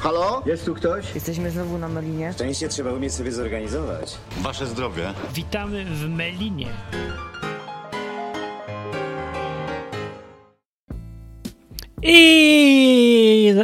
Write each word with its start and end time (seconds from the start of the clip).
Halo? 0.00 0.42
Jest 0.46 0.64
tu 0.64 0.74
ktoś? 0.74 1.14
Jesteśmy 1.14 1.50
znowu 1.50 1.78
na 1.78 1.88
Melinie. 1.88 2.32
Szczęście 2.32 2.68
trzeba 2.68 2.92
umieć 2.92 3.14
sobie 3.14 3.32
zorganizować. 3.32 4.18
Wasze 4.40 4.66
zdrowie. 4.66 5.12
Witamy 5.34 5.84
w 5.84 6.08
Melinie. 6.08 6.66
I 12.02 13.54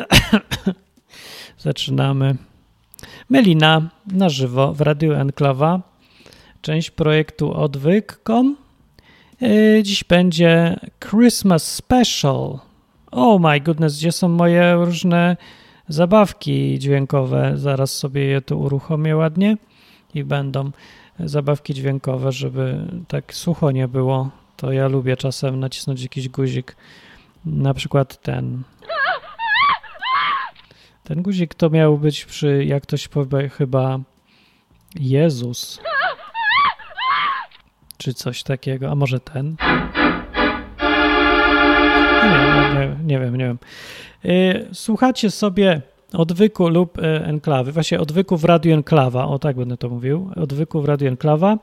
zaczynamy. 1.59 2.37
Melina 3.30 3.91
na 4.07 4.29
żywo 4.29 4.75
w 4.75 4.80
Radiu 4.80 5.12
Enklawa. 5.12 5.80
Część 6.62 6.91
projektu 6.91 7.55
odwyk.com. 7.55 8.57
Yy, 9.41 9.82
Dziś 9.82 10.05
będzie 10.05 10.80
Christmas 11.11 11.75
Special. 11.75 12.59
Oh 13.11 13.48
my 13.48 13.61
goodness, 13.61 13.98
gdzie 13.98 14.12
są 14.12 14.29
moje 14.29 14.75
różne 14.75 15.37
zabawki 15.89 16.79
dźwiękowe? 16.79 17.53
Zaraz 17.55 17.98
sobie 17.98 18.24
je 18.24 18.41
tu 18.41 18.61
uruchomię 18.61 19.16
ładnie 19.16 19.56
i 20.15 20.24
będą 20.24 20.70
zabawki 21.20 21.74
dźwiękowe, 21.74 22.33
żeby 22.33 22.87
tak 23.09 23.34
sucho 23.34 23.70
nie 23.70 23.88
było. 23.88 24.30
To 24.57 24.73
ja 24.73 24.88
lubię 24.88 25.16
czasem 25.16 25.60
nacisnąć 25.60 26.02
jakiś 26.02 26.29
guzik. 26.29 26.77
Na 27.45 27.74
przykład 27.74 28.23
ten. 28.23 28.62
Ten 31.05 31.23
guzik 31.23 31.55
to 31.55 31.70
miał 31.70 31.98
być 31.98 32.24
przy, 32.24 32.65
jak 32.65 32.82
ktoś 32.82 33.09
powie, 33.09 33.48
chyba 33.48 33.98
Jezus. 34.95 35.80
Czy 37.98 38.15
coś 38.15 38.43
takiego. 38.43 38.91
A 38.91 38.95
może 38.95 39.21
ten? 39.21 39.57
Nie, 42.24 42.80
nie, 42.80 42.96
nie 43.05 43.20
wiem, 43.20 43.37
nie 43.37 43.45
wiem. 43.45 43.59
Y, 44.24 44.69
Słuchacie 44.73 45.30
sobie 45.30 45.82
odwyku 46.12 46.69
lub 46.69 46.98
y, 46.98 47.02
enklawy, 47.02 47.73
właśnie 47.73 48.01
odwyku 48.01 48.37
w 48.37 48.45
Radiu 48.45 48.74
Enklawa, 48.74 49.27
o 49.27 49.38
tak 49.38 49.56
będę 49.56 49.77
to 49.77 49.88
mówił, 49.88 50.30
odwyku 50.37 50.82
w 50.82 50.84
Radiu 50.84 51.09
Enklawa 51.09 51.59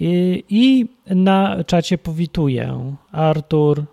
i, 0.00 0.44
i 0.48 0.88
na 1.14 1.64
czacie 1.64 1.98
powituję 1.98 2.94
Artur, 3.12 3.84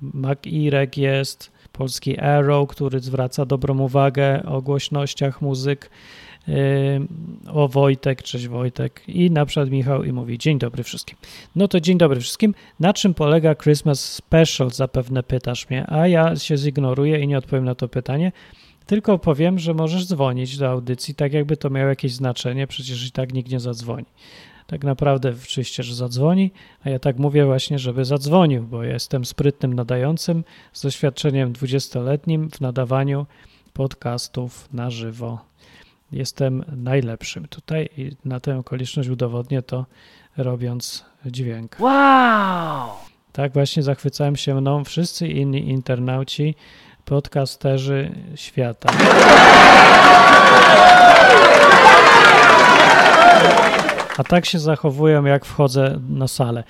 Makirek 0.00 0.96
jest, 0.96 1.52
polski 1.72 2.18
Arrow, 2.18 2.68
który 2.68 3.00
zwraca 3.00 3.46
dobrą 3.46 3.78
uwagę 3.78 4.42
o 4.42 4.62
głośnościach 4.62 5.42
muzyk, 5.42 5.90
o 7.52 7.68
Wojtek, 7.68 8.22
cześć 8.22 8.48
Wojtek 8.48 9.02
i 9.08 9.30
na 9.30 9.46
przykład 9.46 9.70
Michał 9.70 10.04
i 10.04 10.12
mówi 10.12 10.38
dzień 10.38 10.58
dobry 10.58 10.82
wszystkim. 10.82 11.18
No 11.56 11.68
to 11.68 11.80
dzień 11.80 11.98
dobry 11.98 12.20
wszystkim. 12.20 12.54
Na 12.80 12.92
czym 12.92 13.14
polega 13.14 13.54
Christmas 13.54 14.00
Special 14.00 14.70
zapewne 14.70 15.22
pytasz 15.22 15.70
mnie, 15.70 15.90
a 15.90 16.08
ja 16.08 16.36
się 16.36 16.56
zignoruję 16.56 17.20
i 17.20 17.28
nie 17.28 17.38
odpowiem 17.38 17.64
na 17.64 17.74
to 17.74 17.88
pytanie, 17.88 18.32
tylko 18.86 19.18
powiem, 19.18 19.58
że 19.58 19.74
możesz 19.74 20.06
dzwonić 20.06 20.58
do 20.58 20.68
audycji, 20.68 21.14
tak 21.14 21.32
jakby 21.32 21.56
to 21.56 21.70
miało 21.70 21.88
jakieś 21.88 22.12
znaczenie, 22.12 22.66
przecież 22.66 23.06
i 23.06 23.12
tak 23.12 23.32
nikt 23.32 23.50
nie 23.50 23.60
zadzwoni. 23.60 24.06
Tak 24.66 24.84
naprawdę 24.84 25.34
oczywiście, 25.44 25.82
że 25.82 25.94
zadzwoni, 25.94 26.50
a 26.84 26.90
ja 26.90 26.98
tak 26.98 27.18
mówię 27.18 27.44
właśnie, 27.44 27.78
żeby 27.78 28.04
zadzwonił, 28.04 28.62
bo 28.62 28.82
ja 28.82 28.92
jestem 28.92 29.24
sprytnym 29.24 29.74
nadającym 29.74 30.44
z 30.72 30.82
doświadczeniem 30.82 31.52
20-letnim 31.52 32.50
w 32.50 32.60
nadawaniu 32.60 33.26
podcastów 33.72 34.68
na 34.72 34.90
żywo. 34.90 35.38
Jestem 36.12 36.64
najlepszym 36.76 37.48
tutaj 37.48 37.88
i 37.96 38.10
na 38.24 38.40
tę 38.40 38.58
okoliczność 38.58 39.08
udowodnię 39.08 39.62
to 39.62 39.86
robiąc 40.36 41.04
dźwięk. 41.26 41.76
Wow! 41.80 42.88
Tak 43.32 43.52
właśnie 43.52 43.82
zachwycałem 43.82 44.36
się 44.36 44.54
mną 44.54 44.84
wszyscy 44.84 45.28
inni 45.28 45.68
internauci, 45.68 46.54
podcasterzy 47.04 48.10
świata. 48.34 48.88
A 54.18 54.24
tak 54.24 54.46
się 54.46 54.58
zachowują, 54.58 55.24
jak 55.24 55.44
wchodzę 55.44 56.00
na 56.08 56.28
salę. 56.28 56.64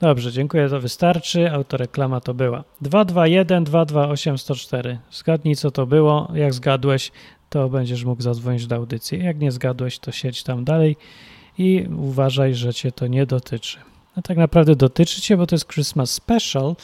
Dobrze, 0.00 0.32
dziękuję, 0.32 0.68
to 0.68 0.80
wystarczy. 0.80 1.52
Autoreklama 1.52 2.20
to 2.20 2.34
była. 2.34 2.64
221 2.80 3.64
228 3.64 4.38
104. 4.38 4.98
Zgadnij, 5.10 5.56
co 5.56 5.70
to 5.70 5.86
było. 5.86 6.28
Jak 6.34 6.54
zgadłeś, 6.54 7.12
to 7.52 7.68
będziesz 7.68 8.04
mógł 8.04 8.22
zadzwonić 8.22 8.66
do 8.66 8.76
audycji. 8.76 9.24
Jak 9.24 9.38
nie 9.38 9.52
zgadłeś, 9.52 9.98
to 9.98 10.12
siedź 10.12 10.42
tam 10.42 10.64
dalej 10.64 10.96
i 11.58 11.86
uważaj, 11.96 12.54
że 12.54 12.74
cię 12.74 12.92
to 12.92 13.06
nie 13.06 13.26
dotyczy. 13.26 13.78
No 14.16 14.22
tak 14.22 14.36
naprawdę 14.36 14.76
dotyczy 14.76 15.20
cię, 15.20 15.36
bo 15.36 15.46
to 15.46 15.54
jest 15.54 15.68
Christmas 15.68 16.10
Special 16.10 16.76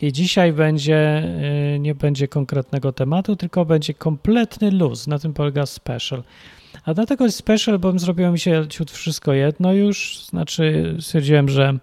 i 0.00 0.12
dzisiaj 0.12 0.52
będzie, 0.52 1.22
y, 1.74 1.78
nie 1.78 1.94
będzie 1.94 2.28
konkretnego 2.28 2.92
tematu, 2.92 3.36
tylko 3.36 3.64
będzie 3.64 3.94
kompletny 3.94 4.70
luz. 4.70 5.06
Na 5.06 5.18
tym 5.18 5.32
polega 5.34 5.66
special. 5.66 6.22
A 6.84 6.94
dlatego 6.94 7.24
jest 7.24 7.36
special, 7.36 7.78
bo 7.78 7.98
zrobiło 7.98 8.32
mi 8.32 8.38
się 8.38 8.66
ciut 8.68 8.90
wszystko 8.90 9.32
jedno 9.32 9.72
już. 9.72 10.24
Znaczy 10.26 10.96
stwierdziłem, 11.00 11.48
że 11.48 11.78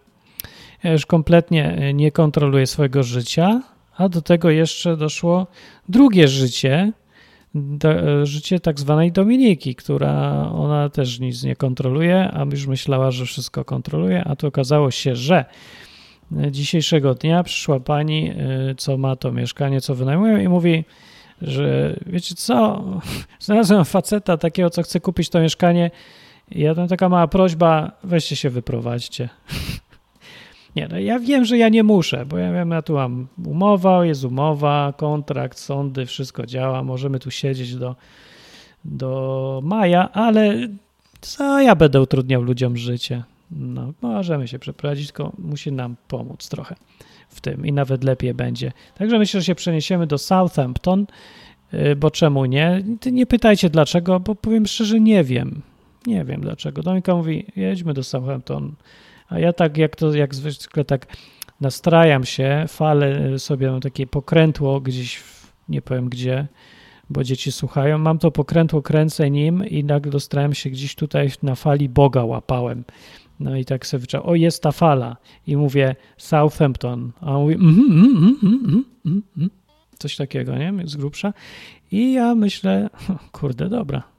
ja 0.83 0.91
już 0.91 1.05
kompletnie 1.05 1.89
y, 1.89 1.93
nie 1.93 2.11
kontroluję 2.11 2.67
swojego 2.67 3.03
życia, 3.03 3.61
a 3.97 4.09
do 4.09 4.21
tego 4.21 4.49
jeszcze 4.49 4.97
doszło 4.97 5.47
drugie 5.89 6.27
życie, 6.27 6.91
do, 7.55 8.25
życie 8.25 8.59
tak 8.59 8.79
zwanej 8.79 9.11
Dominiki, 9.11 9.75
która 9.75 10.49
ona 10.51 10.89
też 10.89 11.19
nic 11.19 11.43
nie 11.43 11.55
kontroluje, 11.55 12.31
a 12.33 12.45
już 12.51 12.67
myślała, 12.67 13.11
że 13.11 13.25
wszystko 13.25 13.65
kontroluje, 13.65 14.23
a 14.23 14.35
to 14.35 14.47
okazało 14.47 14.91
się, 14.91 15.15
że 15.15 15.45
dzisiejszego 16.51 17.13
dnia 17.15 17.43
przyszła 17.43 17.79
pani, 17.79 18.31
y, 18.71 18.75
co 18.75 18.97
ma 18.97 19.15
to 19.15 19.31
mieszkanie, 19.31 19.81
co 19.81 19.95
wynajmują 19.95 20.37
i 20.37 20.47
mówi, 20.47 20.85
że 21.41 21.95
wiecie 22.05 22.35
co, 22.35 22.83
znalazłem 23.39 23.85
faceta 23.85 24.37
takiego, 24.37 24.69
co 24.69 24.83
chce 24.83 24.99
kupić 24.99 25.29
to 25.29 25.41
mieszkanie 25.41 25.91
i 26.51 26.61
ja 26.61 26.75
tam 26.75 26.87
taka 26.87 27.09
mała 27.09 27.27
prośba, 27.27 27.91
weźcie 28.03 28.35
się 28.35 28.49
wyprowadźcie. 28.49 29.29
Nie, 30.75 30.87
no 30.87 30.99
ja 30.99 31.19
wiem, 31.19 31.45
że 31.45 31.57
ja 31.57 31.69
nie 31.69 31.83
muszę, 31.83 32.25
bo 32.25 32.37
ja 32.37 32.65
ja 32.65 32.81
tu 32.81 32.93
mam 32.93 33.27
umowa, 33.45 34.05
jest 34.05 34.23
umowa, 34.23 34.93
kontrakt, 34.97 35.59
sądy, 35.59 36.05
wszystko 36.05 36.45
działa, 36.45 36.83
możemy 36.83 37.19
tu 37.19 37.31
siedzieć 37.31 37.75
do, 37.75 37.95
do 38.85 39.61
maja, 39.63 40.11
ale 40.11 40.67
co 41.21 41.61
ja 41.61 41.75
będę 41.75 42.01
utrudniał 42.01 42.41
ludziom 42.41 42.77
życie? 42.77 43.23
No, 43.51 43.93
możemy 44.01 44.47
się 44.47 44.59
przeprowadzić, 44.59 45.07
tylko 45.07 45.31
musi 45.37 45.71
nam 45.71 45.95
pomóc 46.07 46.49
trochę 46.49 46.75
w 47.29 47.41
tym 47.41 47.65
i 47.65 47.73
nawet 47.73 48.03
lepiej 48.03 48.33
będzie. 48.33 48.71
Także 48.97 49.19
myślę, 49.19 49.39
że 49.39 49.45
się 49.45 49.55
przeniesiemy 49.55 50.07
do 50.07 50.17
Southampton, 50.17 51.05
y, 51.73 51.95
bo 51.95 52.11
czemu 52.11 52.45
nie? 52.45 52.83
Nie 53.11 53.25
pytajcie 53.25 53.69
dlaczego, 53.69 54.19
bo 54.19 54.35
powiem 54.35 54.67
szczerze, 54.67 54.99
nie 54.99 55.23
wiem. 55.23 55.61
Nie 56.07 56.25
wiem 56.25 56.41
dlaczego. 56.41 56.83
Dominika 56.83 57.15
mówi, 57.15 57.45
jedźmy 57.55 57.93
do 57.93 58.03
Southampton, 58.03 58.73
a 59.29 59.39
ja 59.39 59.53
tak 59.53 59.77
jak 59.77 59.95
to, 59.95 60.13
jak 60.13 60.35
zwykle 60.35 60.85
tak 60.85 61.07
nastrajam 61.61 62.25
się, 62.25 62.65
falę 62.67 63.39
sobie, 63.39 63.71
mam 63.71 63.81
takie 63.81 64.07
pokrętło 64.07 64.81
gdzieś, 64.81 65.17
w, 65.17 65.53
nie 65.69 65.81
powiem 65.81 66.09
gdzie, 66.09 66.47
bo 67.09 67.23
dzieci 67.23 67.51
słuchają, 67.51 67.97
mam 67.97 68.19
to 68.19 68.31
pokrętło, 68.31 68.81
kręcę 68.81 69.29
nim 69.29 69.65
i 69.65 69.83
nagle 69.83 70.11
dostałem 70.11 70.53
się 70.53 70.69
gdzieś 70.69 70.95
tutaj 70.95 71.31
na 71.43 71.55
fali 71.55 71.89
Boga 71.89 72.23
łapałem. 72.23 72.83
No 73.39 73.55
i 73.55 73.65
tak 73.65 73.87
sobie 73.87 74.01
wyczułem, 74.01 74.25
o 74.25 74.35
jest 74.35 74.63
ta 74.63 74.71
fala 74.71 75.17
i 75.47 75.57
mówię 75.57 75.95
Southampton, 76.17 77.11
a 77.21 77.35
on 77.35 77.41
mówi 77.41 77.55
mm, 77.55 77.69
mm, 77.69 78.17
mm, 78.17 78.39
mm, 78.43 78.85
mm, 79.05 79.21
mm. 79.37 79.49
coś 79.97 80.15
takiego, 80.15 80.57
nie? 80.57 80.73
Z 80.85 80.95
grubsza. 80.95 81.33
I 81.91 82.13
ja 82.13 82.35
myślę, 82.35 82.89
kurde, 83.31 83.69
dobra, 83.69 84.03
no. 84.03 84.18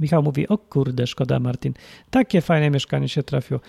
Michał 0.00 0.22
mówi, 0.22 0.48
o 0.48 0.58
kurde, 0.58 1.06
szkoda 1.06 1.40
Martin, 1.40 1.74
takie 2.10 2.40
fajne 2.40 2.70
mieszkanie 2.70 3.08
się 3.08 3.22
trafiło. 3.22 3.60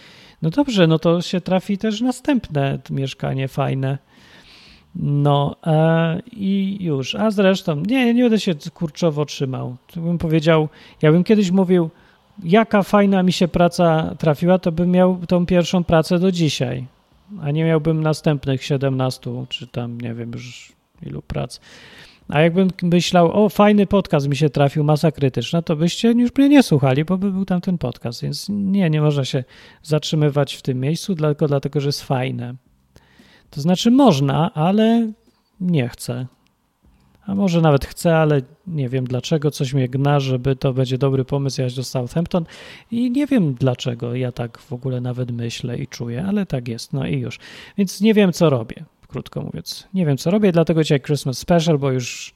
No 0.41 0.49
dobrze, 0.49 0.87
no 0.87 0.99
to 0.99 1.21
się 1.21 1.41
trafi 1.41 1.77
też 1.77 2.01
następne 2.01 2.79
mieszkanie 2.89 3.47
fajne. 3.47 3.97
No 4.95 5.55
e, 5.65 6.21
i 6.31 6.77
już. 6.81 7.15
A 7.15 7.31
zresztą, 7.31 7.75
nie, 7.75 8.13
nie 8.13 8.23
będę 8.23 8.39
się 8.39 8.55
kurczowo 8.73 9.25
trzymał. 9.25 9.75
To 9.93 10.01
bym 10.01 10.17
powiedział, 10.17 10.69
ja 11.01 11.11
bym 11.11 11.23
kiedyś 11.23 11.51
mówił, 11.51 11.89
jaka 12.43 12.83
fajna 12.83 13.23
mi 13.23 13.33
się 13.33 13.47
praca 13.47 14.15
trafiła, 14.17 14.59
to 14.59 14.71
bym 14.71 14.91
miał 14.91 15.19
tą 15.27 15.45
pierwszą 15.45 15.83
pracę 15.83 16.19
do 16.19 16.31
dzisiaj, 16.31 16.85
a 17.41 17.51
nie 17.51 17.63
miałbym 17.63 18.03
następnych 18.03 18.63
17 18.63 19.45
czy 19.49 19.67
tam 19.67 20.01
nie 20.01 20.13
wiem 20.13 20.31
już 20.31 20.73
ilu 21.01 21.21
prac. 21.21 21.59
A 22.29 22.41
jakbym 22.41 22.69
myślał, 22.83 23.45
o 23.45 23.49
fajny 23.49 23.87
podcast 23.87 24.27
mi 24.27 24.35
się 24.35 24.49
trafił, 24.49 24.83
masa 24.83 25.11
krytyczna, 25.11 25.61
to 25.61 25.75
byście 25.75 26.11
już 26.11 26.35
mnie 26.37 26.49
nie 26.49 26.63
słuchali, 26.63 27.05
bo 27.05 27.17
by 27.17 27.31
był 27.31 27.45
tam 27.45 27.61
ten 27.61 27.77
podcast. 27.77 28.21
Więc 28.23 28.47
nie, 28.49 28.89
nie 28.89 29.01
można 29.01 29.25
się 29.25 29.43
zatrzymywać 29.83 30.53
w 30.53 30.61
tym 30.61 30.79
miejscu, 30.79 31.15
tylko 31.15 31.47
dlatego, 31.47 31.79
że 31.79 31.87
jest 31.87 32.03
fajne. 32.03 32.55
To 33.49 33.61
znaczy 33.61 33.91
można, 33.91 34.53
ale 34.53 35.11
nie 35.59 35.89
chcę. 35.89 36.27
A 37.25 37.35
może 37.35 37.61
nawet 37.61 37.85
chcę, 37.85 38.17
ale 38.17 38.41
nie 38.67 38.89
wiem 38.89 39.05
dlaczego, 39.05 39.51
coś 39.51 39.73
mnie 39.73 39.89
gna, 39.89 40.19
żeby 40.19 40.55
to 40.55 40.73
będzie 40.73 40.97
dobry 40.97 41.25
pomysł 41.25 41.61
jechać 41.61 41.75
do 41.75 41.83
Southampton 41.83 42.45
i 42.91 43.11
nie 43.11 43.27
wiem 43.27 43.53
dlaczego 43.53 44.15
ja 44.15 44.31
tak 44.31 44.57
w 44.57 44.73
ogóle 44.73 45.01
nawet 45.01 45.31
myślę 45.31 45.77
i 45.77 45.87
czuję, 45.87 46.25
ale 46.27 46.45
tak 46.45 46.67
jest, 46.67 46.93
no 46.93 47.07
i 47.07 47.19
już. 47.19 47.39
Więc 47.77 48.01
nie 48.01 48.13
wiem 48.13 48.33
co 48.33 48.49
robię, 48.49 48.85
krótko 49.11 49.41
mówiąc. 49.41 49.87
Nie 49.93 50.05
wiem 50.05 50.17
co 50.17 50.31
robię, 50.31 50.51
dlatego 50.51 50.83
dzisiaj 50.83 51.01
Christmas 51.01 51.37
Special, 51.37 51.77
bo 51.77 51.91
już 51.91 52.33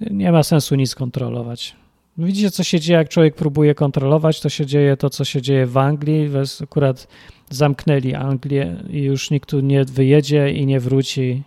Nie 0.00 0.32
ma 0.32 0.42
sensu 0.42 0.74
nic 0.74 0.94
kontrolować. 0.94 1.76
Widzicie, 2.18 2.50
co 2.50 2.64
się 2.64 2.80
dzieje, 2.80 2.98
jak 2.98 3.08
człowiek 3.08 3.34
próbuje 3.34 3.74
kontrolować, 3.74 4.40
to 4.40 4.48
się 4.48 4.66
dzieje 4.66 4.96
to, 4.96 5.10
co 5.10 5.24
się 5.24 5.42
dzieje 5.42 5.66
w 5.66 5.76
Anglii. 5.76 6.30
Akurat 6.62 7.08
zamknęli 7.50 8.14
Anglię 8.14 8.76
i 8.90 9.02
już 9.02 9.30
nikt 9.30 9.50
tu 9.50 9.60
nie 9.60 9.84
wyjedzie 9.84 10.50
i 10.50 10.66
nie 10.66 10.80
wróci. 10.80 11.42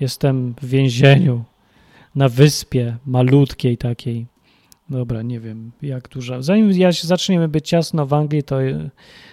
Jestem 0.00 0.54
w 0.62 0.66
więzieniu 0.66 1.44
na 2.14 2.28
wyspie 2.28 2.96
malutkiej 3.06 3.78
takiej. 3.78 4.26
Dobra, 4.90 5.22
nie 5.22 5.40
wiem 5.40 5.72
jak 5.82 6.08
duża. 6.08 6.42
Zanim 6.42 6.72
ja 6.72 6.92
zaczniemy 6.92 7.48
być 7.48 7.68
ciasno 7.68 8.06
w 8.06 8.12
Anglii, 8.12 8.42
to, 8.42 8.56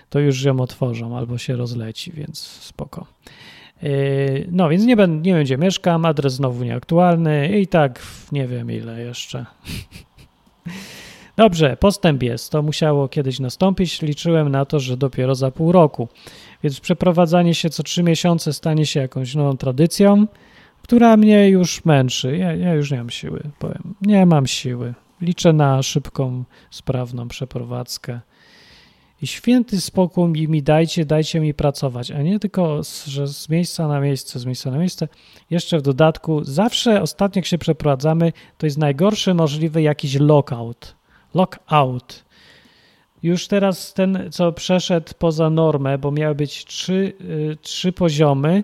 to 0.09 0.19
już 0.19 0.43
ją 0.43 0.59
otworzą 0.59 1.17
albo 1.17 1.37
się 1.37 1.55
rozleci, 1.55 2.11
więc 2.11 2.39
spoko. 2.39 3.05
Yy, 3.81 4.47
no, 4.51 4.69
więc 4.69 4.83
nie, 4.83 4.95
będę, 4.95 5.29
nie 5.29 5.33
wiem, 5.33 5.43
gdzie 5.43 5.57
mieszkam, 5.57 6.05
adres 6.05 6.33
znowu 6.33 6.63
nieaktualny 6.63 7.59
i 7.59 7.67
tak 7.67 8.01
nie 8.31 8.47
wiem 8.47 8.71
ile 8.71 9.01
jeszcze. 9.01 9.45
Dobrze, 11.37 11.77
postęp 11.77 12.23
jest. 12.23 12.51
To 12.51 12.61
musiało 12.61 13.07
kiedyś 13.07 13.39
nastąpić. 13.39 14.01
Liczyłem 14.01 14.49
na 14.49 14.65
to, 14.65 14.79
że 14.79 14.97
dopiero 14.97 15.35
za 15.35 15.51
pół 15.51 15.71
roku. 15.71 16.07
Więc 16.63 16.79
przeprowadzanie 16.79 17.55
się 17.55 17.69
co 17.69 17.83
trzy 17.83 18.03
miesiące 18.03 18.53
stanie 18.53 18.85
się 18.85 18.99
jakąś 18.99 19.35
nową 19.35 19.57
tradycją, 19.57 20.27
która 20.81 21.17
mnie 21.17 21.49
już 21.49 21.85
męczy. 21.85 22.37
Ja, 22.37 22.53
ja 22.53 22.73
już 22.73 22.91
nie 22.91 22.97
mam 22.97 23.09
siły, 23.09 23.43
powiem. 23.59 23.95
Nie 24.01 24.25
mam 24.25 24.47
siły. 24.47 24.93
Liczę 25.21 25.53
na 25.53 25.83
szybką, 25.83 26.43
sprawną 26.71 27.27
przeprowadzkę. 27.27 28.19
I 29.25 29.27
święty 29.27 29.81
spokój 29.81 30.47
mi 30.47 30.63
dajcie, 30.63 31.05
dajcie 31.05 31.39
mi 31.39 31.53
pracować, 31.53 32.11
a 32.11 32.21
nie 32.21 32.39
tylko, 32.39 32.81
że 33.05 33.27
z 33.27 33.49
miejsca 33.49 33.87
na 33.87 33.99
miejsce, 33.99 34.39
z 34.39 34.45
miejsca 34.45 34.71
na 34.71 34.77
miejsce. 34.77 35.07
Jeszcze 35.49 35.77
w 35.77 35.81
dodatku, 35.81 36.43
zawsze 36.43 37.01
ostatnio 37.01 37.39
jak 37.39 37.45
się 37.45 37.57
przeprowadzamy, 37.57 38.33
to 38.57 38.65
jest 38.65 38.77
najgorszy 38.77 39.33
możliwy 39.33 39.81
jakiś 39.81 40.19
lockout. 40.19 40.95
Lockout. 41.33 42.25
Już 43.23 43.47
teraz 43.47 43.93
ten, 43.93 44.29
co 44.31 44.51
przeszedł 44.51 45.11
poza 45.19 45.49
normę, 45.49 45.97
bo 45.97 46.11
miały 46.11 46.35
być 46.35 46.65
trzy, 46.65 47.13
y, 47.21 47.57
trzy 47.61 47.91
poziomy, 47.91 48.63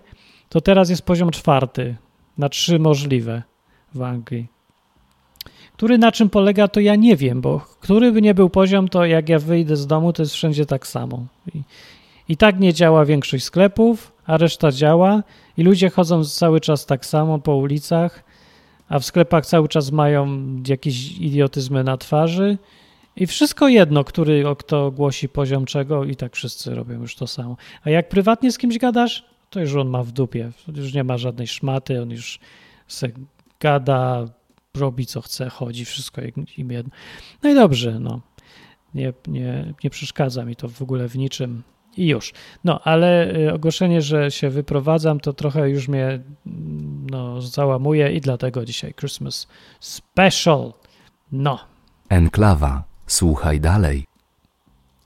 to 0.50 0.62
teraz 0.62 0.90
jest 0.90 1.02
poziom 1.02 1.32
czwarty 1.32 1.96
na 2.38 2.50
trzy 2.50 2.80
możliwe 2.80 3.44
w 3.94 4.02
Anglii. 4.02 4.48
Który 5.82 5.98
na 5.98 6.12
czym 6.12 6.30
polega, 6.30 6.68
to 6.68 6.80
ja 6.80 6.96
nie 6.96 7.16
wiem, 7.16 7.42
bo 7.42 7.60
który 7.80 8.12
by 8.12 8.22
nie 8.22 8.34
był 8.34 8.50
poziom, 8.50 8.88
to 8.88 9.06
jak 9.06 9.30
ja 9.30 9.40
wyjdę 9.40 9.76
z 9.76 9.88
domu, 9.88 10.14
to 10.14 10.22
jest 10.22 10.34
wszędzie 10.34 10.66
tak 10.66 10.88
samo. 10.88 11.26
I, 11.56 11.62
i 12.30 12.38
tak 12.38 12.60
nie 12.60 12.74
działa 12.74 13.06
większość 13.06 13.44
sklepów, 13.44 14.12
a 14.26 14.38
reszta 14.38 14.72
działa 14.72 15.24
i 15.58 15.64
ludzie 15.64 15.90
chodzą 15.90 16.26
cały 16.26 16.60
czas 16.60 16.86
tak 16.86 17.06
samo 17.06 17.40
po 17.40 17.56
ulicach, 17.56 18.24
a 18.90 19.00
w 19.00 19.06
sklepach 19.06 19.46
cały 19.46 19.68
czas 19.68 19.92
mają 19.92 20.46
jakieś 20.68 21.12
idiotyzmy 21.12 21.84
na 21.84 21.98
twarzy 21.98 22.58
i 23.16 23.28
wszystko 23.28 23.68
jedno, 23.68 24.04
który 24.04 24.44
kto 24.58 24.92
głosi 24.92 25.30
poziom 25.30 25.66
czego 25.66 26.04
i 26.04 26.16
tak 26.16 26.36
wszyscy 26.36 26.76
robią 26.76 27.02
już 27.02 27.16
to 27.16 27.28
samo. 27.28 27.58
A 27.84 27.90
jak 27.90 28.10
prywatnie 28.10 28.52
z 28.52 28.58
kimś 28.58 28.78
gadasz, 28.78 29.26
to 29.50 29.60
już 29.60 29.76
on 29.76 29.88
ma 29.88 30.04
w 30.04 30.12
dupie, 30.12 30.52
już 30.76 30.94
nie 30.94 31.04
ma 31.04 31.18
żadnej 31.18 31.48
szmaty, 31.48 32.02
on 32.02 32.12
już 32.12 32.40
se 32.88 33.08
gada, 33.60 34.26
robi 34.78 35.06
co 35.06 35.22
chce, 35.22 35.50
chodzi, 35.50 35.86
wszystko 35.86 36.22
im 36.58 36.72
jedno. 36.72 36.92
No 37.44 37.50
i 37.50 37.56
dobrze, 37.56 38.00
no. 38.00 38.22
Nie, 38.94 39.14
nie, 39.28 39.74
nie 39.84 39.90
przeszkadza 39.90 40.46
mi 40.46 40.56
to 40.56 40.68
w 40.70 40.82
ogóle 40.82 41.08
w 41.08 41.18
niczym. 41.18 41.64
I 41.98 42.08
już. 42.08 42.34
No, 42.64 42.80
ale 42.84 43.36
y, 43.36 43.54
ogłoszenie, 43.54 44.02
że 44.02 44.32
się 44.32 44.50
wyprowadzam, 44.50 45.20
to 45.20 45.34
trochę 45.34 45.70
już 45.70 45.88
mnie 45.88 46.20
no, 47.12 47.42
załamuje 47.42 48.12
i 48.12 48.22
dlatego 48.22 48.66
dzisiaj 48.66 48.94
Christmas 48.94 49.48
Special. 49.80 50.74
No. 51.32 51.60
Enklawa. 52.10 52.84
Słuchaj 53.08 53.60
dalej. 53.60 54.06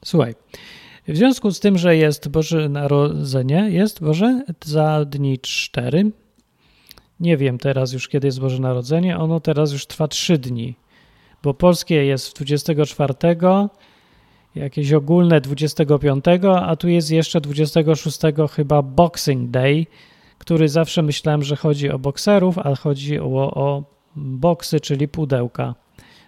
Słuchaj. 0.06 0.36
W 1.08 1.18
związku 1.18 1.52
z 1.52 1.60
tym, 1.60 1.78
że 1.78 1.98
jest 1.98 2.30
Boże 2.30 2.70
Narodzenie, 2.70 3.70
jest 3.70 4.04
Boże 4.04 4.42
za 4.66 5.06
dni 5.06 5.40
cztery, 5.40 6.12
nie 7.20 7.38
wiem 7.38 7.58
teraz 7.58 7.94
już, 7.94 8.08
kiedy 8.08 8.28
jest 8.28 8.40
Boże 8.40 8.60
Narodzenie. 8.60 9.18
Ono 9.18 9.40
teraz 9.40 9.72
już 9.72 9.86
trwa 9.86 10.08
trzy 10.08 10.38
dni, 10.38 10.76
bo 11.44 11.54
polskie 11.54 12.06
jest 12.06 12.36
24, 12.36 13.14
jakieś 14.56 14.94
ogólne 14.94 15.42
25, 15.42 16.26
a 16.62 16.76
tu 16.76 16.90
jest 16.90 17.12
jeszcze 17.12 17.42
26 17.42 18.20
chyba 18.52 18.82
Boxing 18.82 19.50
Day, 19.50 19.86
który 20.38 20.70
zawsze 20.70 21.02
myślałem, 21.02 21.44
że 21.44 21.56
chodzi 21.56 21.90
o 21.90 22.00
bokserów, 22.00 22.58
a 22.58 22.76
chodzi 22.76 23.20
o, 23.20 23.54
o 23.54 23.84
boksy, 24.16 24.80
czyli 24.80 25.08
pudełka, 25.08 25.76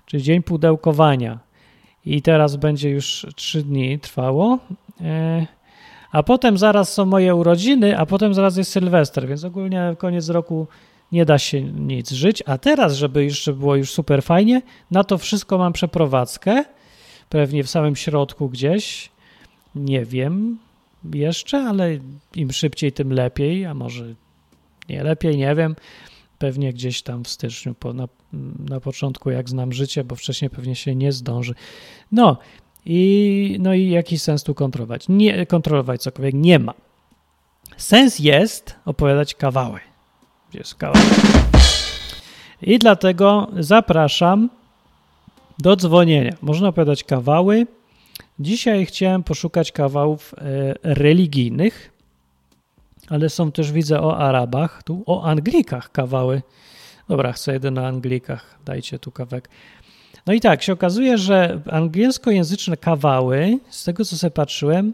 czyli 0.05 0.23
dzień 0.23 0.43
pudełkowania. 0.43 1.39
I 2.05 2.21
teraz 2.21 2.55
będzie 2.55 2.89
już 2.89 3.27
trzy 3.35 3.63
dni 3.63 3.99
trwało. 3.99 4.59
E, 5.01 5.47
a 6.11 6.23
potem 6.23 6.57
zaraz 6.57 6.93
są 6.93 7.05
moje 7.05 7.35
urodziny, 7.35 7.97
a 7.97 8.05
potem 8.05 8.33
zaraz 8.33 8.57
jest 8.57 8.71
Sylwester, 8.71 9.27
więc 9.27 9.43
ogólnie 9.43 9.95
koniec 9.97 10.29
roku 10.29 10.67
nie 11.11 11.25
da 11.25 11.37
się 11.37 11.61
nic 11.61 12.11
żyć. 12.11 12.43
A 12.45 12.57
teraz, 12.57 12.93
żeby 12.93 13.23
jeszcze 13.23 13.53
było 13.53 13.75
już 13.75 13.91
super 13.91 14.23
fajnie, 14.23 14.61
na 14.91 15.03
to 15.03 15.17
wszystko 15.17 15.57
mam 15.57 15.73
przeprowadzkę, 15.73 16.63
pewnie 17.29 17.63
w 17.63 17.69
samym 17.69 17.95
środku 17.95 18.49
gdzieś, 18.49 19.11
nie 19.75 20.05
wiem 20.05 20.57
jeszcze, 21.13 21.57
ale 21.57 21.99
im 22.35 22.51
szybciej, 22.51 22.91
tym 22.91 23.13
lepiej, 23.13 23.65
a 23.65 23.73
może 23.73 24.05
nie 24.89 25.03
lepiej, 25.03 25.37
nie 25.37 25.55
wiem. 25.55 25.75
Pewnie 26.37 26.73
gdzieś 26.73 27.01
tam 27.01 27.23
w 27.23 27.27
styczniu, 27.27 27.73
po, 27.73 27.93
na, 27.93 28.07
na 28.69 28.79
początku, 28.79 29.29
jak 29.29 29.49
znam 29.49 29.73
życie, 29.73 30.03
bo 30.03 30.15
wcześniej 30.15 30.49
pewnie 30.49 30.75
się 30.75 30.95
nie 30.95 31.11
zdąży. 31.11 31.53
No, 32.11 32.37
i, 32.89 33.57
no 33.59 33.73
i 33.73 33.89
jaki 33.89 34.19
sens 34.19 34.43
tu 34.43 34.55
kontrolować? 34.55 35.05
Nie, 35.09 35.45
kontrolować 35.45 36.01
cokolwiek 36.01 36.33
nie 36.33 36.59
ma. 36.59 36.73
Sens 37.77 38.19
jest 38.19 38.75
opowiadać 38.85 39.35
kawały. 39.35 39.79
Jest 40.53 40.75
kawał? 40.75 41.03
I 42.61 42.79
dlatego 42.79 43.47
zapraszam 43.59 44.49
do 45.59 45.75
dzwonienia. 45.75 46.35
Można 46.41 46.67
opowiadać 46.67 47.03
kawały. 47.03 47.67
Dzisiaj 48.39 48.85
chciałem 48.85 49.23
poszukać 49.23 49.71
kawałów 49.71 50.33
e, 50.37 50.73
religijnych, 50.83 51.91
ale 53.09 53.29
są 53.29 53.51
też, 53.51 53.71
widzę, 53.71 54.01
o 54.01 54.17
Arabach, 54.17 54.83
tu 54.83 55.03
o 55.05 55.23
Anglikach 55.23 55.91
kawały. 55.91 56.41
Dobra, 57.09 57.33
chcę 57.33 57.53
jeden 57.53 57.77
o 57.77 57.87
Anglikach, 57.87 58.59
dajcie 58.65 58.99
tu 58.99 59.11
kawek. 59.11 59.49
No 60.27 60.33
i 60.33 60.39
tak, 60.39 60.63
się 60.63 60.73
okazuje, 60.73 61.17
że 61.17 61.61
angielskojęzyczne 61.71 62.77
kawały, 62.77 63.59
z 63.69 63.83
tego 63.83 64.05
co 64.05 64.17
sobie 64.17 64.31
patrzyłem, 64.31 64.93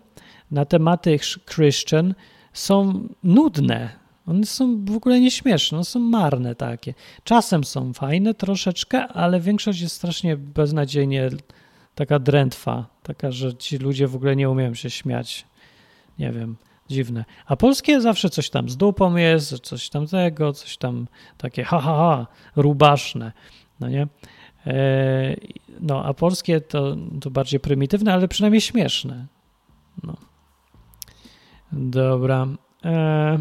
na 0.51 0.65
tematy 0.65 1.19
Christian 1.45 2.13
są 2.53 3.07
nudne. 3.23 3.89
One 4.27 4.45
są 4.45 4.85
w 4.85 4.95
ogóle 4.95 5.19
nieśmieszne, 5.19 5.77
one 5.77 5.85
są 5.85 5.99
marne 5.99 6.55
takie. 6.55 6.93
Czasem 7.23 7.63
są 7.63 7.93
fajne 7.93 8.33
troszeczkę, 8.33 9.07
ale 9.07 9.39
większość 9.39 9.81
jest 9.81 9.95
strasznie 9.95 10.37
beznadziejnie 10.37 11.29
taka 11.95 12.19
drętwa, 12.19 12.85
taka, 13.03 13.31
że 13.31 13.53
ci 13.53 13.77
ludzie 13.77 14.07
w 14.07 14.15
ogóle 14.15 14.35
nie 14.35 14.49
umieją 14.49 14.73
się 14.73 14.89
śmiać. 14.89 15.45
Nie 16.19 16.31
wiem, 16.31 16.55
dziwne. 16.89 17.25
A 17.45 17.55
polskie 17.55 18.01
zawsze 18.01 18.29
coś 18.29 18.49
tam 18.49 18.69
z 18.69 18.77
dupą 18.77 19.15
jest, 19.15 19.59
coś 19.59 19.89
tam 19.89 20.07
tego, 20.07 20.53
coś 20.53 20.77
tam 20.77 21.07
takie 21.37 21.63
ha, 21.63 21.79
ha, 21.79 21.95
ha, 21.95 22.27
rubaszne, 22.55 23.31
no 23.79 23.89
nie? 23.89 24.07
E, 24.67 25.35
no, 25.79 26.05
a 26.05 26.13
polskie 26.13 26.61
to, 26.61 26.95
to 27.21 27.31
bardziej 27.31 27.59
prymitywne, 27.59 28.13
ale 28.13 28.27
przynajmniej 28.27 28.61
śmieszne. 28.61 29.25
No. 30.03 30.17
Dobra. 31.71 32.47
E, 32.85 33.39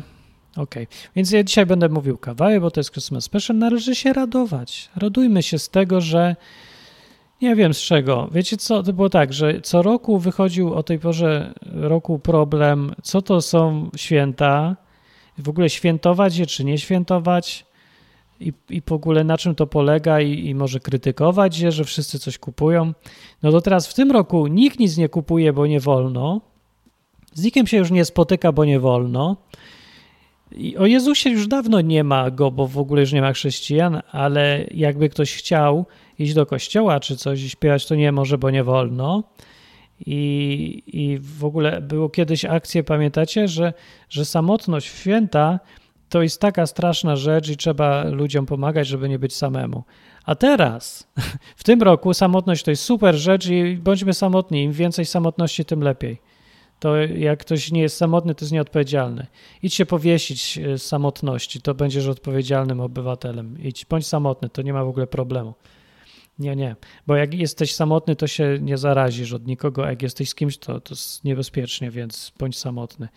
więc 1.17 1.31
ja 1.31 1.45
dzisiaj 1.45 1.67
będę 1.67 1.89
mówił 1.89 2.19
kawałek, 2.19 2.61
bo 2.61 2.71
to 2.71 2.81
jest 2.81 2.91
Christmas 2.91 3.25
Special. 3.25 3.59
Należy 3.59 3.95
się 3.95 4.13
radować. 4.13 4.91
Radujmy 4.97 5.43
się 5.43 5.59
z 5.59 5.69
tego, 5.69 6.01
że 6.01 6.37
nie 7.43 7.57
wiem 7.57 7.75
z 7.75 7.79
czego. 7.79 8.29
Wiecie 8.33 8.57
co, 8.57 8.83
to 8.83 8.93
było 8.93 9.09
tak, 9.09 9.33
że 9.33 9.61
co 9.61 9.83
roku 9.83 10.19
wychodził 10.19 10.75
o 10.75 10.83
tej 10.83 10.99
porze 10.99 11.55
roku 11.73 12.19
problem, 12.19 12.95
co 13.03 13.23
to 13.23 13.43
są 13.43 13.91
święta, 13.97 14.77
w 15.39 15.49
ogóle 15.49 15.71
świętować 15.71 16.37
je 16.37 16.47
czy 16.47 16.65
nie 16.65 16.79
świętować 16.79 17.67
i, 18.49 18.53
i 18.71 18.83
w 18.87 18.93
ogóle 18.93 19.25
na 19.25 19.39
czym 19.39 19.55
to 19.55 19.67
polega 19.67 20.21
i, 20.21 20.47
i 20.47 20.55
może 20.55 20.81
krytykować 20.81 21.59
je, 21.59 21.73
że 21.73 21.85
wszyscy 21.85 22.19
coś 22.19 22.39
kupują. 22.39 22.93
No 23.43 23.51
to 23.53 23.61
teraz 23.61 23.87
w 23.87 23.95
tym 23.95 24.11
roku 24.11 24.47
nikt 24.47 24.79
nic 24.79 24.97
nie 24.97 25.09
kupuje, 25.09 25.53
bo 25.53 25.67
nie 25.67 25.81
wolno. 25.81 26.41
Z 27.35 27.45
nikim 27.45 27.67
się 27.67 27.77
już 27.77 27.91
nie 27.91 28.05
spotyka, 28.05 28.53
bo 28.53 28.65
nie 28.65 28.81
wolno. 28.81 29.37
I 30.57 30.77
o 30.77 30.87
Jezusie 30.87 31.31
już 31.31 31.47
dawno 31.47 31.81
nie 31.81 32.05
ma 32.05 32.31
go, 32.31 32.51
bo 32.51 32.67
w 32.67 32.79
ogóle 32.79 33.01
już 33.01 33.13
nie 33.13 33.21
ma 33.21 33.33
chrześcijan, 33.33 34.03
ale 34.11 34.67
jakby 34.75 35.09
ktoś 35.09 35.35
chciał 35.35 35.87
iść 36.19 36.35
do 36.35 36.47
kościoła 36.47 37.01
czy 37.01 37.17
coś 37.17 37.43
i 37.43 37.51
śpiewać, 37.51 37.87
to 37.87 37.95
nie 37.95 38.13
może, 38.13 38.39
bo 38.39 38.51
nie 38.51 38.65
wolno. 38.65 39.23
I, 40.07 40.83
I 40.87 41.19
w 41.19 41.45
ogóle 41.45 41.81
było 41.81 42.09
kiedyś 42.09 42.45
akcje, 42.45 42.85
pamiętacie, 42.85 43.49
że, 43.49 43.73
że 44.09 44.25
samotność 44.25 44.87
święta 44.87 45.61
to 46.13 46.23
jest 46.23 46.41
taka 46.41 46.67
straszna 46.67 47.17
rzecz 47.17 47.49
i 47.49 47.57
trzeba 47.57 48.05
ludziom 48.05 48.47
pomagać, 48.47 48.87
żeby 48.89 49.09
nie 49.09 49.19
być 49.19 49.37
samemu. 49.37 49.85
A 50.25 50.35
teraz, 50.35 51.09
w 51.57 51.65
tym 51.65 51.83
roku, 51.83 52.15
samotność 52.15 52.65
to 52.65 52.71
jest 52.71 52.83
super 52.83 53.15
rzecz 53.15 53.47
i 53.47 53.77
bądźmy 53.77 54.15
samotni. 54.15 54.63
Im 54.63 54.73
więcej 54.73 55.05
samotności, 55.05 55.65
tym 55.65 55.81
lepiej. 55.81 56.21
To 56.81 56.97
jak 56.97 57.41
ktoś 57.41 57.73
nie 57.73 57.81
jest 57.81 57.97
samotny, 57.97 58.35
to 58.35 58.45
jest 58.45 58.53
nieodpowiedzialny. 58.53 59.27
Idź 59.63 59.75
się 59.75 59.87
powiesić 59.87 60.59
e, 60.59 60.79
z 60.79 60.87
samotności, 60.87 61.61
to 61.61 61.75
będziesz 61.75 62.07
odpowiedzialnym 62.07 62.81
obywatelem. 62.81 63.63
Idź, 63.63 63.85
bądź 63.85 64.07
samotny, 64.07 64.49
to 64.49 64.63
nie 64.63 64.73
ma 64.73 64.85
w 64.85 64.89
ogóle 64.89 65.07
problemu. 65.07 65.55
Nie, 66.39 66.57
nie, 66.57 66.77
bo 67.07 67.17
jak 67.17 67.35
jesteś 67.35 67.75
samotny, 67.75 68.17
to 68.17 68.27
się 68.27 68.59
nie 68.61 68.79
zarazisz 68.79 69.33
od 69.33 69.47
nikogo, 69.47 69.87
a 69.87 69.91
jak 69.91 70.03
jesteś 70.03 70.29
z 70.29 70.35
kimś, 70.35 70.59
to, 70.59 70.81
to 70.81 70.95
jest 70.95 71.25
niebezpiecznie, 71.25 71.91
więc 71.91 72.33
bądź 72.39 72.59
samotny. 72.59 73.09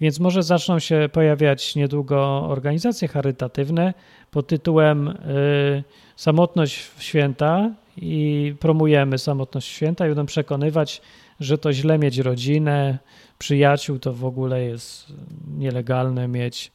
Więc 0.00 0.20
może 0.20 0.42
zaczną 0.42 0.78
się 0.78 1.08
pojawiać 1.12 1.76
niedługo 1.76 2.46
organizacje 2.48 3.08
charytatywne 3.08 3.94
pod 4.30 4.46
tytułem 4.46 5.08
y, 5.08 5.84
Samotność 6.18 6.78
w 6.78 7.02
święta 7.02 7.70
i 7.96 8.54
promujemy 8.60 9.18
samotność 9.18 9.68
święta 9.68 10.06
i 10.06 10.08
będą 10.08 10.26
przekonywać, 10.26 11.02
że 11.40 11.58
to 11.58 11.72
źle 11.72 11.98
mieć 11.98 12.18
rodzinę, 12.18 12.98
przyjaciół, 13.38 13.98
to 13.98 14.12
w 14.12 14.24
ogóle 14.24 14.62
jest 14.62 15.12
nielegalne 15.58 16.28
mieć. 16.28 16.72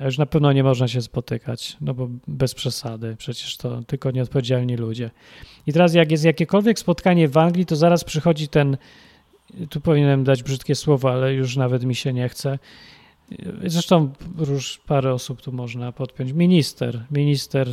Już 0.00 0.18
na 0.18 0.26
pewno 0.26 0.52
nie 0.52 0.64
można 0.64 0.88
się 0.88 1.02
spotykać, 1.02 1.76
no 1.80 1.94
bo 1.94 2.08
bez 2.28 2.54
przesady, 2.54 3.16
przecież 3.18 3.56
to 3.56 3.82
tylko 3.82 4.10
nieodpowiedzialni 4.10 4.76
ludzie. 4.76 5.10
I 5.66 5.72
teraz 5.72 5.94
jak 5.94 6.10
jest 6.10 6.24
jakiekolwiek 6.24 6.78
spotkanie 6.78 7.28
w 7.28 7.36
Anglii, 7.36 7.66
to 7.66 7.76
zaraz 7.76 8.04
przychodzi 8.04 8.48
ten, 8.48 8.76
tu 9.70 9.80
powinienem 9.80 10.24
dać 10.24 10.42
brzydkie 10.42 10.74
słowo, 10.74 11.12
ale 11.12 11.34
już 11.34 11.56
nawet 11.56 11.84
mi 11.84 11.94
się 11.94 12.12
nie 12.12 12.28
chce. 12.28 12.58
Zresztą 13.66 14.12
już 14.48 14.78
parę 14.86 15.12
osób 15.12 15.42
tu 15.42 15.52
można 15.52 15.92
podpiąć. 15.92 16.32
Minister, 16.32 17.04
minister 17.10 17.68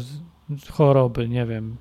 choroby, 0.71 1.29
nie 1.29 1.45
wiem, 1.45 1.75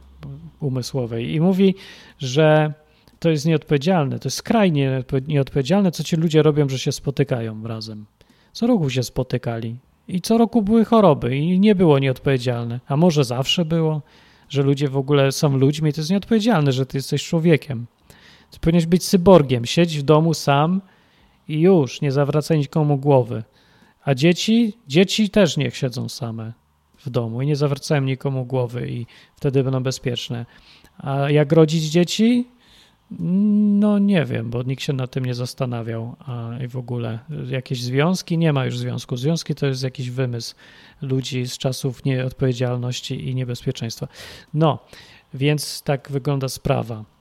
umysłowej 0.61 1.34
i 1.34 1.40
mówi, 1.40 1.75
że 2.18 2.72
to 3.18 3.30
jest 3.30 3.46
nieodpowiedzialne, 3.46 4.18
to 4.18 4.26
jest 4.26 4.37
skrajnie 4.37 5.02
nieodpowiedzialne, 5.28 5.90
co 5.90 6.04
ci 6.04 6.16
ludzie 6.16 6.42
robią, 6.42 6.68
że 6.68 6.78
się 6.78 6.92
spotykają 6.92 7.62
razem. 7.66 8.06
Co 8.52 8.66
roku 8.66 8.90
się 8.90 9.02
spotykali 9.02 9.76
i 10.08 10.20
co 10.20 10.38
roku 10.38 10.62
były 10.62 10.84
choroby 10.84 11.37
i 11.37 11.61
nie 11.61 11.75
było 11.75 11.99
nieodpowiedzialne. 11.99 12.80
A 12.87 12.96
może 12.96 13.25
zawsze 13.25 13.64
było, 13.64 14.02
że 14.49 14.62
ludzie 14.62 14.88
w 14.88 14.96
ogóle 14.96 15.32
są 15.32 15.56
ludźmi, 15.56 15.92
to 15.92 16.00
jest 16.00 16.11
nieodpowiedzialne, 16.11 16.72
że 16.72 16.87
ty 16.87 16.99
jesteś 16.99 17.25
człowiekiem. 17.25 17.87
Ty 18.52 18.59
powinieneś 18.61 18.87
być 18.87 19.04
cyborgiem, 19.04 19.66
siedź 19.66 19.99
w 19.99 20.02
domu 20.02 20.35
sam 20.35 20.80
i 21.49 21.61
już, 21.61 22.00
nie 22.00 22.12
zawracaj 22.12 22.59
nikomu 22.59 22.99
głowy. 22.99 23.42
A 24.04 24.14
dzieci? 24.14 24.73
Dzieci 24.88 25.30
też 25.30 25.56
niech 25.56 25.76
siedzą 25.76 26.09
same 26.09 26.52
w 26.99 27.11
domu 27.11 27.42
i 27.42 27.47
nie 27.47 27.56
zawracają 27.56 28.02
nikomu 28.02 28.44
głowy 28.44 28.90
i 28.90 29.06
wtedy 29.37 29.64
będą 29.64 29.82
bezpieczne. 29.82 30.47
A 30.99 31.30
jak 31.30 31.52
rodzić 31.52 31.85
dzieci? 31.85 32.49
No 33.80 33.99
nie 33.99 34.25
wiem, 34.25 34.50
bo 34.50 34.62
nikt 34.62 34.82
się 34.82 34.92
nad 34.92 35.11
tym 35.11 35.25
nie 35.25 35.35
zastanawiał. 35.35 36.16
A 36.18 36.50
i 36.64 36.68
w 36.68 36.76
ogóle 36.76 37.18
jakieś 37.49 37.82
związki? 37.82 38.38
Nie 38.38 38.52
ma 38.52 38.64
już 38.64 38.78
związku. 38.78 39.16
Związki 39.16 39.54
to 39.54 39.66
jest 39.66 39.82
jakiś 39.82 40.11
wymysł 40.11 40.54
ludzi 41.02 41.47
z 41.47 41.59
czasów 41.59 42.04
nieodpowiedzialności 42.04 43.28
i 43.28 43.35
niebezpieczeństwa. 43.35 44.09
No, 44.54 44.78
więc 45.35 45.82
tak 45.82 46.09
wygląda 46.11 46.49
sprawa. 46.49 47.12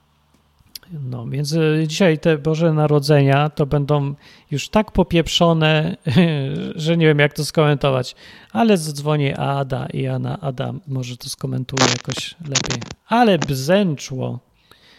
No, 0.91 1.25
więc 1.27 1.53
e, 1.53 1.88
dzisiaj 1.88 2.19
te 2.19 2.38
Boże 2.38 2.74
Narodzenia 2.74 3.50
to 3.50 3.65
będą 3.65 4.13
już 4.51 4.69
tak 4.69 4.91
popieprzone, 4.91 5.95
że 6.75 6.98
nie 6.98 7.05
wiem 7.05 7.19
jak 7.19 7.33
to 7.33 7.45
skomentować, 7.45 8.15
ale 8.53 8.77
zadzwonię 8.77 9.39
Ada 9.39 9.86
i 9.86 10.07
Ana, 10.07 10.38
Ada 10.41 10.74
może 10.88 11.17
to 11.17 11.29
skomentuje 11.29 11.86
jakoś 11.89 12.36
lepiej. 12.41 12.81
Ale 13.07 13.38
bzęczło. 13.38 14.39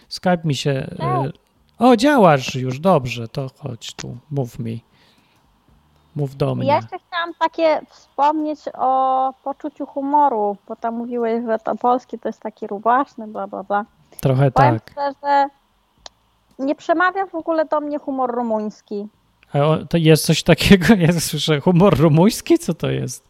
Skype 0.08 0.40
mi 0.44 0.54
się... 0.54 0.70
E, 0.98 1.32
o, 1.78 1.96
działasz 1.96 2.54
już, 2.54 2.80
dobrze, 2.80 3.28
to 3.28 3.50
chodź 3.58 3.94
tu, 3.94 4.16
mów 4.30 4.58
mi. 4.58 4.84
Mów 6.16 6.36
do 6.36 6.54
mnie. 6.54 6.68
Ja 6.68 6.76
jeszcze 6.76 6.98
chciałam 7.06 7.34
takie 7.38 7.80
wspomnieć 7.90 8.60
o 8.74 9.34
poczuciu 9.44 9.86
humoru, 9.86 10.56
bo 10.68 10.76
tam 10.76 10.94
mówiłeś, 10.94 11.44
że 11.46 11.58
to 11.58 11.76
polski 11.76 12.18
to 12.18 12.28
jest 12.28 12.40
taki 12.40 12.66
rubaszny, 12.66 13.26
bla, 13.26 13.46
bla, 13.46 13.62
bla. 13.62 13.84
Trochę 14.20 14.50
Powiem 14.50 14.80
tak. 14.80 14.90
szczerze, 14.90 15.48
nie 16.62 16.74
przemawia 16.74 17.26
w 17.26 17.34
ogóle 17.34 17.64
do 17.64 17.80
mnie 17.80 17.98
humor 17.98 18.34
rumuński. 18.34 19.08
A 19.54 19.58
o, 19.58 19.76
to 19.90 19.96
jest 19.96 20.24
coś 20.26 20.42
takiego, 20.42 20.94
ja 21.06 21.12
słyszę, 21.20 21.60
humor 21.60 21.98
rumuński? 21.98 22.58
Co 22.58 22.74
to 22.74 22.90
jest? 22.90 23.28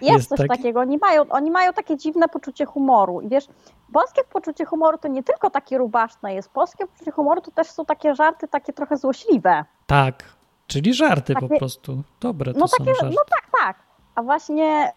Jest, 0.00 0.12
Jest 0.16 0.28
coś 0.28 0.38
taki? 0.38 0.48
takiego. 0.48 0.80
Oni 0.80 0.98
mają, 0.98 1.22
oni 1.30 1.50
mają 1.50 1.72
takie 1.72 1.96
dziwne 1.96 2.28
poczucie 2.28 2.64
humoru. 2.64 3.20
I 3.20 3.28
wiesz, 3.28 3.44
polskie 3.92 4.22
poczucie 4.32 4.64
humoru 4.64 4.98
to 4.98 5.08
nie 5.08 5.22
tylko 5.22 5.50
takie 5.50 5.78
rubaszne 5.78 6.34
jest. 6.34 6.50
Polskie 6.50 6.86
poczucie 6.86 7.10
humoru 7.10 7.40
to 7.40 7.50
też 7.50 7.66
są 7.70 7.84
takie 7.84 8.14
żarty, 8.14 8.48
takie 8.48 8.72
trochę 8.72 8.96
złośliwe. 8.96 9.64
Tak, 9.86 10.22
czyli 10.66 10.94
żarty 10.94 11.34
po 11.34 11.40
Takie- 11.40 11.58
prostu. 11.58 12.02
Dobre 12.20 12.52
to 12.52 12.58
No 12.58 12.68
są 12.68 12.76
takie, 12.78 12.94
żarty. 12.94 13.14
no 13.16 13.22
tak, 13.30 13.60
tak. 13.62 13.76
A 14.14 14.22
właśnie 14.22 14.92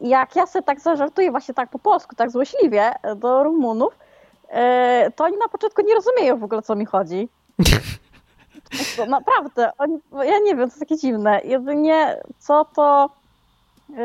yy, 0.00 0.08
jak 0.08 0.36
ja 0.36 0.46
sobie 0.46 0.62
tak 0.62 0.80
zażartuję 0.80 1.30
właśnie 1.30 1.54
tak 1.54 1.70
po 1.70 1.78
polsku, 1.78 2.16
tak 2.16 2.30
złośliwie 2.30 2.92
do 3.16 3.44
Rumunów, 3.44 3.98
to 5.16 5.24
oni 5.24 5.36
na 5.36 5.48
początku 5.48 5.82
nie 5.82 5.94
rozumieją 5.94 6.38
w 6.38 6.44
ogóle, 6.44 6.62
co 6.62 6.76
mi 6.76 6.86
chodzi. 6.86 7.28
To 8.96 9.06
naprawdę, 9.16 9.70
oni, 9.78 9.98
ja 10.12 10.38
nie 10.38 10.56
wiem, 10.56 10.58
to 10.58 10.62
jest 10.64 10.78
takie 10.80 10.96
dziwne. 10.96 11.40
Jedynie 11.44 12.16
co 12.38 12.64
to 12.64 13.10
yy, 13.88 13.96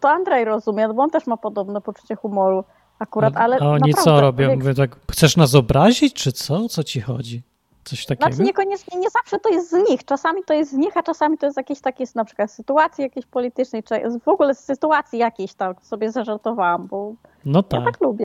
to 0.00 0.10
Andrzej 0.10 0.44
rozumie, 0.44 0.88
bo 0.88 1.02
on 1.02 1.10
też 1.10 1.26
ma 1.26 1.36
podobne 1.36 1.80
poczucie 1.80 2.16
humoru 2.16 2.64
akurat, 2.98 3.36
A- 3.36 3.40
ale 3.40 3.56
A 3.60 3.64
oni 3.68 3.90
naprawdę, 3.90 4.02
co 4.02 4.20
robią? 4.20 4.48
jak- 4.48 4.58
Mówię 4.58 4.74
tak, 4.74 4.96
chcesz 5.10 5.36
nas 5.36 5.54
obrazić, 5.54 6.14
czy 6.14 6.32
co? 6.32 6.54
O 6.56 6.68
co 6.68 6.84
ci 6.84 7.00
chodzi? 7.00 7.42
Coś 7.84 8.06
takiego? 8.06 8.30
Znaczy 8.32 8.46
niekoniecznie, 8.46 8.98
nie 9.00 9.10
zawsze 9.10 9.38
to 9.38 9.48
jest 9.48 9.70
z 9.70 9.90
nich. 9.90 10.04
Czasami 10.04 10.42
to 10.46 10.54
jest 10.54 10.70
z 10.70 10.74
nich, 10.74 10.96
a 10.96 11.02
czasami 11.02 11.38
to 11.38 11.46
jest 11.46 11.56
jakieś 11.56 11.80
takie 11.80 12.04
na 12.14 12.24
przykład 12.24 12.50
sytuacji 12.50 13.02
jakiejś 13.02 13.26
politycznej, 13.26 13.82
czy 13.82 13.94
w 14.24 14.28
ogóle 14.28 14.54
z 14.54 14.58
sytuacji 14.64 15.18
jakiejś 15.18 15.54
tam 15.54 15.74
sobie 15.82 16.10
zażartowałam, 16.12 16.86
bo 16.86 17.12
No 17.44 17.58
ja 17.58 17.62
tak, 17.62 17.84
tak 17.84 18.00
lubię. 18.00 18.24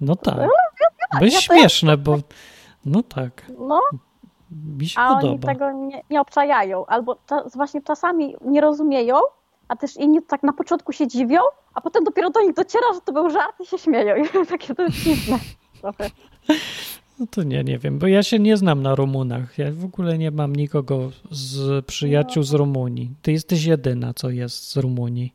No 0.00 0.16
tak. 0.16 0.36
ja 1.12 1.20
jest 1.20 1.36
to- 1.36 1.42
śmieszne, 1.42 1.96
bo 1.96 2.18
no 2.84 3.02
tak, 3.02 3.46
No, 3.68 3.80
mi 4.78 4.86
się 4.88 5.00
a 5.00 5.08
oni 5.08 5.20
podoba. 5.20 5.48
tego 5.48 5.72
nie, 5.72 6.02
nie 6.10 6.20
obczajają, 6.20 6.86
albo 6.86 7.16
właśnie 7.54 7.82
czasami 7.82 8.36
nie 8.44 8.60
rozumieją, 8.60 9.16
a 9.68 9.76
też 9.76 9.96
inni 9.96 10.22
tak 10.22 10.42
na 10.42 10.52
początku 10.52 10.92
się 10.92 11.06
dziwią, 11.08 11.40
a 11.74 11.80
potem 11.80 12.04
dopiero 12.04 12.30
do 12.30 12.40
nich 12.42 12.54
dociera, 12.54 12.86
że 12.94 13.00
to 13.00 13.12
był 13.12 13.30
żart 13.30 13.60
i 13.60 13.66
się 13.66 13.78
śmieją. 13.78 14.16
I 14.16 14.46
takie 14.46 14.74
to 14.74 14.82
jest 14.82 14.96
dziwne. 14.96 15.38
trochę. 15.80 16.10
No 17.18 17.26
to 17.30 17.42
nie, 17.42 17.64
nie 17.64 17.78
wiem, 17.78 17.98
bo 17.98 18.06
ja 18.06 18.22
się 18.22 18.38
nie 18.38 18.56
znam 18.56 18.82
na 18.82 18.94
Rumunach. 18.94 19.58
Ja 19.58 19.66
w 19.72 19.84
ogóle 19.84 20.18
nie 20.18 20.30
mam 20.30 20.56
nikogo 20.56 21.10
z 21.30 21.84
przyjaciół 21.86 22.42
z 22.42 22.52
Rumunii. 22.54 23.10
Ty 23.22 23.32
jesteś 23.32 23.64
jedyna, 23.64 24.14
co 24.14 24.30
jest 24.30 24.70
z 24.70 24.76
Rumunii. 24.76 25.34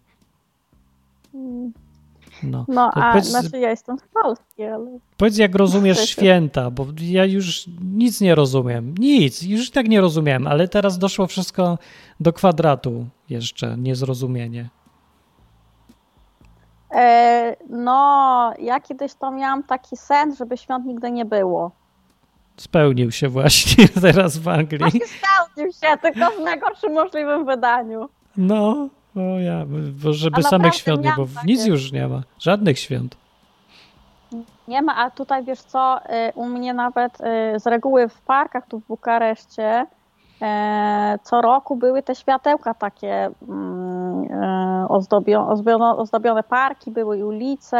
No, 2.43 2.65
No, 2.67 2.91
a 2.93 3.11
powiedz- 3.13 3.25
znaczy 3.25 3.59
ja 3.59 3.69
jestem 3.69 3.99
z 3.99 4.03
Polski, 4.13 4.63
ale... 4.63 4.99
Powiedz, 5.17 5.37
jak 5.37 5.55
rozumiesz 5.55 6.09
święta, 6.09 6.71
bo 6.71 6.85
ja 7.01 7.25
już 7.25 7.65
nic 7.95 8.21
nie 8.21 8.35
rozumiem. 8.35 8.95
Nic, 8.97 9.41
już 9.41 9.71
tak 9.71 9.87
nie 9.87 10.01
rozumiem, 10.01 10.47
ale 10.47 10.67
teraz 10.67 10.97
doszło 10.97 11.27
wszystko 11.27 11.77
do 12.19 12.33
kwadratu 12.33 13.05
jeszcze, 13.29 13.77
niezrozumienie. 13.77 14.69
E, 16.91 17.55
no, 17.69 18.53
ja 18.59 18.79
kiedyś 18.79 19.13
to 19.13 19.31
miałam 19.31 19.63
taki 19.63 19.97
sen, 19.97 20.35
żeby 20.35 20.57
świąt 20.57 20.85
nigdy 20.85 21.11
nie 21.11 21.25
było. 21.25 21.71
Spełnił 22.57 23.11
się 23.11 23.29
właśnie 23.29 23.87
teraz 24.01 24.37
w 24.37 24.47
Anglii. 24.47 24.79
Właśnie 24.79 24.99
spełnił 25.07 25.71
się, 25.73 25.97
tylko 26.01 26.31
w 26.31 26.39
najgorszym 26.43 26.93
możliwym 26.93 27.45
wydaniu. 27.45 28.09
No, 28.37 28.89
o 29.15 29.39
ja, 29.39 29.65
bo 30.03 30.13
żeby 30.13 30.37
A 30.37 30.41
samych 30.41 30.75
świąt 30.75 31.03
nie, 31.03 31.13
bo 31.17 31.27
nic 31.45 31.65
już 31.65 31.91
nie 31.91 32.07
ma. 32.07 32.21
Żadnych 32.39 32.79
świąt. 32.79 33.17
Nie 34.67 34.81
ma, 34.81 34.95
a 34.95 35.11
tutaj 35.11 35.43
wiesz 35.43 35.61
co, 35.61 35.99
y, 35.99 36.33
u 36.35 36.45
mnie 36.45 36.73
nawet 36.73 37.21
y, 37.21 37.59
z 37.59 37.67
reguły 37.67 38.09
w 38.09 38.21
parkach 38.21 38.67
tu 38.67 38.79
w 38.79 38.87
Bukareszcie 38.87 39.85
e, 40.41 41.19
co 41.23 41.41
roku 41.41 41.75
były 41.75 42.03
te 42.03 42.15
światełka 42.15 42.73
takie 42.73 43.29
mm, 43.49 44.85
ozdobio, 44.89 45.47
ozdobione, 45.47 45.95
ozdobione 45.95 46.43
parki, 46.43 46.91
były 46.91 47.17
i 47.17 47.23
ulice 47.23 47.77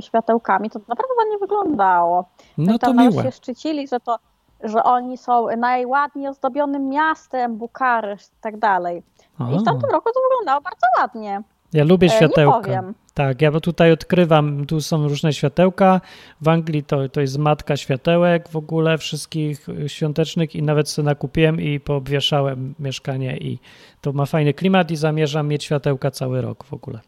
światełkami. 0.00 0.70
To 0.70 0.78
naprawdę 0.78 1.14
ładnie 1.18 1.38
wyglądało. 1.38 2.24
No 2.58 2.74
I 2.74 2.78
to 2.78 2.94
miłe. 2.94 3.22
się 3.22 3.32
szczycili, 3.32 3.88
że 3.88 4.00
to 4.00 4.18
że 4.62 4.82
oni 4.82 5.18
są 5.18 5.46
najładniej 5.56 6.28
ozdobionym 6.28 6.88
miastem 6.88 7.56
Bukareszt 7.56 8.32
i 8.32 8.40
tak 8.40 8.56
dalej. 8.58 9.02
I 9.40 9.58
w 9.58 9.64
tamtym 9.64 9.90
roku 9.90 10.10
to 10.14 10.20
wyglądało 10.30 10.60
bardzo 10.60 10.86
ładnie. 11.00 11.42
Ja 11.72 11.84
lubię 11.84 12.06
E, 12.06 12.10
nie 12.10 12.16
światełka. 12.16 12.60
powiem. 12.60 12.94
Tak, 13.14 13.42
ja 13.42 13.52
bo 13.52 13.60
tutaj 13.60 13.92
odkrywam, 13.92 14.66
tu 14.66 14.80
są 14.80 15.08
różne 15.08 15.32
światełka. 15.32 16.00
W 16.40 16.48
Anglii 16.48 16.84
to, 16.84 17.08
to 17.08 17.20
jest 17.20 17.38
matka 17.38 17.76
światełek 17.76 18.48
w 18.48 18.56
ogóle 18.56 18.98
wszystkich 18.98 19.66
świątecznych 19.86 20.54
i 20.54 20.62
nawet 20.62 20.88
sobie 20.88 21.06
nakupiłem 21.06 21.60
i 21.60 21.80
poobwieszałem 21.80 22.74
mieszkanie 22.78 23.36
i 23.36 23.58
to 24.00 24.12
ma 24.12 24.26
fajny 24.26 24.54
klimat 24.54 24.90
i 24.90 24.96
zamierzam 24.96 25.48
mieć 25.48 25.64
światełka 25.64 26.10
cały 26.10 26.40
rok 26.40 26.64
w 26.64 26.72
ogóle. 26.72 27.00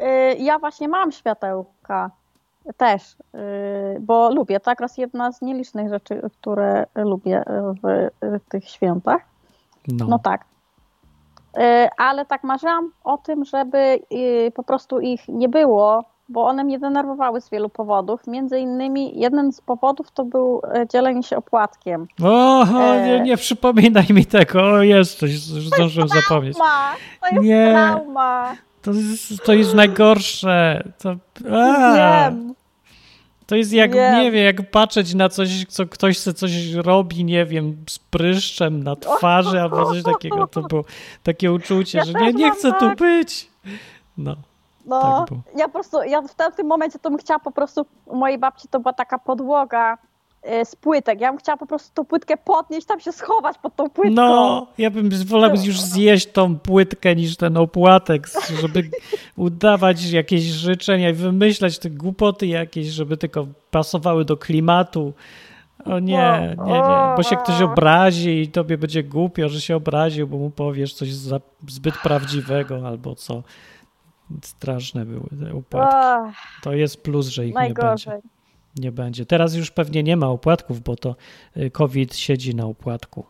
Y, 0.00 0.36
Ja 0.38 0.58
właśnie 0.58 0.88
mam 0.88 1.12
światełka 1.12 2.10
też, 2.76 3.02
y, 3.12 4.00
bo 4.00 4.34
lubię. 4.34 4.60
To 4.60 4.70
akurat 4.70 4.98
jedna 4.98 5.32
z 5.32 5.42
nielicznych 5.42 5.88
rzeczy, 5.88 6.20
które 6.40 6.86
lubię 6.94 7.42
w 7.82 8.08
w 8.22 8.48
tych 8.50 8.68
świętach. 8.68 9.22
No, 9.88 10.06
No 10.08 10.18
tak. 10.18 10.44
Y, 11.58 11.88
Ale 11.98 12.24
tak 12.26 12.44
marzyłam 12.44 12.90
o 13.04 13.18
tym, 13.18 13.44
żeby 13.44 13.78
y, 14.12 14.52
po 14.54 14.62
prostu 14.62 15.00
ich 15.00 15.28
nie 15.28 15.48
było, 15.48 16.04
bo 16.28 16.44
one 16.46 16.64
mnie 16.64 16.78
denerwowały 16.78 17.40
z 17.40 17.50
wielu 17.50 17.68
powodów. 17.68 18.26
Między 18.26 18.58
innymi 18.58 19.20
jeden 19.20 19.52
z 19.52 19.60
powodów 19.60 20.10
to 20.10 20.24
był 20.24 20.62
e, 20.74 20.86
dzielenie 20.88 21.22
się 21.22 21.36
opłatkiem. 21.36 22.06
O, 22.24 22.62
E. 22.64 23.06
nie, 23.06 23.20
nie 23.20 23.36
przypominaj 23.36 24.06
mi 24.10 24.26
tego. 24.26 24.62
O, 24.62 24.82
już 24.82 25.06
zdążyłem 25.74 26.08
zapomnieć. 26.08 26.56
Trauma! 26.56 26.92
To 27.20 27.28
jest 27.34 27.42
Nie. 27.44 27.70
trauma! 27.72 28.54
To 28.82 28.90
jest, 28.92 29.44
to 29.44 29.52
jest 29.52 29.74
najgorsze. 29.74 30.82
To, 30.98 31.10
a, 31.56 31.94
Wiem. 32.30 32.54
To 33.46 33.54
jest 33.56 33.72
jak, 33.72 33.92
Wiem. 33.94 34.14
nie 34.14 34.30
wiem, 34.30 34.44
jak 34.44 34.70
patrzeć 34.70 35.14
na 35.14 35.28
coś, 35.28 35.64
co 35.68 35.86
ktoś 35.86 36.18
se 36.18 36.34
coś 36.34 36.72
robi, 36.72 37.24
nie 37.24 37.46
wiem, 37.46 37.76
z 37.88 37.98
pryszczem 37.98 38.82
na 38.82 38.96
twarzy 38.96 39.60
albo 39.60 39.86
coś 39.86 40.02
takiego. 40.02 40.46
To 40.46 40.62
było 40.62 40.84
takie 41.22 41.52
uczucie, 41.52 41.98
Ja 41.98 42.04
że 42.04 42.12
nie, 42.12 42.32
nie 42.32 42.50
chcę 42.50 42.72
tu 42.72 42.86
tak. 42.88 42.98
być. 42.98 43.50
No, 44.18 44.36
No, 44.86 45.24
Tak 45.28 45.38
ja 45.56 45.64
po 45.66 45.72
prostu, 45.72 46.02
ja 46.02 46.22
w 46.22 46.34
tamtym 46.34 46.66
momencie 46.66 46.98
to 46.98 47.10
bym 47.10 47.18
chciała 47.18 47.38
po 47.40 47.50
prostu, 47.50 47.86
u 48.06 48.16
mojej 48.16 48.38
babci 48.38 48.68
to 48.68 48.80
była 48.80 48.92
taka 48.92 49.18
podłoga 49.18 49.98
z 50.64 50.76
płytek. 50.76 51.20
Ja 51.20 51.30
bym 51.30 51.38
chciała 51.38 51.56
po 51.56 51.66
prostu 51.66 51.90
tą 51.94 52.04
płytkę 52.04 52.36
podnieść, 52.36 52.86
tam 52.86 53.00
się 53.00 53.12
schować 53.12 53.58
pod 53.58 53.76
tą 53.76 53.90
płytką. 53.90 54.14
no, 54.14 54.66
ja 54.78 54.90
bym 54.90 55.10
wolał 55.24 55.50
już 55.64 55.80
zjeść 55.80 56.26
tą 56.26 56.58
płytkę 56.58 57.16
niż 57.16 57.36
ten 57.36 57.56
opłatek, 57.56 58.28
żeby 58.60 58.90
udawać 59.36 60.10
jakieś 60.10 60.42
życzenia 60.42 61.10
i 61.10 61.12
wymyślać 61.12 61.78
te 61.78 61.90
głupoty 61.90 62.46
jakieś, 62.46 62.86
żeby 62.86 63.16
tylko 63.16 63.46
pasowały 63.70 64.24
do 64.24 64.36
klimatu. 64.36 65.12
O 65.84 65.98
nie, 65.98 66.56
nie, 66.66 66.72
nie, 66.72 67.14
bo 67.16 67.22
się 67.22 67.36
ktoś 67.36 67.62
obrazi 67.62 68.40
i 68.40 68.48
tobie 68.48 68.78
będzie 68.78 69.02
głupio, 69.02 69.48
że 69.48 69.60
się 69.60 69.76
obraził, 69.76 70.28
bo 70.28 70.36
mu 70.36 70.50
powiesz 70.50 70.94
coś 70.94 71.12
za, 71.12 71.40
zbyt 71.68 71.94
prawdziwego 71.98 72.88
albo 72.88 73.14
co. 73.14 73.42
Straszne 74.42 75.04
były 75.04 75.28
te 75.40 75.54
opłatki. 75.54 76.36
To 76.62 76.72
jest 76.72 77.02
plus, 77.02 77.28
że 77.28 77.46
ich 77.46 77.54
nie 77.54 77.74
będzie. 77.74 78.20
Nie 78.76 78.92
będzie. 78.92 79.26
Teraz 79.26 79.54
już 79.54 79.70
pewnie 79.70 80.02
nie 80.02 80.16
ma 80.16 80.26
opłatków, 80.28 80.80
bo 80.80 80.96
to 80.96 81.16
y, 81.56 81.70
COVID 81.70 82.16
siedzi 82.16 82.54
na 82.54 82.64
opłatku. 82.66 83.24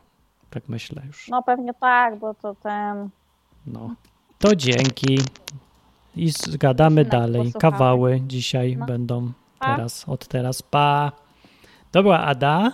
Tak 0.51 0.69
myślę 0.69 1.03
już. 1.07 1.29
No 1.29 1.43
pewnie 1.43 1.75
tak, 1.81 2.19
bo 2.19 2.35
to 2.35 2.55
ten... 2.63 3.09
No. 3.67 3.95
To 4.39 4.57
dzięki. 4.57 5.19
I 6.17 6.31
zgadamy 6.31 7.01
Odcinek 7.01 7.21
dalej. 7.21 7.45
posłuchamy. 7.45 7.73
Kawały 7.73 8.21
dzisiaj 8.27 8.77
No. 8.77 8.87
będą 8.87 9.33
Pa. 9.59 9.77
teraz, 9.77 10.09
od 10.09 10.27
teraz. 10.29 10.63
Pa. 10.63 11.13
To 11.93 12.03
była 12.03 12.19
Ada. 12.21 12.73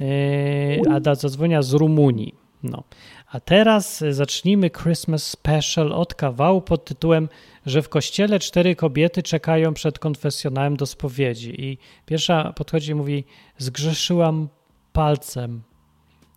Yy, 0.00 0.82
Ada 0.94 1.14
zadzwonia 1.14 1.62
z 1.62 1.72
Rumunii. 1.72 2.34
No. 2.62 2.84
A 3.30 3.40
teraz 3.40 4.04
zacznijmy 4.10 4.70
Christmas 4.70 5.26
Special 5.26 5.92
od 5.92 6.14
kawału 6.14 6.60
pod 6.62 6.84
tytułem, 6.84 7.28
że 7.66 7.82
w 7.82 7.88
kościele 7.88 8.38
cztery 8.38 8.76
kobiety 8.76 9.22
czekają 9.22 9.74
przed 9.74 9.98
konfesjonałem 9.98 10.76
do 10.76 10.86
spowiedzi. 10.86 11.64
I 11.64 11.78
pierwsza 12.06 12.52
podchodzi 12.52 12.92
i 12.92 12.94
mówi: 12.94 13.24
Zgrzeszyłam 13.58 14.48
palcem. 14.92 15.62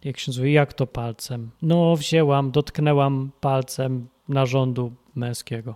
Jak 0.04 0.16
ksiądz 0.16 0.38
mówi, 0.38 0.54
jak 0.54 0.74
to 0.74 0.88
palcem? 0.88 1.52
No, 1.62 1.96
wzięłam, 1.96 2.52
dotknęłam 2.52 3.32
palcem 3.42 4.08
narządu 4.30 4.94
męskiego. 5.16 5.76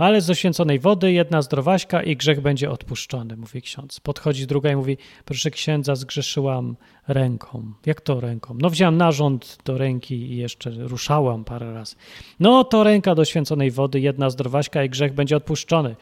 Palec 0.00 0.26
do 0.26 0.34
święconej 0.34 0.78
wody, 0.78 1.12
jedna 1.12 1.42
zdrowaśka 1.42 2.02
i 2.02 2.16
grzech 2.16 2.40
będzie 2.40 2.70
odpuszczony, 2.70 3.36
mówi 3.36 3.62
ksiądz. 3.62 4.00
Podchodzi 4.00 4.46
druga 4.46 4.72
i 4.72 4.76
mówi, 4.76 4.96
proszę 5.24 5.50
księdza, 5.50 5.94
zgrzeszyłam 5.94 6.76
ręką. 7.08 7.72
Jak 7.86 8.00
to 8.00 8.20
ręką? 8.20 8.56
No 8.60 8.70
wziąłem 8.70 8.96
narząd 8.96 9.58
do 9.64 9.78
ręki 9.78 10.14
i 10.14 10.36
jeszcze 10.36 10.70
ruszałam 10.70 11.44
parę 11.44 11.74
razy. 11.74 11.96
No 12.40 12.64
to 12.64 12.84
ręka 12.84 13.14
do 13.14 13.24
święconej 13.24 13.70
wody, 13.70 14.00
jedna 14.00 14.30
zdrowaśka 14.30 14.84
i 14.84 14.90
grzech 14.90 15.14
będzie 15.14 15.36
odpuszczony. 15.36 15.96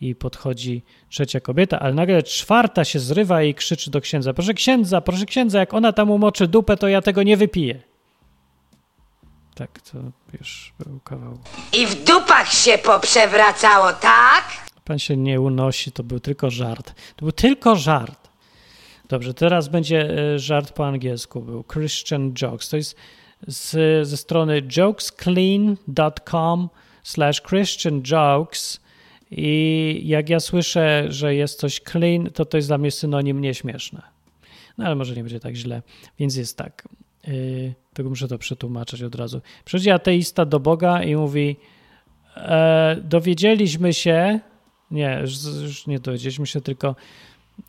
I 0.00 0.14
podchodzi 0.14 0.82
trzecia 1.08 1.40
kobieta, 1.40 1.80
ale 1.80 1.94
nagle 1.94 2.22
czwarta 2.22 2.84
się 2.84 2.98
zrywa 2.98 3.42
i 3.42 3.54
krzyczy 3.54 3.90
do 3.90 4.00
księdza, 4.00 4.32
proszę 4.32 4.54
księdza, 4.54 5.00
proszę 5.00 5.26
księdza, 5.26 5.58
jak 5.58 5.74
ona 5.74 5.92
tam 5.92 6.10
umoczy 6.10 6.48
dupę, 6.48 6.76
to 6.76 6.88
ja 6.88 7.02
tego 7.02 7.22
nie 7.22 7.36
wypiję. 7.36 7.93
Tak, 9.54 9.80
to 9.80 9.98
już 10.38 10.72
był 10.78 11.00
kawał. 11.00 11.38
I 11.72 11.86
w 11.86 12.04
dupach 12.04 12.52
się 12.52 12.78
poprzewracało, 12.78 13.92
tak? 13.92 14.44
Pan 14.84 14.98
się 14.98 15.16
nie 15.16 15.40
unosi, 15.40 15.92
to 15.92 16.02
był 16.02 16.20
tylko 16.20 16.50
żart. 16.50 16.94
To 17.16 17.24
był 17.24 17.32
tylko 17.32 17.76
żart. 17.76 18.28
Dobrze, 19.08 19.34
teraz 19.34 19.68
będzie 19.68 20.18
e, 20.34 20.38
żart 20.38 20.72
po 20.72 20.86
angielsku. 20.86 21.40
Był 21.40 21.64
Christian 21.72 22.32
Jokes. 22.42 22.68
To 22.68 22.76
jest 22.76 22.96
z, 23.46 24.08
ze 24.08 24.16
strony 24.16 24.62
jokesclean.com 24.76 26.68
slash 27.02 27.42
Christian 27.42 28.02
Jokes 28.02 28.80
i 29.30 30.00
jak 30.04 30.28
ja 30.28 30.40
słyszę, 30.40 31.04
że 31.08 31.34
jest 31.34 31.58
coś 31.60 31.80
clean, 31.80 32.30
to 32.30 32.44
to 32.44 32.56
jest 32.56 32.68
dla 32.68 32.78
mnie 32.78 32.90
synonim 32.90 33.40
nieśmieszne. 33.40 34.02
No 34.78 34.86
ale 34.86 34.94
może 34.94 35.14
nie 35.14 35.22
będzie 35.22 35.40
tak 35.40 35.54
źle. 35.54 35.82
Więc 36.18 36.36
jest 36.36 36.58
tak. 36.58 36.88
Yy, 37.26 37.74
tylko 37.94 38.10
muszę 38.10 38.28
to 38.28 38.38
przetłumaczyć 38.38 39.02
od 39.02 39.14
razu. 39.14 39.40
Przychodzi 39.64 39.90
ateista 39.90 40.44
do 40.44 40.60
Boga 40.60 41.02
i 41.02 41.16
mówi 41.16 41.56
e, 42.36 42.96
dowiedzieliśmy 43.04 43.94
się, 43.94 44.40
nie, 44.90 45.18
już, 45.20 45.32
już 45.62 45.86
nie 45.86 45.98
dowiedzieliśmy 45.98 46.46
się, 46.46 46.60
tylko 46.60 46.96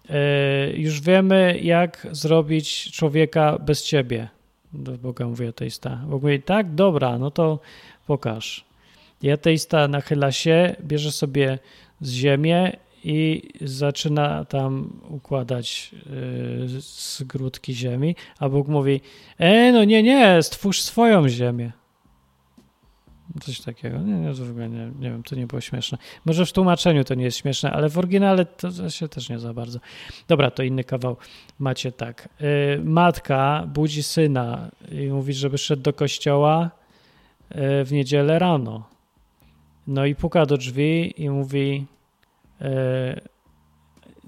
e, 0.09 0.71
już 0.73 1.01
wiemy, 1.01 1.59
jak 1.61 2.07
zrobić 2.11 2.91
człowieka 2.91 3.57
bez 3.59 3.83
ciebie. 3.83 4.29
Do 4.73 4.91
Boga 4.91 5.27
mówi 5.27 5.47
ateista. 5.47 6.01
Bóg 6.07 6.23
mówi, 6.23 6.41
tak, 6.41 6.75
dobra, 6.75 7.17
no 7.17 7.31
to 7.31 7.59
pokaż. 8.07 8.65
I 9.21 9.31
ateista 9.31 9.87
nachyla 9.87 10.31
się, 10.31 10.75
bierze 10.81 11.11
sobie 11.11 11.59
z 12.01 12.11
ziemię 12.11 12.77
i 13.05 13.49
zaczyna 13.61 14.45
tam 14.45 15.01
układać 15.09 15.91
yy, 16.69 16.81
zgródki 17.17 17.73
ziemi, 17.73 18.15
a 18.39 18.49
Bóg 18.49 18.67
mówi, 18.67 19.01
e, 19.37 19.71
no 19.71 19.83
nie, 19.83 20.03
nie, 20.03 20.43
stwórz 20.43 20.81
swoją 20.81 21.29
ziemię. 21.29 21.71
Coś 23.41 23.61
takiego. 23.61 23.97
Nie, 23.97 24.13
nie, 24.13 24.33
w 24.33 24.49
ogóle 24.49 24.69
nie, 24.69 24.91
nie 24.99 25.09
wiem, 25.09 25.23
to 25.23 25.35
nie 25.35 25.47
było 25.47 25.61
śmieszne. 25.61 25.97
Może 26.25 26.45
w 26.45 26.51
tłumaczeniu 26.51 27.03
to 27.03 27.15
nie 27.15 27.23
jest 27.23 27.37
śmieszne, 27.37 27.71
ale 27.71 27.89
w 27.89 27.97
oryginale 27.97 28.45
to 28.45 28.89
się 28.89 29.07
też 29.07 29.29
nie 29.29 29.39
za 29.39 29.53
bardzo. 29.53 29.79
Dobra, 30.27 30.51
to 30.51 30.63
inny 30.63 30.83
kawał. 30.83 31.17
Macie 31.59 31.91
tak. 31.91 32.29
Y, 32.41 32.81
matka 32.83 33.67
budzi 33.73 34.03
syna 34.03 34.71
i 34.91 35.07
mówi, 35.07 35.33
żeby 35.33 35.57
szedł 35.57 35.81
do 35.81 35.93
kościoła 35.93 36.71
y, 37.51 37.55
w 37.85 37.91
niedzielę 37.91 38.39
rano. 38.39 38.89
No 39.87 40.05
i 40.05 40.15
puka 40.15 40.45
do 40.45 40.57
drzwi 40.57 41.13
i 41.23 41.29
mówi 41.29 41.85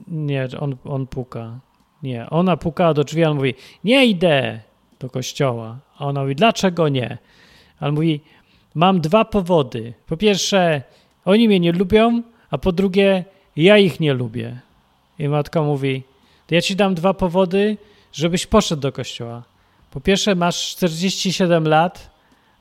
nie, 0.08 0.48
on, 0.60 0.76
on 0.86 1.08
puka. 1.08 1.60
Nie, 2.04 2.30
ona 2.30 2.58
puka 2.58 2.94
do 2.94 3.04
drzwi, 3.04 3.26
on 3.26 3.36
mówi 3.36 3.54
nie 3.84 4.06
idę 4.06 4.60
do 5.00 5.10
kościoła. 5.10 5.80
A 5.98 6.06
ona 6.06 6.22
mówi, 6.22 6.36
dlaczego 6.36 6.90
nie? 6.90 7.18
A 7.80 7.88
on 7.88 7.94
mówi, 7.94 8.22
mam 8.76 9.02
dwa 9.02 9.26
powody. 9.26 9.94
Po 10.06 10.18
pierwsze, 10.18 10.82
oni 11.26 11.48
mnie 11.48 11.60
nie 11.60 11.72
lubią, 11.72 12.24
a 12.50 12.58
po 12.58 12.72
drugie, 12.72 13.26
ja 13.56 13.78
ich 13.78 14.00
nie 14.00 14.14
lubię. 14.14 14.60
I 15.20 15.28
matka 15.28 15.62
mówi, 15.62 16.04
to 16.48 16.56
ja 16.56 16.62
ci 16.62 16.76
dam 16.76 16.96
dwa 16.96 17.14
powody, 17.14 17.78
żebyś 18.14 18.46
poszedł 18.46 18.82
do 18.82 18.92
kościoła. 18.92 19.44
Po 19.92 20.02
pierwsze, 20.02 20.36
masz 20.36 20.76
47 20.76 21.68
lat, 21.68 22.12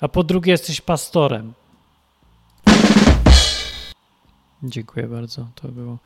a 0.01 0.09
po 0.09 0.25
drugie, 0.25 0.53
jesteś 0.53 0.81
pastorem. 0.81 1.53
Dziękuję 4.63 5.07
bardzo, 5.07 5.49
to 5.55 5.69
było 5.69 5.99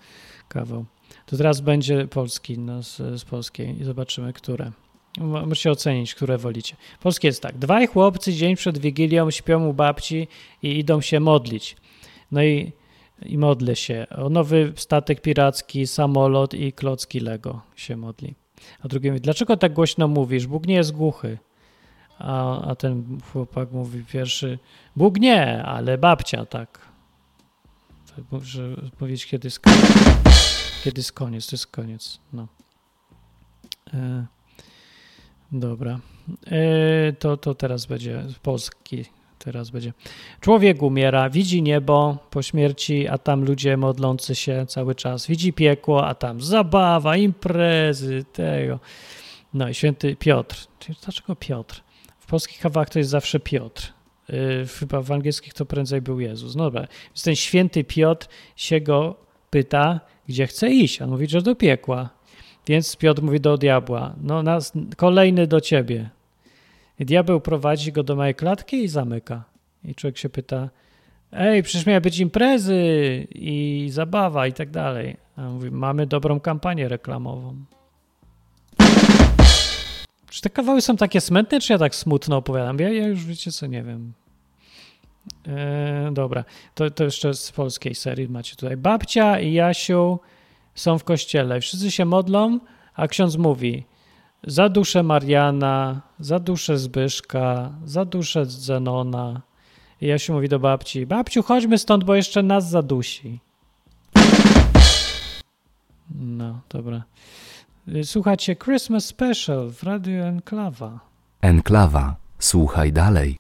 kawał. 0.49 0.85
To 1.27 1.37
teraz 1.37 1.61
będzie 1.61 2.09
polski, 2.09 2.59
no, 2.59 2.83
z, 2.83 2.97
z 2.97 3.25
polskiej 3.25 3.81
i 3.81 3.85
zobaczymy, 3.85 4.33
które. 4.33 4.73
Musicie 5.47 5.71
ocenić, 5.71 6.15
które 6.15 6.39
wolicie. 6.39 6.77
Polskie 7.01 7.29
jest 7.29 7.43
tak. 7.43 7.59
Dwaj 7.59 7.87
chłopcy 7.87 8.33
dzień 8.33 8.57
przed 8.57 8.79
Wigilią 8.79 9.31
śpią 9.31 9.67
u 9.67 9.75
babci 9.75 10.29
i 10.63 10.79
idą 10.79 11.01
się 11.01 11.21
modlić. 11.21 11.77
No 12.33 12.43
i, 12.43 12.73
i 13.23 13.39
modlę 13.39 13.77
się. 13.77 14.07
O 14.17 14.29
nowy 14.29 14.73
statek 14.77 15.21
piracki, 15.21 15.87
samolot 15.87 16.55
i 16.55 16.73
klocki 16.73 17.21
Lego 17.21 17.61
się 17.77 17.97
modli. 17.97 18.35
A 18.81 18.89
drugi 18.89 19.09
mówi, 19.09 19.21
dlaczego 19.21 19.57
tak 19.57 19.73
głośno 19.73 20.09
mówisz? 20.09 20.47
Bóg 20.47 20.67
nie 20.67 20.75
jest 20.75 20.93
głuchy. 20.93 21.39
A, 22.19 22.61
a 22.71 22.75
ten 22.75 23.19
chłopak 23.33 23.73
mówi 23.73 24.05
pierwszy, 24.13 24.59
Bóg 24.97 25.21
nie, 25.21 25.63
ale 25.63 25.99
babcia 25.99 26.47
tak. 26.47 26.90
Muszę 28.31 28.77
powiedzieć, 28.99 29.27
kiedy 29.27 29.47
jest 29.47 29.61
koniec. 29.61 29.93
Kiedy 30.85 30.99
jest 30.99 31.13
koniec, 31.13 31.47
to 31.47 31.57
jest 31.57 31.67
koniec. 31.67 32.21
No. 32.33 32.49
E, 33.95 34.27
dobra. 35.53 36.01
E, 36.47 37.13
to, 37.13 37.37
to 37.37 37.55
teraz 37.55 37.87
będzie 37.87 38.25
polski. 38.43 39.05
Teraz 39.39 39.71
będzie. 39.71 39.93
Człowiek 40.41 40.83
umiera, 40.83 41.31
widzi 41.31 41.63
niebo 41.63 42.19
po 42.31 42.43
śmierci, 42.43 43.09
a 43.09 43.19
tam 43.19 43.45
ludzie 43.45 43.77
modlący 43.77 44.35
się 44.35 44.67
cały 44.69 44.95
czas. 44.95 45.27
Widzi 45.27 45.53
piekło, 45.53 46.07
a 46.07 46.15
tam 46.15 46.41
zabawa, 46.41 47.17
imprezy, 47.17 48.25
tego. 48.33 48.79
No 49.55 49.69
i 49.69 49.75
święty 49.75 50.17
Piotr. 50.17 50.67
Dlaczego 51.03 51.37
Piotr? 51.37 51.83
W 52.19 52.27
polskich 52.27 52.61
kawałach 52.61 52.91
to 52.91 52.99
jest 52.99 53.11
zawsze 53.11 53.41
Piotr. 53.41 53.93
Yy, 54.33 54.67
chyba 54.67 55.03
w 55.03 55.13
angielskich 55.13 55.55
to 55.55 55.67
prędzej 55.67 56.01
był 56.01 56.21
Jezus. 56.21 56.57
No 56.57 56.65
dobra. 56.65 56.87
Więc 57.07 57.23
ten 57.23 57.37
święty 57.37 57.85
Piotr 57.85 58.29
się 58.57 58.81
go 58.81 59.17
pyta, 59.51 60.01
gdzie 60.29 60.47
chce 60.47 60.71
iść. 60.71 61.03
On 61.03 61.11
mówi, 61.11 61.29
że 61.29 61.43
do 61.43 61.55
piekła. 61.55 62.11
Więc 62.67 62.97
Piotr 62.97 63.23
mówi 63.23 63.41
do 63.41 63.59
diabła, 63.59 64.15
no 64.23 64.43
nas, 64.43 64.73
kolejny 64.97 65.47
do 65.47 65.61
ciebie. 65.61 66.11
Diabeł 67.01 67.41
prowadzi 67.41 67.93
go 67.93 68.03
do 68.03 68.17
małej 68.17 68.35
klatki 68.35 68.77
i 68.77 68.89
zamyka. 68.89 69.45
I 69.85 69.95
człowiek 69.95 70.19
się 70.19 70.29
pyta, 70.29 70.71
ej, 71.33 71.63
przecież 71.63 71.87
miały 71.87 72.01
być 72.01 72.19
imprezy 72.19 72.77
i 73.31 73.89
zabawa 73.91 74.47
i 74.47 74.53
tak 74.53 74.71
dalej. 74.71 75.17
A 75.37 75.47
on 75.47 75.53
mówi, 75.53 75.71
mamy 75.71 76.07
dobrą 76.07 76.41
kampanię 76.41 76.89
reklamową. 76.89 77.57
Czy 80.31 80.41
te 80.43 80.51
kawały 80.51 80.81
są 80.81 80.97
takie 80.97 81.21
smętne, 81.21 81.61
czy 81.61 81.73
ja 81.73 81.79
tak 81.79 81.95
smutno 81.95 82.37
opowiadam? 82.37 82.79
Ja, 82.79 82.91
ja 82.91 83.07
już 83.07 83.25
wiecie 83.25 83.53
co, 83.53 83.67
nie 83.67 83.83
wiem. 83.83 84.13
E, 85.47 86.11
dobra, 86.13 86.45
to, 86.75 86.91
to 86.91 87.05
jeszcze 87.05 87.35
z 87.35 87.53
polskiej 87.53 87.95
serii 87.95 88.29
macie 88.29 88.57
tutaj. 88.57 88.77
Babcia 88.77 89.41
i 89.41 89.53
Jasiu 89.53 90.21
są 90.75 90.99
w 90.99 91.05
kościele. 91.05 91.61
Wszyscy 91.61 91.91
się 91.91 92.05
modlą, 92.05 92.59
a 92.95 93.09
ksiądz 93.09 93.37
mówi 93.37 93.85
za 94.47 94.69
duszę 94.69 95.03
Mariana, 95.03 96.01
za 96.21 96.39
duszę 96.39 96.79
Zbyszka, 96.79 97.71
za 97.85 98.05
duszę 98.05 98.47
Zenona. 98.47 99.41
I 100.01 100.07
Jasiu 100.07 100.33
mówi 100.33 100.49
do 100.49 100.59
babci, 100.59 101.07
babciu 101.07 101.43
chodźmy 101.43 101.79
stąd, 101.79 102.05
bo 102.05 102.15
jeszcze 102.15 102.43
nas 102.43 102.71
zadusi. 102.71 103.41
No, 106.15 106.61
dobra. 106.69 107.03
Słuchajcie 108.05 108.57
Christmas 108.57 109.05
Special 109.05 109.71
w 109.71 109.83
Radio 109.83 110.25
Enklawa. 110.25 111.01
Enklawa. 111.41 112.17
Słuchaj 112.39 112.93
dalej. 112.93 113.37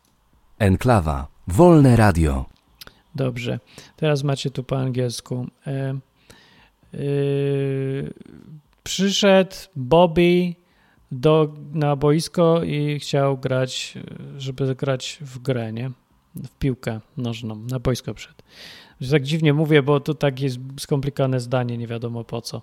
Enklawa. 0.59 1.27
Wolne 1.50 1.96
radio. 1.96 2.44
Dobrze. 3.14 3.58
Teraz 3.96 4.22
macie 4.22 4.50
tu 4.50 4.64
po 4.64 4.78
angielsku. 4.78 5.46
E, 5.66 5.70
e, 5.70 5.98
przyszedł 8.82 9.56
Bobby 9.76 10.54
do, 11.12 11.54
na 11.72 11.96
boisko 11.96 12.62
i 12.64 12.98
chciał 12.98 13.38
grać, 13.38 13.94
żeby 14.38 14.74
grać 14.74 15.18
w 15.20 15.38
grę, 15.38 15.72
nie? 15.72 15.90
W 16.34 16.48
piłkę 16.58 17.00
nożną. 17.16 17.56
Na 17.56 17.78
boisko 17.78 18.14
przed. 18.14 18.42
Tak 19.10 19.22
dziwnie 19.22 19.52
mówię, 19.52 19.82
bo 19.82 20.00
to 20.00 20.14
tak 20.14 20.40
jest 20.40 20.58
skomplikowane 20.80 21.40
zdanie, 21.40 21.78
nie 21.78 21.86
wiadomo 21.86 22.24
po 22.24 22.42
co. 22.42 22.62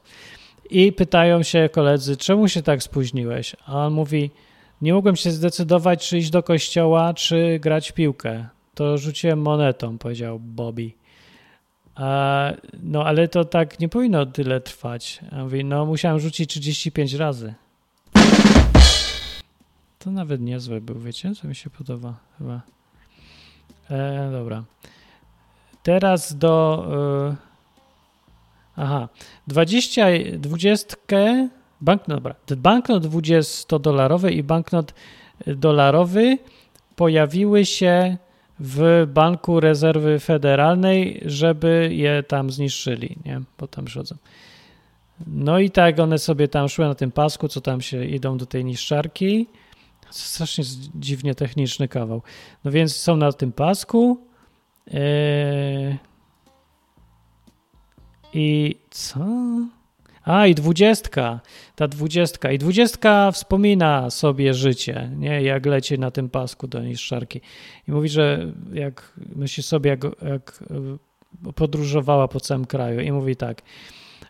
I 0.69 0.93
pytają 0.93 1.43
się 1.43 1.69
koledzy, 1.71 2.17
czemu 2.17 2.47
się 2.47 2.61
tak 2.61 2.83
spóźniłeś? 2.83 3.55
A 3.65 3.85
on 3.85 3.93
mówi, 3.93 4.31
nie 4.81 4.93
mogłem 4.93 5.15
się 5.15 5.31
zdecydować, 5.31 6.09
czy 6.09 6.17
iść 6.17 6.29
do 6.29 6.43
kościoła, 6.43 7.13
czy 7.13 7.59
grać 7.59 7.91
w 7.91 7.93
piłkę. 7.93 8.56
To 8.77 8.97
rzuciłem 8.97 9.41
monetą, 9.41 9.97
powiedział 9.97 10.39
Bobby. 10.39 10.91
A, 11.95 12.51
no 12.83 13.05
ale 13.05 13.27
to 13.27 13.45
tak 13.45 13.79
nie 13.79 13.89
powinno 13.89 14.25
tyle 14.25 14.61
trwać. 14.61 15.19
A 15.31 15.43
mówi, 15.43 15.65
no 15.65 15.85
musiałem 15.85 16.19
rzucić 16.19 16.49
35 16.49 17.13
razy. 17.13 17.53
To 19.99 20.11
nawet 20.11 20.41
niezłe 20.41 20.81
był, 20.81 20.99
wiecie, 20.99 21.35
co 21.35 21.47
mi 21.47 21.55
się 21.55 21.69
podoba 21.69 22.13
chyba. 22.37 22.61
E, 23.89 24.29
dobra. 24.31 24.63
Teraz 25.83 26.37
do... 26.37 26.85
E, 27.31 27.35
aha. 28.75 29.09
20, 29.47 30.05
20, 30.37 30.97
banknot, 31.81 32.17
dobra. 32.17 32.35
Banknot 32.57 33.03
20-dolarowy 33.03 34.31
i 34.31 34.43
banknot 34.43 34.93
dolarowy 35.47 36.37
pojawiły 36.95 37.65
się 37.65 38.17
w 38.59 39.07
Banku 39.13 39.59
Rezerwy 39.59 40.19
Federalnej, 40.19 41.21
żeby 41.25 41.89
je 41.91 42.23
tam 42.23 42.51
zniszczyli, 42.51 43.17
nie? 43.25 43.41
Bo 43.57 43.67
tam 43.67 43.85
przychodzą. 43.85 44.15
No 45.27 45.59
i 45.59 45.71
tak 45.71 45.99
one 45.99 46.19
sobie 46.19 46.47
tam 46.47 46.69
szły 46.69 46.85
na 46.85 46.95
tym 46.95 47.11
pasku, 47.11 47.47
co 47.47 47.61
tam 47.61 47.81
się 47.81 48.05
idą 48.05 48.37
do 48.37 48.45
tej 48.45 48.65
niszczarki. 48.65 49.47
Strasznie 50.09 50.63
dziwnie 50.95 51.35
techniczny 51.35 51.87
kawał. 51.87 52.21
No 52.63 52.71
więc 52.71 52.95
są 52.95 53.17
na 53.17 53.31
tym 53.31 53.51
pasku. 53.51 54.17
Yy... 54.87 55.97
I 58.33 58.75
co? 58.89 59.25
A, 60.27 60.47
i 60.47 60.55
dwudziestka. 60.55 61.39
Ta 61.75 61.87
dwudziestka. 61.87 62.51
I 62.51 62.57
dwudziestka 62.57 63.31
wspomina 63.31 64.09
sobie 64.09 64.53
życie, 64.53 65.11
nie? 65.17 65.41
Jak 65.41 65.65
leci 65.65 65.99
na 65.99 66.11
tym 66.11 66.29
pasku 66.29 66.67
do 66.67 66.79
niszczarki. 66.83 67.41
I 67.87 67.91
mówi, 67.91 68.09
że 68.09 68.51
jak 68.73 69.13
myśli 69.35 69.63
sobie, 69.63 69.89
jak, 69.89 70.03
jak 70.03 70.63
podróżowała 71.55 72.27
po 72.27 72.39
całym 72.39 72.65
kraju. 72.65 72.99
I 72.99 73.11
mówi 73.11 73.35
tak. 73.35 73.61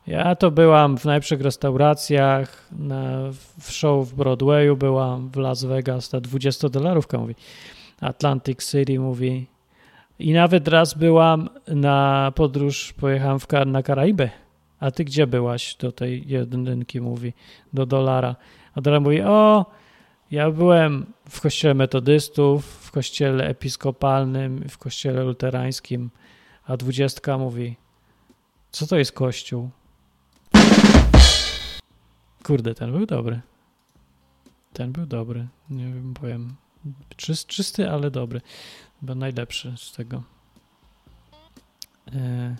Ja 0.07 0.35
to 0.35 0.51
byłam 0.51 0.97
w 0.97 1.05
najlepszych 1.05 1.41
restauracjach, 1.41 2.69
na, 2.71 3.31
w 3.59 3.71
show 3.71 4.07
w 4.07 4.13
Broadwayu 4.13 4.77
byłam, 4.77 5.29
w 5.29 5.35
Las 5.35 5.63
Vegas, 5.63 6.09
ta 6.09 6.17
20-dolarówka 6.17 7.17
mówi. 7.17 7.35
Atlantic 8.01 8.71
City 8.71 8.99
mówi. 8.99 9.47
I 10.19 10.33
nawet 10.33 10.67
raz 10.67 10.93
byłam 10.93 11.49
na 11.67 12.31
podróż, 12.35 12.93
pojechałam 12.93 13.39
w, 13.39 13.47
na 13.65 13.83
Karaiby. 13.83 14.29
A 14.79 14.91
ty 14.91 15.05
gdzie 15.05 15.27
byłaś? 15.27 15.75
Do 15.75 15.91
tej 15.91 16.27
jedynki 16.27 17.01
mówi, 17.01 17.33
do 17.73 17.85
dolara. 17.85 18.35
A 18.75 18.81
dolar 18.81 19.01
mówi, 19.01 19.21
o, 19.21 19.65
ja 20.31 20.51
byłem 20.51 21.05
w 21.29 21.41
kościele 21.41 21.73
metodystów, 21.73 22.65
w 22.65 22.91
kościele 22.91 23.47
episkopalnym, 23.47 24.69
w 24.69 24.77
kościele 24.77 25.23
luterańskim. 25.23 26.09
A 26.65 26.77
dwudziestka 26.77 27.37
mówi, 27.37 27.75
co 28.71 28.87
to 28.87 28.97
jest 28.97 29.11
kościół? 29.11 29.69
Kurde, 32.43 32.75
ten 32.75 32.91
był 32.91 33.05
dobry. 33.05 33.41
Ten 34.73 34.91
był 34.91 35.05
dobry. 35.05 35.47
Nie 35.69 35.85
wiem, 35.85 36.13
powiem. 36.13 36.55
Czyst, 37.15 37.47
czysty, 37.47 37.89
ale 37.89 38.11
dobry. 38.11 38.41
Był 39.01 39.15
najlepszy 39.15 39.73
z 39.77 39.91
tego. 39.91 40.23
E, 42.13 42.55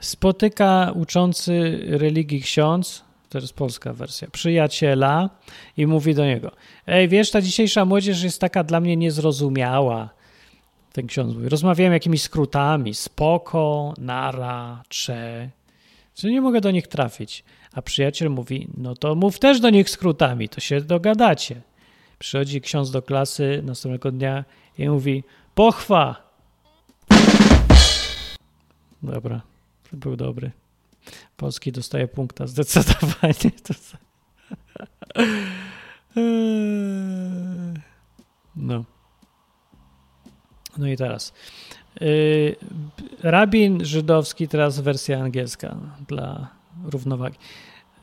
spotyka 0.00 0.92
uczący 0.94 1.80
religii 1.88 2.42
ksiądz, 2.42 3.04
to 3.28 3.38
jest 3.38 3.54
polska 3.54 3.92
wersja, 3.92 4.28
przyjaciela 4.32 5.30
i 5.76 5.86
mówi 5.86 6.14
do 6.14 6.24
niego: 6.24 6.52
Ej, 6.86 7.08
wiesz, 7.08 7.30
ta 7.30 7.40
dzisiejsza 7.40 7.84
młodzież 7.84 8.22
jest 8.22 8.40
taka 8.40 8.64
dla 8.64 8.80
mnie 8.80 8.96
niezrozumiała. 8.96 10.10
Ten 10.92 11.06
ksiądz 11.06 11.34
mówi: 11.34 11.48
Rozmawiałem 11.48 11.92
jakimiś 11.92 12.22
skrótami: 12.22 12.94
spoko, 12.94 13.94
nara, 13.98 14.82
cze. 14.88 15.50
Czy 16.14 16.30
nie 16.30 16.40
mogę 16.40 16.60
do 16.60 16.70
nich 16.70 16.86
trafić? 16.86 17.44
A 17.72 17.82
przyjaciel 17.82 18.30
mówi, 18.30 18.68
no 18.76 18.94
to 18.94 19.14
mów 19.14 19.38
też 19.38 19.60
do 19.60 19.70
nich 19.70 19.90
skrótami, 19.90 20.48
to 20.48 20.60
się 20.60 20.80
dogadacie. 20.80 21.62
Przychodzi 22.18 22.60
ksiądz 22.60 22.90
do 22.90 23.02
klasy 23.02 23.62
następnego 23.64 24.10
dnia 24.10 24.44
i 24.78 24.88
mówi, 24.88 25.24
pochwa. 25.54 26.30
Dobra, 29.02 29.40
to 29.90 29.96
był 29.96 30.16
dobry. 30.16 30.50
Polski 31.36 31.72
dostaje 31.72 32.08
punkta 32.08 32.46
zdecydowanie. 32.46 33.34
No. 38.56 38.84
No 40.78 40.88
i 40.88 40.96
teraz. 40.96 41.32
Yy, 42.00 42.56
rabin 43.22 43.84
żydowski, 43.84 44.48
teraz 44.48 44.80
wersja 44.80 45.20
angielska 45.20 45.76
dla 46.08 46.48
równowagi. 46.84 47.38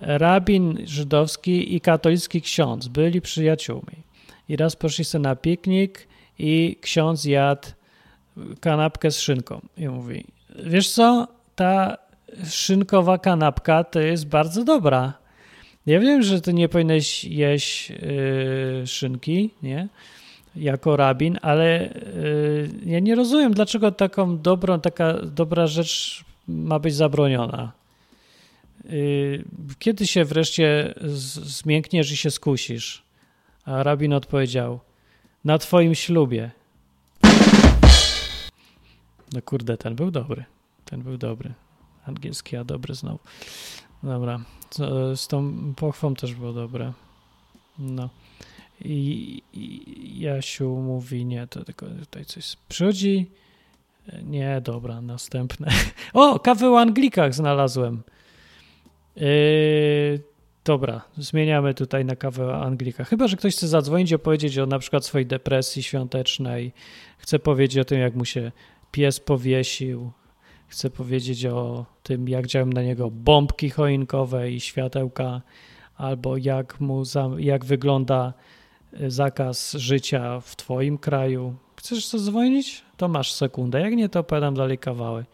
Rabin 0.02 0.88
żydowski 0.88 1.76
i 1.76 1.82
katolicki 1.82 2.41
ksiądz 2.41 2.88
byli 2.88 3.21
przyjaciółmi. 3.21 4.04
I 4.50 4.56
raz 4.56 4.76
poszli 4.76 5.06
sobie 5.06 5.21
na 5.21 5.36
piknik 5.36 6.08
i 6.39 6.78
ksiądz 6.82 7.26
jadł 7.26 7.67
kanapkę 8.60 9.12
z 9.12 9.19
szynką. 9.19 9.62
I 9.78 9.88
mówi, 9.88 10.26
wiesz 10.65 10.89
co, 10.89 11.28
ta 11.58 11.98
szynkowa 12.50 13.17
kanapka 13.17 13.84
to 13.84 14.00
jest 14.00 14.28
bardzo 14.28 14.63
dobra. 14.63 15.13
Ja 15.86 16.00
wiem, 16.00 16.24
że 16.24 16.41
ty 16.41 16.54
nie 16.54 16.70
powinieneś 16.70 17.24
jeść 17.24 17.89
yy, 17.89 18.88
szynki, 18.88 19.50
nie? 19.63 19.88
jako 20.56 20.98
rabin, 20.98 21.38
ale 21.41 21.93
y, 21.96 22.70
ja 22.86 23.00
nie 23.00 23.15
rozumiem, 23.15 23.54
dlaczego 23.54 23.91
taką 23.91 24.38
dobrą, 24.38 24.80
taka 24.80 25.13
dobra 25.13 25.67
rzecz 25.67 26.24
ma 26.48 26.80
być 26.80 26.96
zabroniona. 26.96 27.72
Y, 28.86 29.43
kiedy 29.80 30.08
się 30.08 30.26
wreszcie 30.26 30.93
zmiękniesz 31.43 32.12
i 32.12 32.17
się 32.17 32.32
skusisz? 32.32 33.04
A 33.65 33.84
rabin 33.84 34.13
odpowiedział, 34.13 34.80
na 35.46 35.58
twoim 35.58 35.96
ślubie. 35.96 36.52
No 39.34 39.41
kurde, 39.41 39.78
ten 39.78 39.96
był 39.96 40.12
dobry. 40.12 40.57
Ten 40.89 41.04
był 41.04 41.17
dobry. 41.17 41.54
Angielski, 42.06 42.58
a 42.58 42.63
dobry 42.63 42.95
znowu. 42.95 43.19
Dobra. 44.04 44.39
Z, 45.15 45.28
tą 45.28 45.73
pochwą 45.76 46.15
też 46.15 46.36
było 46.36 46.54
dobre. 46.54 46.93
No. 47.80 48.10
I, 48.82 49.43
I 49.54 50.19
Jasiu 50.19 50.76
mówi, 50.76 51.26
nie, 51.26 51.47
to 51.47 51.63
tylko 51.63 51.86
tutaj 51.86 52.26
coś 52.26 52.56
przychodzi. 52.69 53.30
Nie, 54.23 54.62
dobra, 54.62 55.02
następne. 55.02 55.67
O, 56.13 56.39
kawę 56.39 56.69
o 56.69 56.80
Anglikach 56.80 57.34
znalazłem. 57.34 58.04
Yy, 59.15 60.19
dobra, 60.65 61.02
zmieniamy 61.17 61.73
tutaj 61.73 62.06
na 62.06 62.15
kawę 62.15 62.45
o 62.45 62.63
Anglikach. 62.63 63.10
Chyba, 63.10 63.28
że 63.28 63.38
ktoś 63.38 63.56
chce 63.56 63.67
zadzwonić 63.67 64.12
i 64.12 64.15
opowiedzieć 64.15 64.58
o 64.58 64.65
na 64.65 64.80
przykład 64.80 65.06
swojej 65.06 65.26
depresji 65.26 65.84
świątecznej. 65.84 66.73
Chce 67.17 67.39
powiedzieć 67.39 67.78
o 67.78 67.86
tym, 67.86 68.00
jak 68.00 68.15
mu 68.15 68.26
się 68.26 68.52
pies 68.91 69.19
powiesił. 69.19 70.12
Chce 70.67 70.89
powiedzieć 70.89 71.45
o 71.45 71.86
tym, 72.03 72.30
jak 72.30 72.47
działają 72.47 72.71
na 72.71 72.82
niego 72.82 73.12
bombki 73.12 73.69
choinkowe 73.69 74.51
i 74.51 74.60
światełka, 74.60 75.41
albo 75.97 76.38
jak, 76.38 76.80
mu 76.80 77.06
za, 77.06 77.30
jak 77.38 77.65
wygląda 77.65 78.34
y, 79.01 79.12
zakaz 79.12 79.73
życia 79.73 80.39
w 80.39 80.56
Twoim 80.56 80.97
kraju. 80.97 81.56
Chcesz 81.75 82.08
zadzwonić? 82.08 82.84
To 82.97 83.08
masz 83.08 83.32
sekundę. 83.32 83.82
Jak 83.82 83.93
nie, 83.93 84.10
to 84.10 84.19
opowiadam 84.19 84.53
dalej 84.56 84.77
kawały. 84.77 85.25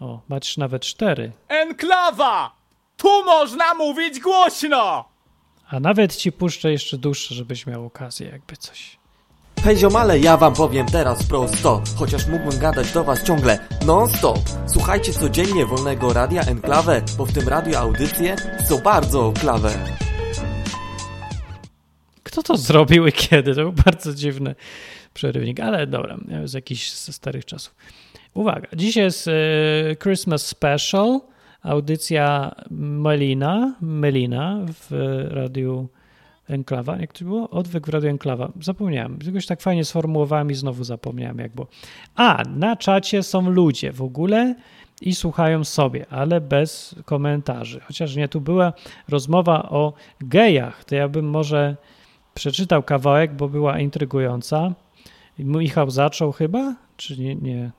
O, 0.00 0.20
masz 0.28 0.56
nawet 0.56 0.82
cztery. 0.82 1.32
Enklawa! 1.48 2.56
Tu 2.96 3.24
można 3.24 3.74
mówić 3.74 4.20
głośno! 4.20 5.04
A 5.70 5.80
nawet 5.80 6.16
ci 6.16 6.32
puszczę 6.32 6.72
jeszcze 6.72 6.98
dłuższe, 6.98 7.34
żebyś 7.34 7.66
miał 7.66 7.86
okazję, 7.86 8.28
jakby 8.28 8.56
coś. 8.56 9.01
Hej 9.64 9.76
ziomale, 9.76 10.18
ja 10.18 10.36
wam 10.36 10.54
powiem 10.54 10.86
teraz 10.86 11.22
prosto 11.22 11.82
Chociaż 11.96 12.26
mógłbym 12.26 12.58
gadać 12.58 12.92
do 12.92 13.04
was 13.04 13.24
ciągle 13.24 13.58
non-stop 13.86 14.38
Słuchajcie 14.66 15.12
codziennie 15.12 15.66
Wolnego 15.66 16.12
Radia 16.12 16.42
Enklawę 16.42 17.02
Bo 17.18 17.26
w 17.26 17.32
tym 17.32 17.48
radiu 17.48 17.76
audycje 17.76 18.36
są 18.68 18.78
bardzo 18.78 19.32
klawe 19.40 19.72
Kto 22.22 22.42
to 22.42 22.56
zrobił 22.56 23.06
i 23.06 23.12
kiedy? 23.12 23.54
To 23.54 23.60
był 23.60 23.72
bardzo 23.72 24.14
dziwny 24.14 24.54
przerywnik, 25.14 25.60
ale 25.60 25.86
dobra, 25.86 26.16
z 26.44 26.52
jakichś 26.52 26.88
starych 26.90 27.44
czasów. 27.44 27.74
Uwaga, 28.34 28.68
dzisiaj 28.76 29.04
jest 29.04 29.28
e, 29.28 29.32
Christmas 29.96 30.46
Special, 30.46 31.20
audycja 31.62 32.54
Melina, 32.70 33.74
Melina 33.80 34.58
w 34.66 34.90
radiu 35.30 35.88
Enklawa. 36.48 36.96
Jak 36.96 37.12
to 37.12 37.24
było? 37.24 37.50
Odwyk 37.50 37.86
w 37.86 37.88
radiu 37.88 38.08
Enklawa. 38.08 38.52
Zapomniałem. 38.60 39.18
Jakoś 39.26 39.46
tak 39.46 39.60
fajnie 39.60 39.84
sformułowałem 39.84 40.50
i 40.50 40.54
znowu 40.54 40.84
zapomniałem 40.84 41.38
jak 41.38 41.54
było. 41.54 41.66
A, 42.14 42.42
na 42.56 42.76
czacie 42.76 43.22
są 43.22 43.50
ludzie 43.50 43.92
w 43.92 44.02
ogóle 44.02 44.54
i 45.02 45.14
słuchają 45.14 45.64
sobie, 45.64 46.06
ale 46.10 46.40
bez 46.40 46.94
komentarzy. 47.04 47.80
Chociaż 47.80 48.16
nie, 48.16 48.28
tu 48.28 48.40
była 48.40 48.72
rozmowa 49.08 49.62
o 49.62 49.92
gejach, 50.20 50.84
to 50.84 50.94
ja 50.94 51.08
bym 51.08 51.30
może 51.30 51.76
przeczytał 52.34 52.82
kawałek, 52.82 53.34
bo 53.34 53.48
była 53.48 53.78
intrygująca. 53.78 54.74
Michał 55.38 55.90
zaczął 55.90 56.32
chyba? 56.32 56.74
Czy 56.96 57.20
nie? 57.20 57.34
Nie, 57.34 57.70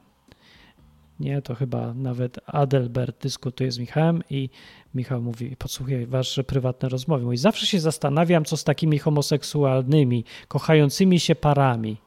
nie 1.20 1.42
to 1.42 1.56
chyba 1.56 1.94
nawet 1.94 2.40
Adelbert 2.46 3.22
dyskutuje 3.24 3.72
z 3.72 3.80
Michałem 3.80 4.24
i 4.30 4.50
Michał 4.96 5.22
mówi, 5.22 5.56
podsłuchaj 5.56 6.06
wasze 6.06 6.44
prywatne 6.44 6.90
rozmowy. 6.90 7.26
Mówi, 7.26 7.38
zawsze 7.38 7.66
się 7.66 7.80
zastanawiam, 7.80 8.46
co 8.46 8.58
z 8.58 8.64
takimi 8.64 9.00
homoseksualnymi, 9.00 10.24
kochającymi 10.48 11.20
się 11.20 11.36
parami. 11.36 11.98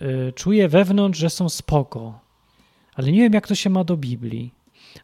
Yy, 0.00 0.32
Czuję 0.32 0.68
wewnątrz, 0.68 1.18
że 1.18 1.30
są 1.30 1.48
spoko, 1.48 2.20
ale 2.94 3.12
nie 3.12 3.20
wiem, 3.20 3.32
jak 3.32 3.48
to 3.48 3.54
się 3.54 3.70
ma 3.70 3.84
do 3.84 3.96
Biblii. 3.96 4.54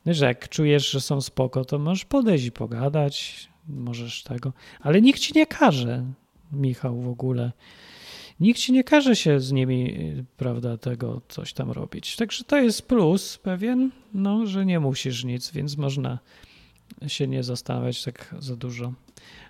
No, 0.07 0.15
że 0.15 0.25
jak 0.25 0.49
czujesz, 0.49 0.91
że 0.91 1.01
są 1.01 1.21
spoko, 1.21 1.65
to 1.65 1.79
możesz 1.79 2.05
podejść 2.05 2.45
i 2.45 2.53
pogadać, 2.53 3.49
możesz 3.69 4.23
tego, 4.23 4.53
ale 4.81 5.01
nikt 5.01 5.21
ci 5.21 5.33
nie 5.37 5.47
każe, 5.47 6.05
Michał, 6.53 7.01
w 7.01 7.09
ogóle. 7.09 7.53
Nikt 8.41 8.61
ci 8.61 8.73
nie 8.73 8.85
każe 8.85 9.17
się 9.17 9.41
z 9.41 9.53
nimi, 9.53 9.97
prawda, 10.37 10.77
tego 10.77 11.21
coś 11.29 11.53
tam 11.53 11.71
robić. 11.71 12.17
Także 12.17 12.45
to 12.45 12.57
jest 12.57 12.89
plus 12.89 13.39
pewien, 13.39 13.91
no, 14.15 14.47
że 14.47 14.67
nie 14.67 14.81
musisz 14.81 15.25
nic, 15.25 15.51
więc 15.51 15.77
można 15.77 16.19
się 17.07 17.27
nie 17.27 17.43
zastanawiać 17.43 18.05
tak 18.05 18.35
za 18.39 18.57
dużo. 18.57 18.93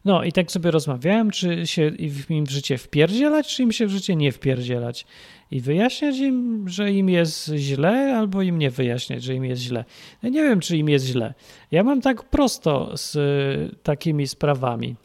No 0.05 0.25
i 0.25 0.33
tak 0.33 0.53
sobie 0.53 0.71
rozmawiałem, 0.71 1.31
czy 1.31 1.67
się 1.67 1.89
im 2.29 2.47
w 2.47 2.51
życie 2.51 2.79
wpierdzielać, 2.79 3.57
czy 3.57 3.63
im 3.63 3.73
się 3.73 3.87
w 3.87 3.91
życie 3.91 4.17
nie 4.17 4.33
wpierdzielać. 4.33 5.07
I 5.51 5.61
wyjaśniać 5.61 6.19
im, 6.19 6.69
że 6.69 6.93
im 6.93 7.09
jest 7.09 7.53
źle, 7.57 8.17
albo 8.19 8.43
im 8.43 8.59
nie 8.59 8.71
wyjaśniać, 8.71 9.23
że 9.23 9.35
im 9.35 9.45
jest 9.45 9.63
źle. 9.63 9.85
Ja 10.23 10.29
nie 10.29 10.43
wiem, 10.43 10.61
czy 10.61 10.77
im 10.77 10.89
jest 10.89 11.07
źle. 11.07 11.35
Ja 11.71 11.85
mam 11.85 12.01
tak 12.01 12.23
prosto 12.23 12.97
z 12.97 13.17
y, 13.17 13.77
takimi 13.83 14.27
sprawami. 14.27 14.97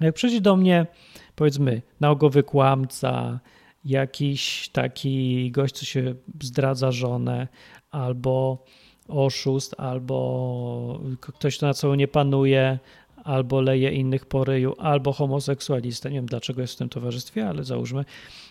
Jak 0.00 0.14
przyjdzie 0.14 0.40
do 0.40 0.56
mnie, 0.56 0.86
powiedzmy, 1.34 1.82
nałogowy 2.00 2.42
kłamca, 2.42 3.40
jakiś 3.84 4.68
taki 4.68 5.50
gość, 5.50 5.74
co 5.74 5.84
się 5.84 6.14
zdradza 6.42 6.92
żonę, 6.92 7.48
albo 7.90 8.64
oszust, 9.08 9.74
albo 9.78 11.00
ktoś, 11.20 11.56
kto 11.56 11.66
na 11.66 11.74
co 11.74 11.94
nie 11.94 12.08
panuje, 12.08 12.78
albo 13.24 13.60
leje 13.60 13.90
innych 13.90 14.26
po 14.26 14.44
ryju, 14.44 14.74
albo 14.78 15.12
homoseksualista. 15.12 16.08
Nie 16.08 16.14
wiem, 16.14 16.26
dlaczego 16.26 16.60
jest 16.60 16.74
w 16.74 16.76
tym 16.76 16.88
towarzystwie, 16.88 17.48
ale 17.48 17.64
załóżmy. 17.64 18.04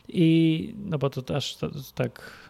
I 0.08 0.76
no 0.78 0.98
bo 0.98 1.10
to 1.10 1.22
to, 1.22 1.40
tak 1.96 2.44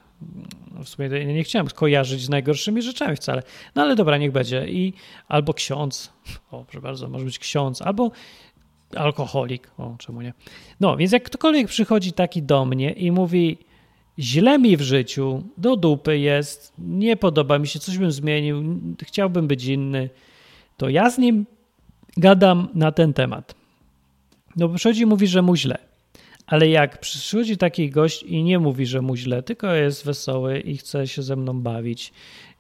no 0.76 0.84
w 0.84 0.90
sumie 0.90 1.10
nie 1.10 1.44
chciałem 1.44 1.68
kojarzyć 1.68 2.22
z 2.22 2.30
najgorszymi 2.30 2.82
rzeczami 2.82 3.16
wcale. 3.16 3.44
No 3.76 3.82
ale 3.82 3.96
dobra, 3.96 4.18
niech 4.18 4.32
będzie. 4.32 4.68
I 4.68 4.94
albo 5.28 5.54
ksiądz, 5.54 6.14
o 6.52 6.64
proszę 6.64 6.82
bardzo, 6.82 7.10
może 7.10 7.26
być 7.26 7.40
ksiądz, 7.40 7.82
albo 7.82 8.12
alkoholik, 8.96 9.72
o 9.78 9.96
czemu 9.98 10.22
nie. 10.22 10.34
No, 10.80 10.98
więc 10.98 11.12
jak 11.12 11.24
ktokolwiek 11.24 11.68
przychodzi 11.68 12.14
taki 12.14 12.44
do 12.44 12.66
mnie 12.66 12.92
i 12.92 13.12
mówi 13.12 13.58
źle 14.20 14.60
mi 14.60 14.78
w 14.78 14.82
życiu, 14.82 15.44
do 15.58 15.76
dupy 15.76 16.18
jest, 16.18 16.74
nie 16.78 17.18
podoba 17.18 17.60
mi 17.60 17.68
się, 17.68 17.80
coś 17.80 17.98
bym 17.98 18.12
zmienił, 18.12 18.64
chciałbym 19.04 19.48
być 19.48 19.66
inny, 19.66 20.10
to 20.78 20.90
ja 20.90 21.10
z 21.10 21.18
nim 21.18 21.46
gadam 22.18 22.68
na 22.74 22.92
ten 22.92 23.14
temat. 23.14 23.56
No 24.56 24.70
przychodzi 24.70 25.06
mówi, 25.06 25.28
że 25.28 25.42
mu 25.42 25.56
źle. 25.56 25.78
Ale 26.48 26.70
jak 26.70 27.00
przychodzi 27.00 27.58
taki 27.58 27.90
gość 27.90 28.24
i 28.24 28.44
nie 28.44 28.60
mówi, 28.60 28.86
że 28.86 29.02
mu 29.02 29.16
źle, 29.16 29.44
tylko 29.44 29.74
jest 29.74 30.06
wesoły 30.06 30.60
i 30.60 30.78
chce 30.78 31.08
się 31.08 31.22
ze 31.22 31.36
mną 31.36 31.62
bawić 31.62 32.14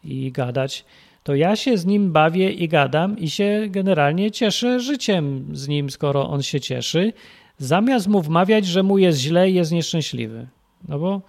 i 0.03 0.31
gadać, 0.31 0.85
to 1.23 1.35
ja 1.35 1.55
się 1.55 1.77
z 1.77 1.85
nim 1.85 2.11
bawię 2.11 2.51
i 2.51 2.67
gadam 2.67 3.19
i 3.19 3.29
się 3.29 3.67
generalnie 3.69 4.31
cieszę 4.31 4.79
życiem 4.79 5.45
z 5.53 5.67
nim, 5.67 5.89
skoro 5.89 6.29
on 6.29 6.43
się 6.43 6.59
cieszy, 6.59 7.13
zamiast 7.57 8.07
mu 8.07 8.21
wmawiać, 8.21 8.65
że 8.65 8.83
mu 8.83 8.97
jest 8.97 9.19
źle 9.19 9.49
i 9.49 9.53
jest 9.53 9.71
nieszczęśliwy. 9.71 10.47
No 10.87 10.99
bo 10.99 11.21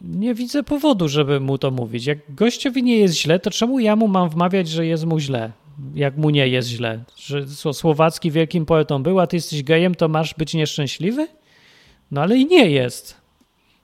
nie 0.00 0.34
widzę 0.34 0.62
powodu, 0.62 1.08
żeby 1.08 1.40
mu 1.40 1.58
to 1.58 1.70
mówić. 1.70 2.06
Jak 2.06 2.18
gościowi 2.34 2.82
nie 2.82 2.96
jest 2.96 3.14
źle, 3.14 3.38
to 3.38 3.50
czemu 3.50 3.78
ja 3.78 3.96
mu 3.96 4.08
mam 4.08 4.28
wmawiać, 4.30 4.68
że 4.68 4.86
jest 4.86 5.04
mu 5.04 5.18
źle? 5.18 5.52
Jak 5.94 6.16
mu 6.16 6.30
nie 6.30 6.48
jest 6.48 6.68
źle? 6.68 7.04
Że 7.16 7.46
Słowacki 7.72 8.30
wielkim 8.30 8.66
poetą 8.66 9.02
był, 9.02 9.20
a 9.20 9.26
ty 9.26 9.36
jesteś 9.36 9.62
gejem, 9.62 9.94
to 9.94 10.08
masz 10.08 10.34
być 10.34 10.54
nieszczęśliwy? 10.54 11.28
No 12.10 12.20
ale 12.20 12.36
i 12.38 12.46
nie 12.46 12.70
jest. 12.70 13.16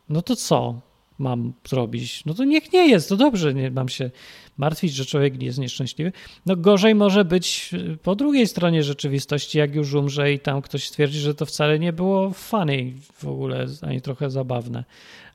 No 0.09 0.23
to 0.23 0.37
co 0.37 0.81
mam 1.19 1.53
zrobić? 1.69 2.25
No 2.27 2.35
to 2.35 2.45
niech 2.45 2.73
nie 2.73 2.89
jest, 2.89 3.09
to 3.09 3.17
dobrze, 3.17 3.55
nie 3.55 3.71
mam 3.71 3.89
się 3.89 4.11
martwić, 4.57 4.95
że 4.95 5.07
człowiek 5.07 5.43
jest 5.43 5.59
nieszczęśliwy. 5.59 6.13
No 6.47 6.57
gorzej 6.57 6.95
może 6.95 7.25
być 7.25 7.71
po 8.03 8.15
drugiej 8.15 8.47
stronie 8.47 8.83
rzeczywistości, 8.83 9.59
jak 9.59 9.75
już 9.75 9.95
umrze 9.95 10.33
i 10.33 10.39
tam 10.39 10.63
ktoś 10.63 10.89
stwierdzi, 10.89 11.19
że 11.19 11.35
to 11.35 11.47
wcale 11.47 11.79
nie 11.79 11.93
było 11.93 12.31
funny 12.31 12.93
w 13.15 13.29
ogóle, 13.29 13.67
ani 13.83 14.01
trochę 14.01 14.31
zabawne. 14.31 14.85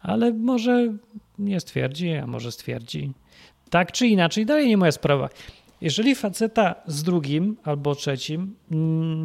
Ale 0.01 0.33
może 0.33 0.93
nie 1.39 1.59
stwierdzi, 1.59 2.11
a 2.13 2.27
może 2.27 2.51
stwierdzi. 2.51 3.11
Tak 3.69 3.91
czy 3.91 4.07
inaczej, 4.07 4.45
dalej 4.45 4.67
nie 4.67 4.77
moja 4.77 4.91
sprawa. 4.91 5.29
Jeżeli 5.81 6.15
faceta 6.15 6.75
z 6.87 7.03
drugim 7.03 7.57
albo 7.63 7.95
trzecim 7.95 8.55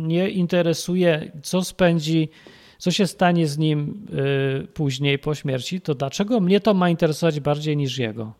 nie 0.07 0.31
interesuje, 0.31 1.33
co 1.43 1.65
spędzi, 1.65 2.29
co 2.79 2.91
się 2.91 3.07
stanie 3.07 3.49
z 3.49 3.59
nim 3.59 4.07
y, 4.65 4.67
później 4.67 5.19
po 5.19 5.35
śmierci, 5.35 5.81
to 5.81 5.95
dlaczego 5.95 6.41
mnie 6.41 6.61
to 6.61 6.75
ma 6.75 6.91
interesować 6.91 7.41
bardziej 7.41 7.77
niż 7.77 7.99
jego? 7.99 8.33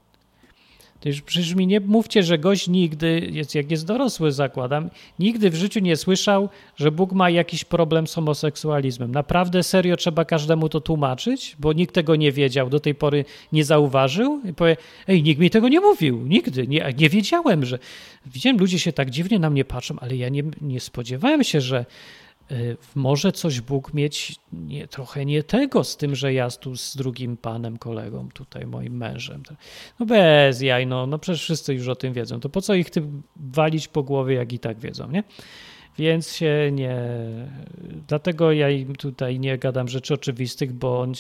To 1.01 1.09
przecież 1.27 1.55
mi 1.55 1.67
nie 1.67 1.81
mówcie, 1.81 2.23
że 2.23 2.39
gość 2.39 2.69
nigdy, 2.69 3.33
jak 3.55 3.71
jest 3.71 3.87
dorosły, 3.87 4.33
zakładam, 4.33 4.91
nigdy 5.19 5.51
w 5.51 5.55
życiu 5.55 5.81
nie 5.81 5.97
słyszał, 5.97 6.49
że 6.77 6.91
Bóg 6.91 7.13
ma 7.13 7.31
jakiś 7.31 7.65
problem 7.65 8.07
z 8.07 8.15
homoseksualizmem. 8.15 9.13
Naprawdę 9.13 9.63
serio 9.63 9.97
trzeba 9.97 10.25
każdemu 10.25 10.69
to 10.69 10.81
tłumaczyć, 10.81 11.57
bo 11.59 11.73
nikt 11.73 11.95
tego 11.95 12.17
nie 12.17 12.33
wiedział, 12.33 12.71
do 12.71 12.81
tej 12.81 12.95
pory 12.95 13.25
nie 13.53 13.65
zauważył 13.65 14.41
i 14.45 14.55
powie, 14.55 14.77
ej, 15.09 15.23
nikt 15.23 15.41
mi 15.41 15.51
tego 15.51 15.69
nie 15.69 15.81
mówił, 15.81 16.27
nigdy, 16.27 16.67
nie, 16.67 16.95
nie 16.99 17.09
wiedziałem, 17.09 17.65
że... 17.65 17.79
Widziałem, 18.27 18.59
ludzie 18.59 18.79
się 18.79 18.93
tak 18.93 19.11
dziwnie 19.11 19.39
na 19.39 19.51
mnie 19.51 19.65
patrzą, 19.65 19.97
ale 20.01 20.17
ja 20.17 20.29
nie, 20.29 20.43
nie 20.61 20.81
spodziewałem 20.81 21.45
się, 21.45 21.61
że 21.61 21.85
może 22.95 23.33
coś 23.33 23.61
Bóg 23.61 23.95
mieć 23.95 24.37
nie, 24.53 24.89
trochę 24.89 25.25
nie 25.25 25.43
tego 25.43 25.85
z 25.85 25.97
tym, 25.97 26.15
że 26.15 26.33
ja 26.33 26.51
tu 26.51 26.77
z 26.77 26.97
drugim 26.97 27.37
panem, 27.37 27.77
kolegą, 27.77 28.29
tutaj 28.35 28.67
moim 28.67 28.97
mężem. 28.97 29.43
No 30.01 30.07
bez 30.07 30.61
jaj, 30.61 30.87
no, 30.87 31.07
no 31.07 31.19
przecież 31.19 31.43
wszyscy 31.43 31.75
już 31.75 31.89
o 31.89 31.97
tym 31.97 32.13
wiedzą. 32.13 32.41
To 32.41 32.49
po 32.49 32.61
co 32.61 32.75
ich 32.75 32.91
tym 32.91 33.23
walić 33.37 33.89
po 33.89 34.03
głowie, 34.03 34.35
jak 34.35 34.53
i 34.53 34.59
tak 34.59 34.79
wiedzą, 34.79 35.11
nie? 35.11 35.25
Więc 35.99 36.33
się 36.33 36.71
nie. 36.73 36.97
Dlatego 38.09 38.53
ja 38.53 38.71
im 38.71 38.97
tutaj 38.97 39.39
nie 39.39 39.59
gadam 39.59 39.89
rzeczy 39.89 40.15
oczywistych, 40.15 40.73
bo 40.73 41.01
on, 41.01 41.13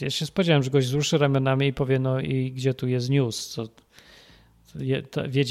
ja 0.00 0.10
się 0.10 0.26
spodziewałem, 0.26 0.62
że 0.62 0.70
gość 0.70 0.86
wzruszy 0.86 1.18
ramionami 1.18 1.66
i 1.66 1.72
powie: 1.72 1.98
No 1.98 2.20
i 2.20 2.52
gdzie 2.52 2.74
tu 2.74 2.88
jest 2.88 3.10
news? 3.10 3.48
Co, 3.48 3.64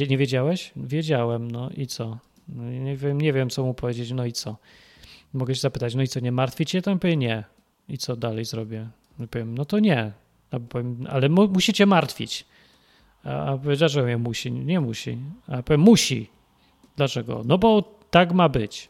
nie 0.10 0.18
wiedziałeś? 0.18 0.72
Wiedziałem, 0.76 1.52
no 1.52 1.70
i 1.78 1.88
co? 1.88 2.18
No, 2.48 2.64
nie, 2.64 2.98
wiem, 2.98 3.22
nie 3.22 3.34
wiem, 3.34 3.50
co 3.50 3.64
mu 3.64 3.74
powiedzieć, 3.74 4.12
no 4.12 4.26
i 4.26 4.32
co? 4.32 4.58
Mogę 5.34 5.56
się 5.56 5.62
zapytać, 5.62 5.96
no 5.96 6.02
i 6.02 6.08
co, 6.08 6.20
nie 6.20 6.32
martwi 6.32 6.66
cię? 6.66 6.82
To 6.82 6.92
on 6.92 7.00
powie 7.00 7.18
nie. 7.18 7.44
I 7.90 7.98
co 7.98 8.16
dalej 8.16 8.46
zrobię? 8.46 8.90
No 9.20 9.28
powiem, 9.28 9.56
no 9.56 9.66
to 9.66 9.80
nie. 9.80 10.12
Powiem, 10.70 11.08
ale 11.10 11.30
mu, 11.30 11.48
musicie 11.48 11.86
martwić. 11.86 12.46
A, 13.24 13.46
a 13.46 13.58
powie, 13.58 13.76
dlaczego 13.76 14.06
mnie 14.06 14.18
musi? 14.18 14.52
Nie 14.52 14.80
musi. 14.80 15.18
A 15.48 15.64
powiem, 15.64 15.82
musi. 15.82 16.30
Dlaczego? 16.96 17.42
No 17.46 17.58
bo 17.58 17.98
tak 18.12 18.34
ma 18.34 18.50
być. 18.50 18.90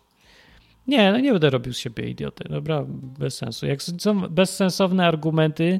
Nie, 0.87 1.11
no 1.11 1.19
nie 1.19 1.31
będę 1.31 1.49
robił 1.49 1.73
z 1.73 1.77
siebie 1.77 2.09
idioty. 2.09 2.43
Dobra, 2.49 2.85
bez 3.19 3.37
sensu. 3.37 3.65
Jak 3.65 3.83
są 3.83 4.19
bezsensowne 4.19 5.07
argumenty 5.07 5.79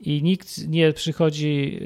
i 0.00 0.22
nikt 0.22 0.68
nie 0.68 0.92
przychodzi 0.92 1.78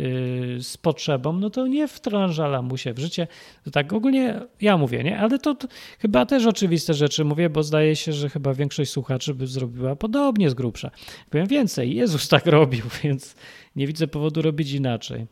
y, 0.58 0.62
z 0.62 0.76
potrzebą, 0.76 1.32
no 1.32 1.50
to 1.50 1.66
nie 1.66 1.88
wtrążala 1.88 2.62
mu 2.62 2.76
się 2.76 2.92
w 2.92 2.98
życie. 2.98 3.26
To 3.64 3.70
tak 3.70 3.92
ogólnie 3.92 4.40
ja 4.60 4.76
mówię, 4.76 5.04
nie? 5.04 5.18
Ale 5.18 5.38
to, 5.38 5.54
to, 5.54 5.68
chyba 5.98 6.26
też 6.26 6.46
oczywiste 6.46 6.94
rzeczy 6.94 7.24
mówię, 7.24 7.50
bo 7.50 7.62
zdaje 7.62 7.96
się, 7.96 8.12
że 8.12 8.28
chyba 8.28 8.54
większość 8.54 8.90
słuchaczy 8.90 9.34
by 9.34 9.46
zrobiła 9.46 9.96
podobnie 9.96 10.50
z 10.50 10.54
grubsza. 10.54 10.90
Powiem 11.30 11.46
więcej, 11.46 11.94
Jezus 11.94 12.28
tak 12.28 12.46
robił, 12.46 12.84
więc 13.02 13.34
nie 13.76 13.86
widzę 13.86 14.06
powodu 14.06 14.42
robić 14.42 14.72
inaczej. 14.72 15.26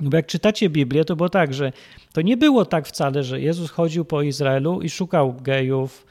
Bo 0.00 0.16
jak 0.16 0.26
czytacie 0.26 0.70
Biblię, 0.70 1.04
to 1.04 1.16
było 1.16 1.28
tak, 1.28 1.54
że 1.54 1.72
to 2.12 2.20
nie 2.20 2.36
było 2.36 2.64
tak 2.64 2.86
wcale, 2.86 3.24
że 3.24 3.40
Jezus 3.40 3.70
chodził 3.70 4.04
po 4.04 4.22
Izraelu 4.22 4.82
i 4.82 4.90
szukał 4.90 5.34
gejów, 5.42 6.06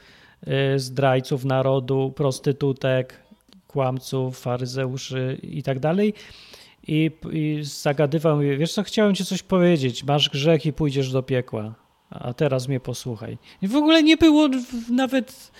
y, 0.74 0.78
zdrajców 0.78 1.44
narodu, 1.44 2.12
prostytutek, 2.16 3.27
kłamców, 3.68 4.38
faryzeuszy 4.38 5.38
i 5.42 5.62
tak 5.62 5.78
dalej. 5.78 6.14
I, 6.86 7.10
I 7.32 7.58
zagadywał 7.62 8.36
mi, 8.36 8.56
wiesz 8.56 8.72
co, 8.72 8.82
chciałem 8.82 9.14
ci 9.14 9.24
coś 9.24 9.42
powiedzieć, 9.42 10.04
masz 10.04 10.28
grzech 10.28 10.66
i 10.66 10.72
pójdziesz 10.72 11.12
do 11.12 11.22
piekła, 11.22 11.74
a 12.10 12.32
teraz 12.32 12.68
mnie 12.68 12.80
posłuchaj. 12.80 13.38
I 13.62 13.68
w 13.68 13.76
ogóle 13.76 14.02
nie 14.02 14.16
było 14.16 14.48
nawet 14.90 15.52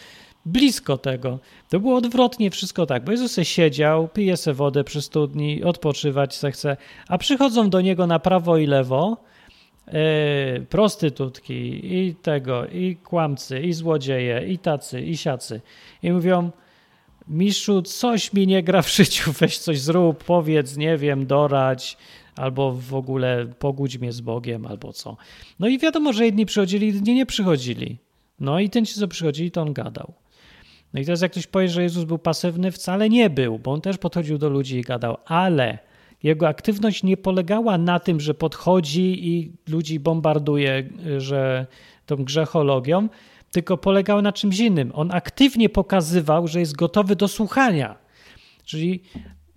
blisko 0.47 0.99
tego. 0.99 1.39
To 1.69 1.81
było 1.81 1.97
odwrotnie 1.97 2.51
wszystko 2.51 2.87
tak, 2.87 3.05
bo 3.05 3.13
Jezus 3.13 3.37
siedział, 3.43 4.09
pije 4.09 4.37
se 4.37 4.55
wodę 4.55 4.85
przy 4.85 5.03
studni, 5.03 5.65
odpoczywać 5.65 6.37
se 6.37 6.53
chce, 6.53 6.77
a 7.09 7.19
przychodzą 7.19 7.71
do 7.71 7.81
Niego 7.81 8.07
na 8.07 8.19
prawo 8.19 8.57
i 8.59 8.67
lewo 8.67 9.17
yy, 9.87 10.67
prostytutki 10.69 11.81
i 11.97 12.15
tego, 12.15 12.67
i 12.67 12.97
kłamcy, 12.97 13.61
i 13.61 13.73
złodzieje, 13.73 14.47
i 14.49 14.59
tacy, 14.59 15.01
i 15.01 15.17
siacy. 15.17 15.61
I 16.03 16.13
mówią, 16.13 16.51
Miszu, 17.29 17.83
coś 17.83 18.33
mi 18.33 18.47
nie 18.47 18.63
gra 18.63 18.83
w 18.83 18.95
życiu, 18.95 19.33
weź 19.41 19.59
coś 19.59 19.81
zrób, 19.81 20.25
powiedz, 20.25 20.77
nie 20.77 20.97
wiem, 20.97 21.27
dorać, 21.27 21.97
albo 22.37 22.73
w 22.73 22.95
ogóle 22.95 23.47
pogódź 23.59 23.99
mnie 23.99 24.13
z 24.13 24.21
Bogiem, 24.21 24.67
albo 24.67 24.93
co. 24.93 25.17
No 25.59 25.69
i 25.69 25.79
wiadomo, 25.79 26.13
że 26.13 26.25
jedni 26.25 26.47
przychodzili, 26.47 26.89
inni 26.89 27.15
nie 27.15 27.27
przychodzili. 27.27 27.99
No 28.41 28.61
i 28.61 28.71
ten, 28.71 28.87
ci 28.87 28.95
co 28.95 29.09
przychodzili, 29.09 29.51
to 29.51 29.63
on 29.63 29.73
gadał. 29.73 30.13
No 30.95 31.01
i 31.01 31.05
teraz 31.05 31.21
jak 31.21 31.33
ktoś 31.33 31.47
powie, 31.47 31.69
że 31.69 31.83
Jezus 31.83 32.05
był 32.05 32.19
pasywny, 32.19 32.73
wcale 32.73 33.09
nie 33.09 33.31
był, 33.31 33.59
bo 33.59 33.73
on 33.73 33.81
też 33.81 33.99
podchodził 33.99 34.39
do 34.39 34.49
ludzi 34.49 34.79
i 34.79 34.83
gadał, 34.83 35.17
ale 35.25 35.79
jego 36.23 36.49
aktywność 36.49 37.03
nie 37.03 37.17
polegała 37.17 37.79
na 37.79 38.01
tym, 38.01 38.21
że 38.21 38.35
podchodzi 38.35 39.29
i 39.29 39.53
ludzi 39.69 40.01
bombarduje, 40.01 40.89
że 41.19 41.67
tą 42.07 42.17
grzechologią, 42.17 43.09
tylko 43.53 43.77
polegała 43.77 44.23
na 44.23 44.33
czymś 44.33 44.59
innym. 44.59 44.91
On 44.95 45.11
aktywnie 45.13 45.69
pokazywał, 45.69 46.49
że 46.49 46.61
jest 46.61 46.77
gotowy 46.77 47.17
do 47.17 47.29
słuchania. 47.29 47.99
Czyli 48.65 49.03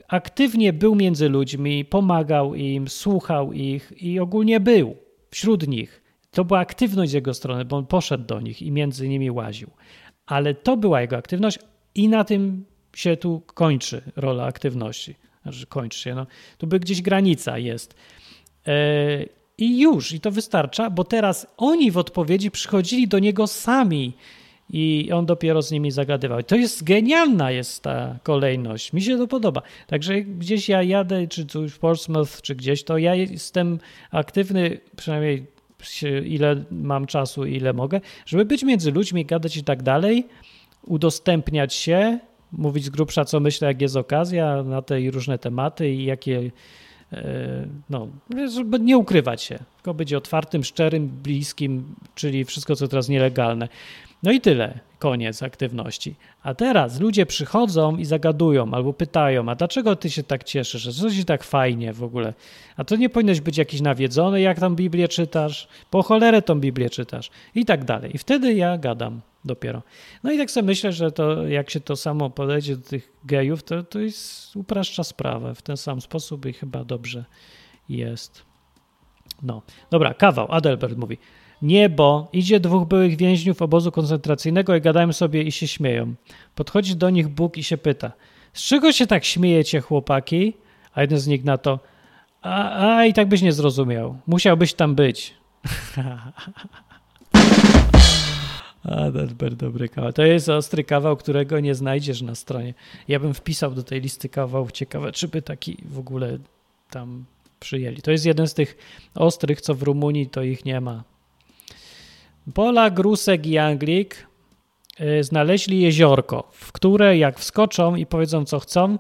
aktywnie 0.08 0.74
był 0.74 0.96
między 0.96 1.30
ludźmi, 1.30 1.86
pomagał 1.86 2.56
im, 2.56 2.88
słuchał 2.88 3.54
ich 3.54 3.94
i 4.04 4.20
ogólnie 4.20 4.60
był 4.60 4.96
wśród 5.32 5.68
nich. 5.68 6.04
To 6.32 6.46
była 6.46 6.60
aktywność 6.60 7.12
z 7.12 7.14
jego 7.14 7.34
strony, 7.34 7.66
bo 7.66 7.78
on 7.78 7.86
poszedł 7.86 8.24
do 8.24 8.42
nich 8.42 8.62
i 8.62 8.72
między 8.72 9.10
nimi 9.10 9.32
łaził. 9.32 9.70
Ale 10.26 10.54
to 10.54 10.78
była 10.78 11.02
jego 11.02 11.18
aktywność 11.18 11.60
i 11.96 12.10
na 12.10 12.24
tym 12.24 12.66
się 12.96 13.18
tu 13.18 13.42
kończy 13.46 14.02
rola 14.16 14.44
aktywności. 14.44 15.16
Znaczy 15.44 15.66
kończy 15.66 16.00
się, 16.00 16.16
no. 16.16 16.28
Tu 16.58 16.68
by 16.68 16.80
gdzieś 16.80 17.02
granica 17.02 17.58
jest. 17.58 17.96
I 19.62 19.80
już, 19.80 20.12
i 20.12 20.20
to 20.20 20.32
wystarcza, 20.32 20.90
bo 20.90 21.04
teraz 21.04 21.48
oni 21.58 21.92
w 21.92 21.98
odpowiedzi 21.98 22.52
przychodzili 22.52 23.08
do 23.08 23.20
niego 23.20 23.48
sami 23.48 24.14
i 24.70 25.10
on 25.14 25.26
dopiero 25.26 25.62
z 25.62 25.72
nimi 25.72 25.92
zagadywał. 25.92 26.44
To 26.44 26.56
jest 26.56 26.84
genialna 26.84 27.52
jest 27.52 27.84
ta 27.84 28.20
kolejność. 28.24 28.94
Mi 28.94 29.02
się 29.02 29.18
to 29.18 29.28
podoba. 29.28 29.62
Także 29.88 30.22
gdzieś 30.22 30.70
ja 30.70 30.84
jadę, 30.84 31.28
czy 31.28 31.46
tu 31.46 31.70
w 31.70 31.80
Portsmouth, 31.80 32.42
czy 32.42 32.56
gdzieś, 32.56 32.84
to 32.84 32.98
ja 32.98 33.16
jestem 33.16 33.80
aktywny, 34.12 34.78
przynajmniej 34.96 35.46
ile 36.26 36.64
mam 36.72 37.06
czasu, 37.06 37.46
ile 37.46 37.74
mogę, 37.74 38.02
żeby 38.26 38.46
być 38.46 38.64
między 38.64 38.92
ludźmi, 38.92 39.26
gadać 39.26 39.58
i 39.58 39.64
tak 39.64 39.84
dalej, 39.84 40.28
udostępniać 40.86 41.74
się, 41.74 42.20
mówić 42.52 42.86
z 42.86 42.90
grubsza, 42.90 43.26
co 43.26 43.40
myślę, 43.40 43.68
jak 43.68 43.82
jest 43.82 43.96
okazja 43.96 44.64
na 44.64 44.82
te 44.82 45.12
różne 45.12 45.38
tematy 45.38 45.90
i 45.90 46.06
jakie, 46.06 46.52
no, 47.90 48.08
żeby 48.54 48.80
nie 48.80 48.98
ukrywać 48.98 49.42
się, 49.44 49.60
tylko 49.76 49.94
być 49.94 50.14
otwartym, 50.14 50.64
szczerym, 50.64 51.08
bliskim, 51.08 51.96
czyli 52.16 52.46
wszystko, 52.46 52.76
co 52.76 52.88
teraz 52.88 53.10
nielegalne. 53.10 53.68
No 54.24 54.32
i 54.32 54.42
tyle, 54.42 54.80
koniec 55.02 55.44
aktywności. 55.44 56.16
A 56.44 56.54
teraz 56.54 57.00
ludzie 57.00 57.26
przychodzą 57.26 57.98
i 57.98 58.06
zagadują 58.06 58.74
albo 58.74 58.94
pytają, 58.94 59.50
a 59.50 59.56
dlaczego 59.56 59.96
ty 59.96 60.10
się 60.10 60.24
tak 60.24 60.44
cieszysz, 60.44 60.82
że 60.82 60.94
coś 60.94 61.26
tak 61.26 61.44
fajnie 61.44 61.94
w 61.94 62.04
ogóle? 62.04 62.34
A 62.78 62.84
to 62.84 62.96
nie 62.96 63.10
powinieneś 63.10 63.42
być 63.42 63.58
jakiś 63.58 63.82
nawiedzony, 63.82 64.42
jak 64.42 64.60
tam 64.60 64.76
Biblię 64.76 65.08
czytasz, 65.08 65.68
po 65.90 66.04
cholerę 66.04 66.42
tą 66.42 66.60
Biblię 66.60 66.90
czytasz 66.90 67.32
i 67.56 67.66
tak 67.66 67.86
dalej. 67.86 68.16
I 68.16 68.18
wtedy 68.18 68.54
ja 68.54 68.78
gadam 68.78 69.22
dopiero. 69.46 69.82
No 70.24 70.32
i 70.32 70.38
tak 70.38 70.52
sobie 70.52 70.68
myślę, 70.68 70.92
że 70.92 71.12
to 71.12 71.48
jak 71.48 71.70
się 71.70 71.80
to 71.80 71.96
samo 71.96 72.30
podejdzie 72.30 72.78
do 72.78 72.84
tych 72.84 73.12
gejów, 73.26 73.64
to, 73.64 73.84
to 73.84 74.00
jest, 74.00 74.56
upraszcza 74.56 75.04
sprawę 75.04 75.56
w 75.56 75.62
ten 75.62 75.78
sam 75.78 76.02
sposób 76.02 76.46
i 76.46 76.54
chyba 76.54 76.84
dobrze 76.84 77.26
jest. 77.90 78.42
No, 79.44 79.62
dobra, 79.92 80.14
kawał. 80.14 80.52
Adelbert 80.52 80.98
mówi. 80.98 81.18
Niebo, 81.62 82.28
idzie 82.34 82.60
dwóch 82.60 82.88
byłych 82.88 83.18
więźniów 83.18 83.62
obozu 83.62 83.92
koncentracyjnego 83.92 84.76
i 84.76 84.82
gadają 84.82 85.14
sobie 85.14 85.44
i 85.44 85.52
się 85.52 85.68
śmieją. 85.68 86.14
Podchodzi 86.56 86.96
do 86.96 87.10
nich 87.10 87.28
Bóg 87.28 87.58
i 87.58 87.64
się 87.64 87.78
pyta, 87.78 88.12
z 88.54 88.64
czego 88.64 88.92
się 88.92 89.08
tak 89.08 89.26
śmiejecie 89.26 89.82
chłopaki? 89.82 90.54
A 90.94 91.02
jeden 91.02 91.20
z 91.20 91.28
nich 91.28 91.44
na 91.44 91.58
to, 91.58 91.80
a, 92.42 92.88
a 92.98 93.06
i 93.06 93.14
tak 93.14 93.28
byś 93.28 93.42
nie 93.42 93.54
zrozumiał, 93.54 94.18
musiałbyś 94.28 94.74
tam 94.74 94.96
być. 94.96 95.34
Adelbert, 98.84 99.56
dobry 99.56 99.90
kawał. 99.90 100.14
To 100.14 100.24
jest 100.24 100.50
ostry 100.50 100.84
kawał, 100.84 101.18
którego 101.18 101.60
nie 101.60 101.76
znajdziesz 101.76 102.22
na 102.22 102.36
stronie. 102.36 102.74
Ja 103.08 103.20
bym 103.20 103.34
wpisał 103.34 103.72
do 103.72 103.84
tej 103.84 104.02
listy 104.02 104.30
kawałów. 104.30 104.72
Ciekawe, 104.72 105.12
czy 105.12 105.28
by 105.28 105.42
taki 105.42 105.78
w 105.86 106.00
ogóle 106.00 106.38
tam 106.90 107.26
przyjęli. 107.60 108.02
To 108.02 108.12
jest 108.12 108.26
jeden 108.26 108.48
z 108.48 108.54
tych 108.54 108.78
ostrych, 109.16 109.62
co 109.62 109.76
w 109.76 109.84
Rumunii 109.84 110.28
to 110.28 110.44
ich 110.44 110.66
nie 110.66 110.82
ma. 110.82 111.04
Polak, 112.54 113.00
Rusek 113.00 113.48
i 113.48 113.58
Anglik 113.58 114.28
znaleźli 115.22 115.82
jeziorko, 115.82 116.48
w 116.52 116.72
które 116.72 117.18
jak 117.18 117.40
wskoczą 117.40 117.96
i 117.96 118.06
powiedzą 118.06 118.46
co 118.46 118.60
chcą, 118.60 119.00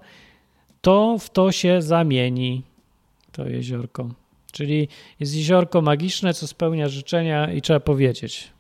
to 0.82 1.18
w 1.20 1.30
to 1.30 1.52
się 1.52 1.82
zamieni 1.82 2.64
to 3.32 3.48
jeziorko. 3.48 4.10
Czyli 4.52 4.88
jest 5.20 5.36
jeziorko 5.36 5.82
magiczne, 5.82 6.34
co 6.34 6.48
spełnia 6.48 6.90
życzenia 6.90 7.54
i 7.54 7.62
trzeba 7.62 7.80
powiedzieć. 7.80 8.52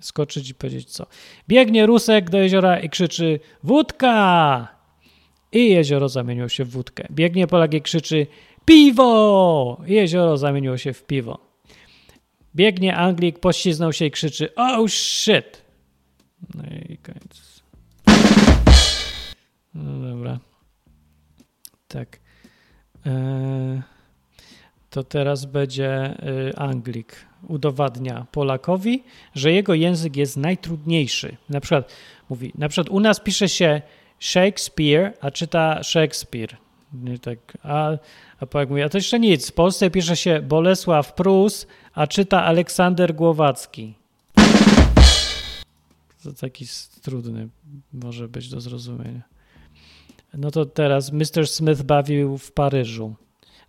Skoczyć 0.00 0.50
i 0.50 0.54
powiedzieć 0.54 0.90
co. 0.90 1.06
Biegnie 1.48 1.86
Rusek 1.86 2.30
do 2.30 2.38
jeziora 2.38 2.80
i 2.80 2.88
krzyczy 2.88 3.40
wódka! 3.62 4.68
I 5.52 5.70
jezioro 5.70 6.08
zamieniło 6.08 6.48
się 6.48 6.64
w 6.64 6.70
wódkę. 6.70 7.06
Biegnie 7.10 7.46
Polak 7.46 7.74
i 7.74 7.82
krzyczy 7.82 8.26
Piwo! 8.64 9.80
Jezioro 9.86 10.36
zamieniło 10.36 10.76
się 10.76 10.92
w 10.92 11.04
piwo. 11.04 11.47
Biegnie 12.58 12.96
Anglik, 12.96 13.38
pośliznął 13.38 13.92
się 13.92 14.04
i 14.04 14.10
krzyczy 14.10 14.54
oh 14.54 14.88
shit! 14.88 15.62
No 16.54 16.62
i 16.88 16.96
koniec. 16.96 17.62
No 19.74 20.08
dobra. 20.08 20.38
Tak. 21.88 22.20
Eee, 23.06 23.82
to 24.90 25.04
teraz 25.04 25.44
będzie 25.44 26.14
y, 26.50 26.56
Anglik. 26.56 27.16
Udowadnia 27.48 28.26
Polakowi, 28.32 29.04
że 29.34 29.52
jego 29.52 29.74
język 29.74 30.16
jest 30.16 30.36
najtrudniejszy. 30.36 31.36
Na 31.48 31.60
przykład 31.60 31.92
mówi, 32.30 32.52
na 32.58 32.68
przykład 32.68 32.88
u 32.88 33.00
nas 33.00 33.20
pisze 33.20 33.48
się 33.48 33.82
Shakespeare, 34.20 35.12
a 35.20 35.30
czyta 35.30 35.82
Shakespeare. 35.82 36.56
Nie 36.92 37.18
tak, 37.18 37.58
a, 37.62 37.90
a 38.40 38.46
Polak 38.46 38.68
mówi, 38.68 38.82
a 38.82 38.88
to 38.88 38.98
jeszcze 38.98 39.20
nic. 39.20 39.50
W 39.50 39.52
Polsce 39.52 39.90
pisze 39.90 40.16
się 40.16 40.42
Bolesław 40.42 41.14
Prus, 41.14 41.66
a 41.98 42.06
czyta 42.06 42.44
Aleksander 42.44 43.14
Głowacki. 43.14 43.94
To 46.24 46.32
taki 46.40 46.66
trudny 47.02 47.48
może 47.92 48.28
być 48.28 48.48
do 48.48 48.60
zrozumienia. 48.60 49.22
No 50.34 50.50
to 50.50 50.66
teraz 50.66 51.12
Mr. 51.12 51.46
Smith 51.46 51.82
bawił 51.82 52.38
w 52.38 52.52
Paryżu. 52.52 53.14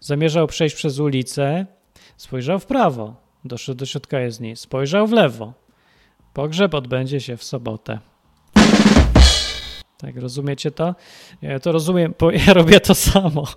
Zamierzał 0.01 0.47
przejść 0.47 0.75
przez 0.75 0.99
ulicę, 0.99 1.65
spojrzał 2.17 2.59
w 2.59 2.65
prawo, 2.65 3.15
doszedł 3.45 3.79
do 3.79 3.85
środka 3.85 4.19
jezdni, 4.19 4.55
spojrzał 4.55 5.07
w 5.07 5.11
lewo. 5.11 5.53
Pogrzeb 6.33 6.73
odbędzie 6.73 7.19
się 7.21 7.37
w 7.37 7.43
sobotę. 7.43 7.99
Tak, 9.97 10.17
rozumiecie 10.17 10.71
to? 10.71 10.95
Ja 11.41 11.59
to 11.59 11.71
rozumiem, 11.71 12.13
bo 12.19 12.31
ja 12.47 12.53
robię 12.53 12.79
to 12.79 12.95
samo. 12.95 13.47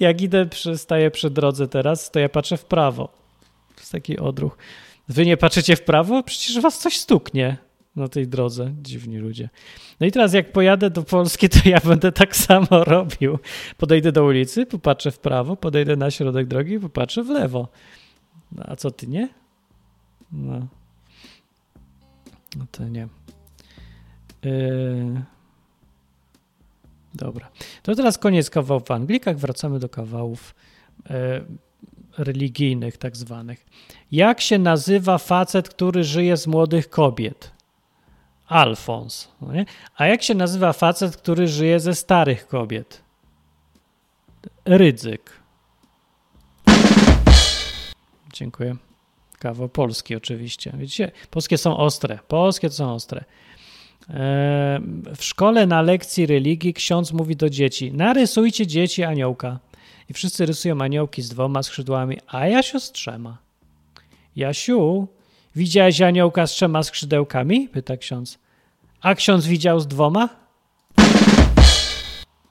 Jak 0.00 0.20
idę, 0.20 0.46
staję 0.76 1.10
przy 1.10 1.30
drodze 1.30 1.68
teraz, 1.68 2.10
to 2.10 2.20
ja 2.20 2.28
patrzę 2.28 2.56
w 2.56 2.64
prawo. 2.64 3.21
Taki 3.92 4.18
odruch. 4.18 4.56
Wy 5.08 5.26
nie 5.26 5.36
patrzycie 5.36 5.76
w 5.76 5.82
prawo? 5.82 6.22
Przecież 6.22 6.60
was 6.60 6.78
coś 6.78 6.96
stuknie 6.96 7.56
na 7.96 8.08
tej 8.08 8.28
drodze. 8.28 8.74
Dziwni 8.82 9.18
ludzie. 9.18 9.48
No 10.00 10.06
i 10.06 10.12
teraz 10.12 10.32
jak 10.32 10.52
pojadę 10.52 10.90
do 10.90 11.02
Polski, 11.02 11.48
to 11.48 11.58
ja 11.64 11.80
będę 11.80 12.12
tak 12.12 12.36
samo 12.36 12.84
robił. 12.84 13.38
Podejdę 13.76 14.12
do 14.12 14.24
ulicy, 14.24 14.66
popatrzę 14.66 15.10
w 15.10 15.18
prawo, 15.18 15.56
podejdę 15.56 15.96
na 15.96 16.10
środek 16.10 16.46
drogi, 16.46 16.80
popatrzę 16.80 17.22
w 17.22 17.28
lewo. 17.28 17.68
No, 18.52 18.62
a 18.66 18.76
co 18.76 18.90
ty 18.90 19.06
nie? 19.06 19.28
No. 20.32 20.66
No 22.56 22.66
to 22.70 22.88
nie. 22.88 23.08
Yy... 24.42 25.22
Dobra. 27.14 27.50
To 27.82 27.94
teraz 27.94 28.18
koniec 28.18 28.50
kawałów 28.50 28.84
w 28.84 28.90
Anglikach. 28.90 29.38
Wracamy 29.38 29.78
do 29.78 29.88
kawałów 29.88 30.54
e, 31.10 31.44
religijnych, 32.18 32.96
tak 32.96 33.16
zwanych. 33.16 33.66
Jak 34.12 34.40
się 34.40 34.58
nazywa 34.58 35.18
facet, 35.18 35.68
który 35.68 36.04
żyje 36.04 36.36
z 36.36 36.46
młodych 36.46 36.90
kobiet? 36.90 37.52
Alfons. 38.46 39.28
No? 39.40 39.48
A 39.96 40.06
jak 40.06 40.22
się 40.22 40.34
nazywa 40.34 40.72
facet, 40.72 41.16
który 41.16 41.48
żyje 41.48 41.80
ze 41.80 41.94
starych 41.94 42.46
kobiet? 42.46 43.02
Rydzyk. 44.64 45.30
Dziękuję. 48.32 48.76
Kawał 49.38 49.68
polski 49.68 50.16
oczywiście. 50.16 50.72
Widzicie, 50.74 51.12
polskie 51.30 51.58
są 51.58 51.76
ostre. 51.76 52.18
Polskie 52.28 52.68
to 52.68 52.74
są 52.74 52.94
ostre. 52.94 53.24
E, 54.10 54.80
W 55.16 55.24
szkole 55.24 55.66
na 55.66 55.82
lekcji 55.82 56.26
religii 56.26 56.74
ksiądz 56.74 57.12
mówi 57.12 57.36
do 57.36 57.50
dzieci: 57.50 57.92
Narysujcie 57.92 58.66
dzieci 58.66 59.04
aniołka. 59.04 59.58
I 60.12 60.14
wszyscy 60.14 60.46
rysują 60.46 60.80
aniołki 60.80 61.22
z 61.22 61.28
dwoma 61.28 61.62
skrzydłami, 61.62 62.18
a 62.26 62.46
Jasiu 62.46 62.80
z 62.80 62.92
trzema. 62.92 63.38
Jasiu, 64.36 65.08
widziałeś 65.56 66.00
aniołka 66.00 66.46
z 66.46 66.50
trzema 66.50 66.82
skrzydełkami? 66.82 67.68
Pyta 67.68 67.96
ksiądz. 67.96 68.38
A 69.00 69.14
ksiądz 69.14 69.46
widział 69.46 69.80
z 69.80 69.86
dwoma? 69.86 70.28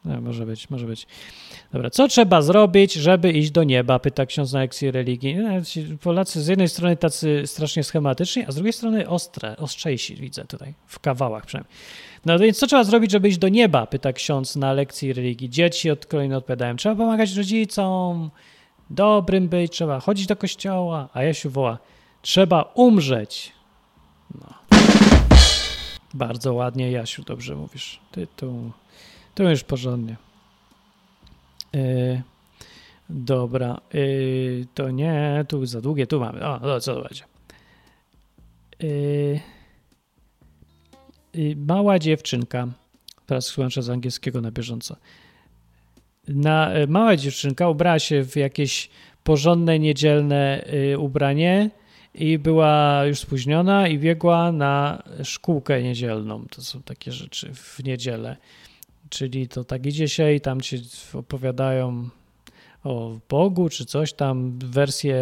No, 0.06 0.22
może 0.22 0.46
być, 0.46 0.70
może 0.70 0.86
być. 0.86 1.08
Dobra, 1.74 1.90
co 1.90 2.08
trzeba 2.08 2.42
zrobić, 2.42 2.94
żeby 2.94 3.32
iść 3.32 3.52
do 3.52 3.64
nieba? 3.64 4.00
Pyta 4.00 4.26
ksiądz 4.26 4.54
na 4.54 4.60
lekcji 4.60 4.92
religii. 4.92 5.38
Polacy 6.02 6.42
z 6.42 6.48
jednej 6.48 6.70
strony 6.70 6.98
tacy 6.98 7.44
strasznie 7.46 7.84
schematyczni, 7.84 8.46
a 8.48 8.52
z 8.52 8.56
drugiej 8.56 8.74
strony 8.74 9.10
ostre, 9.10 9.58
ostrzejsi 9.58 10.16
widzę 10.16 10.46
tutaj, 10.46 10.74
w 10.88 11.00
kawałach 11.00 11.46
przynajmniej. 11.46 11.74
No 12.26 12.40
więc 12.40 12.58
co 12.58 12.68
trzeba 12.68 12.84
zrobić, 12.84 13.12
żeby 13.12 13.30
iść 13.30 13.38
do 13.38 13.50
nieba? 13.50 13.88
Pyta 13.88 14.14
ksiądz 14.14 14.56
na 14.56 14.74
lekcji 14.74 15.14
religii. 15.14 15.50
Dzieci 15.50 15.92
od 15.92 16.06
kolejno 16.06 16.38
odpowiadają, 16.38 16.76
trzeba 16.76 16.96
pomagać 16.96 17.36
rodzicom, 17.36 18.32
dobrym 18.90 19.48
być, 19.50 19.72
trzeba 19.72 20.00
chodzić 20.00 20.28
do 20.28 20.36
kościoła, 20.36 21.10
a 21.14 21.24
Jasiu 21.24 21.50
woła, 21.50 21.78
trzeba 22.22 22.62
umrzeć. 22.62 23.52
No. 24.36 24.54
Bardzo 26.14 26.54
ładnie, 26.54 26.92
Jasiu, 26.92 27.24
dobrze 27.24 27.56
mówisz. 27.56 28.00
Ty 28.12 28.28
tu 29.36 29.44
już 29.44 29.64
porządnie. 29.64 30.16
Yy, 31.74 32.22
dobra, 33.10 33.82
yy, 33.94 34.66
to 34.74 34.92
nie, 34.92 35.46
tu 35.48 35.66
za 35.66 35.82
długie, 35.82 36.08
tu 36.08 36.20
mamy. 36.20 36.46
O, 36.46 36.60
no, 36.60 36.80
co 36.80 36.96
to 36.96 37.02
będzie? 37.02 37.24
Yy, 38.80 39.40
mała 41.56 42.00
dziewczynka, 42.00 42.68
teraz 43.26 43.48
tłumaczę 43.48 43.84
z 43.84 43.90
angielskiego 43.90 44.42
na 44.42 44.52
bieżąco. 44.52 44.96
Na, 46.28 46.72
mała 46.88 47.16
dziewczynka 47.16 47.70
ubrała 47.70 48.00
się 48.00 48.24
w 48.24 48.36
jakieś 48.36 48.90
porządne, 49.24 49.80
niedzielne 49.80 50.66
ubranie 50.98 51.70
i 52.14 52.38
była 52.38 53.06
już 53.06 53.20
spóźniona 53.20 53.88
i 53.88 54.00
biegła 54.00 54.52
na 54.52 55.04
szkółkę 55.24 55.84
niedzielną. 55.84 56.46
To 56.50 56.62
są 56.62 56.84
takie 56.84 57.12
rzeczy 57.12 57.54
w 57.54 57.84
niedzielę. 57.84 58.38
Czyli 59.12 59.48
to 59.48 59.64
tak 59.64 59.86
idzie 59.86 60.10
się 60.10 60.34
i 60.34 60.42
tam 60.42 60.62
ci 60.62 60.78
opowiadają 61.14 62.10
o 62.84 63.18
Bogu 63.30 63.70
czy 63.70 63.86
coś 63.86 64.14
tam, 64.14 64.60
wersję 64.60 65.16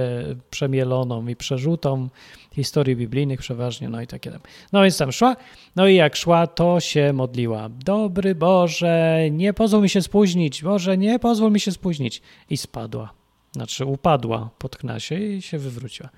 przemieloną 0.50 1.28
i 1.28 1.36
przerzutą 1.36 2.10
historii 2.56 2.96
biblijnych 2.96 3.40
przeważnie, 3.40 3.90
no 3.90 4.02
i 4.02 4.08
takie 4.08 4.32
tam. 4.32 4.42
No 4.74 4.82
więc 4.84 4.98
tam 4.98 5.12
szła, 5.12 5.36
no 5.76 5.88
i 5.88 5.96
jak 5.96 6.16
szła, 6.16 6.48
to 6.48 6.80
się 6.80 7.14
modliła. 7.14 7.70
Dobry 7.70 8.36
Boże, 8.36 9.20
nie 9.32 9.54
pozwól 9.54 9.82
mi 9.82 9.90
się 9.90 10.02
spóźnić, 10.02 10.64
Boże, 10.64 10.98
nie 10.98 11.20
pozwól 11.20 11.52
mi 11.52 11.60
się 11.60 11.72
spóźnić. 11.72 12.22
I 12.50 12.58
spadła, 12.58 13.14
znaczy 13.52 13.86
upadła, 13.86 14.50
potknęła 14.58 15.00
się 15.00 15.16
i 15.16 15.42
się 15.42 15.58
wywróciła. 15.58 16.10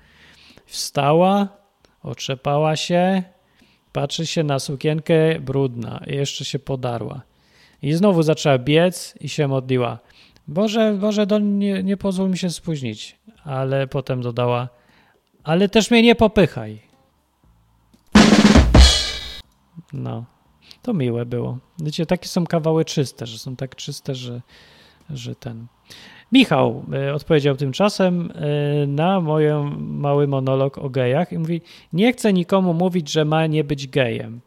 Wstała, 0.66 1.48
otrzepała 2.02 2.76
się, 2.76 3.22
patrzy 3.92 4.26
się 4.26 4.42
na 4.42 4.58
sukienkę 4.58 5.40
brudna 5.40 6.02
i 6.06 6.14
jeszcze 6.14 6.44
się 6.44 6.58
podarła. 6.58 7.22
I 7.82 7.92
znowu 7.92 8.22
zaczęła 8.22 8.58
biec 8.58 9.14
i 9.20 9.28
się 9.28 9.48
modliła. 9.48 9.98
Boże, 10.48 10.96
Boże, 11.00 11.26
do, 11.26 11.38
nie, 11.38 11.82
nie 11.82 11.96
pozwól 11.96 12.30
mi 12.30 12.38
się 12.38 12.50
spóźnić. 12.50 13.18
Ale 13.44 13.86
potem 13.86 14.20
dodała, 14.22 14.68
ale 15.44 15.68
też 15.68 15.90
mnie 15.90 16.02
nie 16.02 16.14
popychaj. 16.14 16.80
No, 19.92 20.24
to 20.82 20.94
miłe 20.94 21.26
było. 21.26 21.58
Wiecie, 21.78 22.06
takie 22.06 22.28
są 22.28 22.46
kawały 22.46 22.84
czyste, 22.84 23.26
że 23.26 23.38
są 23.38 23.56
tak 23.56 23.76
czyste, 23.76 24.14
że, 24.14 24.40
że 25.10 25.34
ten... 25.34 25.66
Michał 26.32 26.84
y, 27.08 27.14
odpowiedział 27.14 27.56
tymczasem 27.56 28.30
y, 28.30 28.86
na 28.86 29.20
mój 29.20 29.44
mały 29.78 30.28
monolog 30.28 30.78
o 30.78 30.90
gejach 30.90 31.32
i 31.32 31.38
mówi, 31.38 31.60
nie 31.92 32.12
chcę 32.12 32.32
nikomu 32.32 32.74
mówić, 32.74 33.12
że 33.12 33.24
ma 33.24 33.46
nie 33.46 33.64
być 33.64 33.88
gejem. 33.88 34.40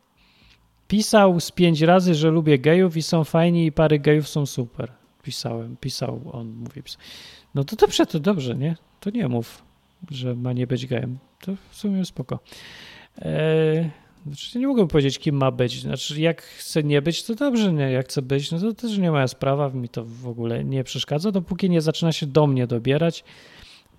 Pisał 0.88 1.40
z 1.40 1.52
pięć 1.52 1.82
razy, 1.82 2.16
że 2.16 2.32
lubię 2.32 2.60
gejów 2.60 2.98
i 2.98 3.02
są 3.02 3.24
fajni 3.24 3.66
i 3.66 3.72
pary 3.72 4.00
gejów 4.00 4.28
są 4.28 4.46
super. 4.46 4.92
Pisałem, 5.24 5.78
pisał 5.78 6.22
on, 6.34 6.48
mówi. 6.48 6.82
No 7.56 7.64
to 7.64 7.76
dobrze, 7.76 8.06
to 8.06 8.20
dobrze, 8.20 8.56
nie? 8.56 8.76
To 9.00 9.10
nie 9.10 9.28
mów, 9.28 9.64
że 10.12 10.36
ma 10.36 10.54
nie 10.54 10.68
być 10.68 10.86
gejem. 10.86 11.18
To 11.40 11.52
w 11.70 11.76
sumie 11.76 12.06
spoko. 12.06 12.40
Eee, 13.22 13.90
znaczy 14.26 14.60
nie 14.60 14.68
mogę 14.68 14.88
powiedzieć, 14.88 15.20
kim 15.20 15.36
ma 15.36 15.52
być. 15.52 15.82
Znaczy, 15.82 16.22
jak 16.22 16.42
chce 16.42 16.84
nie 16.84 17.02
być, 17.02 17.24
to 17.24 17.36
dobrze, 17.36 17.74
nie? 17.74 17.92
Jak 17.92 18.06
chce 18.06 18.22
być, 18.22 18.52
no 18.52 18.60
to 18.60 18.74
też 18.74 18.98
nie 18.98 19.12
moja 19.12 19.28
sprawa, 19.28 19.70
mi 19.70 19.90
to 19.90 20.06
w 20.06 20.28
ogóle 20.28 20.64
nie 20.64 20.84
przeszkadza, 20.84 21.32
dopóki 21.32 21.70
nie 21.70 21.82
zaczyna 21.82 22.12
się 22.12 22.26
do 22.26 22.48
mnie 22.48 22.68
dobierać. 22.68 23.24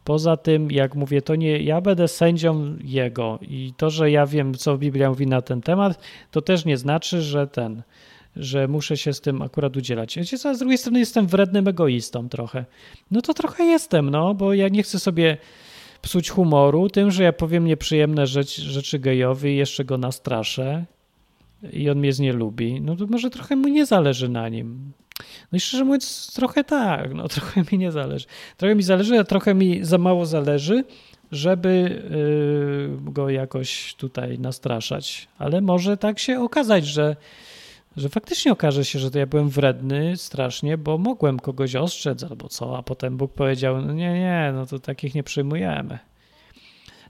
Poza 0.06 0.36
tym, 0.36 0.70
jak 0.70 0.94
mówię, 0.94 1.22
to 1.22 1.34
nie 1.34 1.58
ja 1.58 1.80
będę 1.80 2.08
sędzią 2.08 2.76
jego 2.84 3.38
i 3.42 3.72
to, 3.76 3.90
że 3.90 4.10
ja 4.10 4.26
wiem, 4.26 4.54
co 4.54 4.78
Biblia 4.78 5.08
mówi 5.08 5.26
na 5.26 5.42
ten 5.42 5.60
temat, 5.60 6.00
to 6.30 6.42
też 6.42 6.64
nie 6.64 6.76
znaczy, 6.76 7.22
że 7.22 7.46
ten, 7.46 7.82
że 8.36 8.68
muszę 8.68 8.96
się 8.96 9.12
z 9.12 9.20
tym 9.20 9.42
akurat 9.42 9.76
udzielać. 9.76 10.16
Wiecie 10.16 10.38
co, 10.38 10.54
z 10.54 10.58
drugiej 10.58 10.78
strony 10.78 10.98
jestem 10.98 11.26
wrednym 11.26 11.68
egoistą 11.68 12.28
trochę. 12.28 12.64
No 13.10 13.22
to 13.22 13.34
trochę 13.34 13.64
jestem, 13.64 14.10
no, 14.10 14.34
bo 14.34 14.54
ja 14.54 14.68
nie 14.68 14.82
chcę 14.82 14.98
sobie 14.98 15.36
psuć 16.02 16.30
humoru 16.30 16.88
tym, 16.88 17.10
że 17.10 17.22
ja 17.22 17.32
powiem 17.32 17.64
nieprzyjemne 17.64 18.26
rzecz, 18.26 18.56
rzeczy 18.56 18.98
gejowi 18.98 19.50
i 19.50 19.56
jeszcze 19.56 19.84
go 19.84 19.98
nastraszę 19.98 20.84
i 21.72 21.90
on 21.90 21.98
mnie 21.98 22.10
nie 22.18 22.32
lubi. 22.32 22.80
No 22.80 22.96
to 22.96 23.06
może 23.06 23.30
trochę 23.30 23.56
mu 23.56 23.68
nie 23.68 23.86
zależy 23.86 24.28
na 24.28 24.48
nim. 24.48 24.92
No 25.52 25.56
i 25.56 25.60
szczerze 25.60 25.84
mówiąc, 25.84 26.32
trochę 26.34 26.64
tak, 26.64 27.14
no 27.14 27.28
trochę 27.38 27.64
mi 27.72 27.78
nie 27.78 27.92
zależy. 27.92 28.26
Trochę 28.56 28.74
mi 28.74 28.82
zależy, 28.82 29.18
a 29.18 29.24
trochę 29.24 29.54
mi 29.54 29.84
za 29.84 29.98
mało 29.98 30.26
zależy, 30.26 30.84
żeby 31.32 32.02
yy, 33.04 33.12
go 33.12 33.30
jakoś 33.30 33.94
tutaj 33.94 34.38
nastraszać. 34.38 35.28
Ale 35.38 35.60
może 35.60 35.96
tak 35.96 36.18
się 36.18 36.40
okazać, 36.40 36.86
że, 36.86 37.16
że 37.96 38.08
faktycznie 38.08 38.52
okaże 38.52 38.84
się, 38.84 38.98
że 38.98 39.10
to 39.10 39.18
ja 39.18 39.26
byłem 39.26 39.48
wredny 39.48 40.16
strasznie, 40.16 40.78
bo 40.78 40.98
mogłem 40.98 41.40
kogoś 41.40 41.76
ostrzec 41.76 42.24
albo 42.24 42.48
co, 42.48 42.78
a 42.78 42.82
potem 42.82 43.16
Bóg 43.16 43.32
powiedział, 43.32 43.82
no 43.82 43.92
nie, 43.92 44.12
nie, 44.12 44.52
no 44.54 44.66
to 44.66 44.78
takich 44.78 45.14
nie 45.14 45.22
przyjmujemy. 45.22 45.98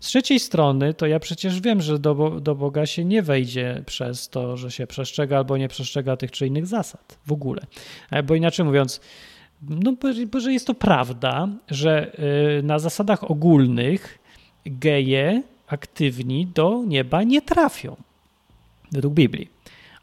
Z 0.00 0.06
trzeciej 0.06 0.40
strony, 0.40 0.94
to 0.94 1.06
ja 1.06 1.20
przecież 1.20 1.60
wiem, 1.60 1.82
że 1.82 1.98
do, 1.98 2.14
do 2.40 2.54
Boga 2.54 2.86
się 2.86 3.04
nie 3.04 3.22
wejdzie 3.22 3.82
przez 3.86 4.28
to, 4.28 4.56
że 4.56 4.70
się 4.70 4.86
przestrzega 4.86 5.36
albo 5.36 5.56
nie 5.56 5.68
przestrzega 5.68 6.16
tych 6.16 6.30
czy 6.30 6.46
innych 6.46 6.66
zasad 6.66 7.18
w 7.26 7.32
ogóle. 7.32 7.62
E, 8.10 8.22
Bo 8.22 8.34
inaczej 8.34 8.66
mówiąc, 8.66 9.00
no, 9.62 9.92
że 10.40 10.52
jest 10.52 10.66
to 10.66 10.74
prawda, 10.74 11.48
że 11.70 12.12
y, 12.58 12.62
na 12.62 12.78
zasadach 12.78 13.30
ogólnych 13.30 14.18
geje 14.66 15.42
aktywni 15.66 16.46
do 16.46 16.82
nieba 16.86 17.22
nie 17.22 17.42
trafią, 17.42 17.96
według 18.92 19.14
Biblii. 19.14 19.48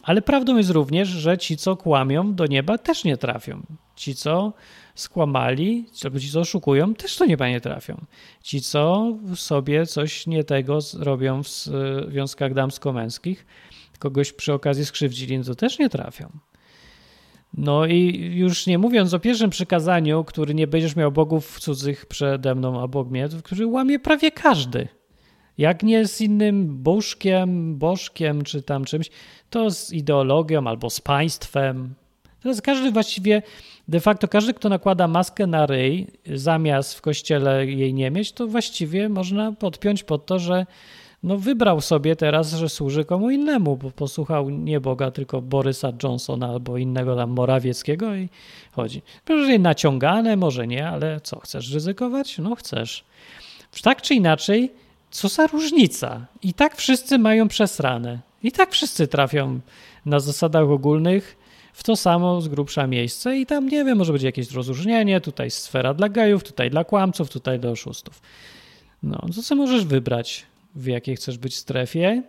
Ale 0.03 0.21
prawdą 0.21 0.57
jest 0.57 0.69
również, 0.69 1.07
że 1.07 1.37
ci, 1.37 1.57
co 1.57 1.75
kłamią, 1.75 2.35
do 2.35 2.45
nieba 2.45 2.77
też 2.77 3.03
nie 3.03 3.17
trafią. 3.17 3.61
Ci, 3.95 4.15
co 4.15 4.53
skłamali, 4.95 5.85
albo 6.03 6.19
ci, 6.19 6.29
co 6.29 6.39
oszukują, 6.39 6.93
też 6.93 7.17
do 7.17 7.25
nieba 7.25 7.49
nie 7.49 7.61
trafią. 7.61 8.05
Ci, 8.41 8.61
co 8.61 9.13
sobie 9.35 9.85
coś 9.85 10.27
nie 10.27 10.43
tego 10.43 10.79
robią 10.99 11.43
w 11.43 11.47
związkach 12.09 12.53
damsko-męskich, 12.53 13.45
kogoś 13.99 14.33
przy 14.33 14.53
okazji 14.53 14.85
skrzywdzili, 14.85 15.37
no 15.37 15.43
to 15.43 15.55
też 15.55 15.79
nie 15.79 15.89
trafią. 15.89 16.29
No 17.53 17.85
i 17.85 18.31
już 18.35 18.67
nie 18.67 18.77
mówiąc 18.77 19.13
o 19.13 19.19
pierwszym 19.19 19.49
przykazaniu, 19.49 20.23
który 20.23 20.53
nie 20.53 20.67
będziesz 20.67 20.95
miał 20.95 21.11
bogów 21.11 21.59
cudzych 21.59 22.05
przede 22.05 22.55
mną, 22.55 22.83
a 22.83 23.03
mnie, 23.03 23.29
który 23.43 23.67
łamie 23.67 23.99
prawie 23.99 24.31
każdy. 24.31 24.87
Jak 25.57 25.83
nie 25.83 26.07
z 26.07 26.21
innym 26.21 26.83
bożkiem, 26.83 27.77
bożkiem 27.77 28.43
czy 28.43 28.61
tam 28.61 28.85
czymś, 28.85 29.09
to 29.49 29.71
z 29.71 29.91
ideologią 29.91 30.67
albo 30.67 30.89
z 30.89 31.01
państwem. 31.01 31.93
Teraz 32.43 32.61
każdy 32.61 32.91
właściwie, 32.91 33.41
de 33.87 33.99
facto 33.99 34.27
każdy, 34.27 34.53
kto 34.53 34.69
nakłada 34.69 35.07
maskę 35.07 35.47
na 35.47 35.65
ryj, 35.65 36.07
zamiast 36.25 36.95
w 36.95 37.01
kościele 37.01 37.65
jej 37.65 37.93
nie 37.93 38.11
mieć, 38.11 38.31
to 38.31 38.47
właściwie 38.47 39.09
można 39.09 39.51
podpiąć 39.51 40.03
pod 40.03 40.25
to, 40.25 40.39
że 40.39 40.65
no 41.23 41.37
wybrał 41.37 41.81
sobie 41.81 42.15
teraz, 42.15 42.53
że 42.53 42.69
służy 42.69 43.05
komu 43.05 43.29
innemu, 43.29 43.77
bo 43.77 43.91
posłuchał 43.91 44.49
nie 44.49 44.79
Boga, 44.79 45.11
tylko 45.11 45.41
Borysa 45.41 45.93
Johnsona 46.03 46.47
albo 46.47 46.77
innego 46.77 47.15
tam 47.15 47.29
Morawieckiego 47.29 48.15
i 48.15 48.29
chodzi. 48.71 49.01
Może 49.29 49.59
naciągane, 49.59 50.35
może 50.35 50.67
nie, 50.67 50.87
ale 50.87 51.21
co, 51.21 51.39
chcesz 51.39 51.73
ryzykować? 51.73 52.37
No 52.37 52.55
chcesz. 52.55 53.03
Tak 53.83 54.01
czy 54.01 54.15
inaczej, 54.15 54.71
co 55.11 55.29
za 55.29 55.47
różnica? 55.47 56.25
I 56.41 56.53
tak 56.53 56.75
wszyscy 56.75 57.19
mają 57.19 57.47
przesrane. 57.47 58.19
I 58.43 58.51
tak 58.51 58.71
wszyscy 58.71 59.07
trafią 59.07 59.59
na 60.05 60.19
zasadach 60.19 60.69
ogólnych 60.69 61.42
w 61.73 61.83
to 61.83 61.95
samo 61.95 62.41
z 62.41 62.47
grubsza 62.47 62.87
miejsce 62.87 63.37
i 63.37 63.45
tam, 63.45 63.69
nie 63.69 63.85
wiem, 63.85 63.97
może 63.97 64.13
być 64.13 64.23
jakieś 64.23 64.51
rozróżnienie, 64.51 65.21
tutaj 65.21 65.51
sfera 65.51 65.93
dla 65.93 66.09
gejów, 66.09 66.43
tutaj 66.43 66.69
dla 66.69 66.83
kłamców, 66.83 67.29
tutaj 67.29 67.59
dla 67.59 67.71
oszustów. 67.71 68.21
No, 69.03 69.25
to 69.35 69.41
co 69.41 69.55
możesz 69.55 69.85
wybrać, 69.85 70.45
w 70.75 70.87
jakiej 70.87 71.15
chcesz 71.15 71.37
być 71.37 71.55
strefie 71.55 72.23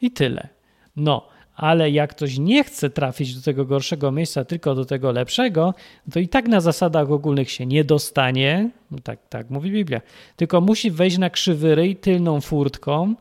i 0.00 0.10
tyle. 0.10 0.48
No, 0.96 1.28
ale 1.56 1.90
jak 1.90 2.10
ktoś 2.10 2.38
nie 2.38 2.64
chce 2.64 2.90
trafić 2.90 3.34
do 3.34 3.42
tego 3.42 3.64
gorszego 3.64 4.12
miejsca, 4.12 4.44
tylko 4.44 4.74
do 4.74 4.84
tego 4.84 5.12
lepszego, 5.12 5.74
to 6.12 6.18
i 6.18 6.28
tak 6.28 6.48
na 6.48 6.60
zasadach 6.60 7.10
ogólnych 7.10 7.50
się 7.50 7.66
nie 7.66 7.84
dostanie, 7.84 8.70
no 8.90 8.98
tak, 9.02 9.18
tak 9.28 9.50
mówi 9.50 9.70
Biblia, 9.70 10.00
tylko 10.36 10.60
musi 10.60 10.90
wejść 10.90 11.18
na 11.18 11.30
krzywy 11.30 11.74
ryj 11.74 11.96
tylną 11.96 12.40
furtką 12.40 13.14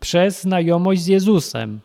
przez 0.00 0.40
znajomość 0.40 1.02
z 1.02 1.06
Jezusem. 1.06 1.80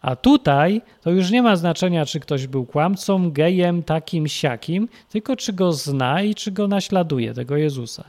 A 0.00 0.16
tutaj 0.16 0.82
to 1.02 1.10
już 1.10 1.30
nie 1.30 1.42
ma 1.42 1.56
znaczenia, 1.56 2.06
czy 2.06 2.20
ktoś 2.20 2.46
był 2.46 2.66
kłamcą, 2.66 3.30
gejem, 3.30 3.82
takim, 3.82 4.28
siakim, 4.28 4.88
tylko 5.08 5.36
czy 5.36 5.52
go 5.52 5.72
zna 5.72 6.22
i 6.22 6.34
czy 6.34 6.50
go 6.52 6.68
naśladuje, 6.68 7.34
tego 7.34 7.56
Jezusa. 7.56 8.04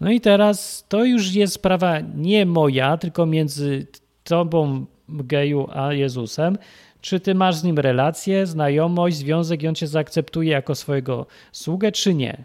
No 0.00 0.10
i 0.10 0.20
teraz 0.20 0.84
to 0.88 1.04
już 1.04 1.34
jest 1.34 1.52
sprawa 1.52 2.00
nie 2.14 2.46
moja, 2.46 2.96
tylko 2.96 3.26
między 3.26 3.86
tobą, 4.24 4.86
geju, 5.08 5.68
a 5.74 5.92
Jezusem. 5.92 6.58
Czy 7.00 7.20
ty 7.20 7.34
masz 7.34 7.56
z 7.56 7.64
nim 7.64 7.78
relację, 7.78 8.46
znajomość, 8.46 9.16
związek 9.16 9.62
i 9.62 9.68
on 9.68 9.74
cię 9.74 9.86
zaakceptuje 9.86 10.50
jako 10.50 10.74
swojego 10.74 11.26
sługę, 11.52 11.92
czy 11.92 12.14
nie? 12.14 12.44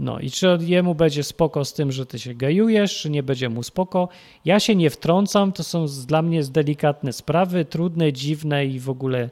No 0.00 0.20
i 0.20 0.30
czy 0.30 0.58
jemu 0.60 0.94
będzie 0.94 1.22
spoko 1.22 1.64
z 1.64 1.74
tym, 1.74 1.92
że 1.92 2.06
ty 2.06 2.18
się 2.18 2.34
gejujesz, 2.34 3.00
czy 3.00 3.10
nie 3.10 3.22
będzie 3.22 3.48
mu 3.48 3.62
spoko? 3.62 4.08
Ja 4.44 4.60
się 4.60 4.74
nie 4.74 4.90
wtrącam, 4.90 5.52
to 5.52 5.64
są 5.64 5.86
dla 6.06 6.22
mnie 6.22 6.42
delikatne 6.42 7.12
sprawy, 7.12 7.64
trudne, 7.64 8.12
dziwne 8.12 8.66
i 8.66 8.80
w 8.80 8.90
ogóle 8.90 9.30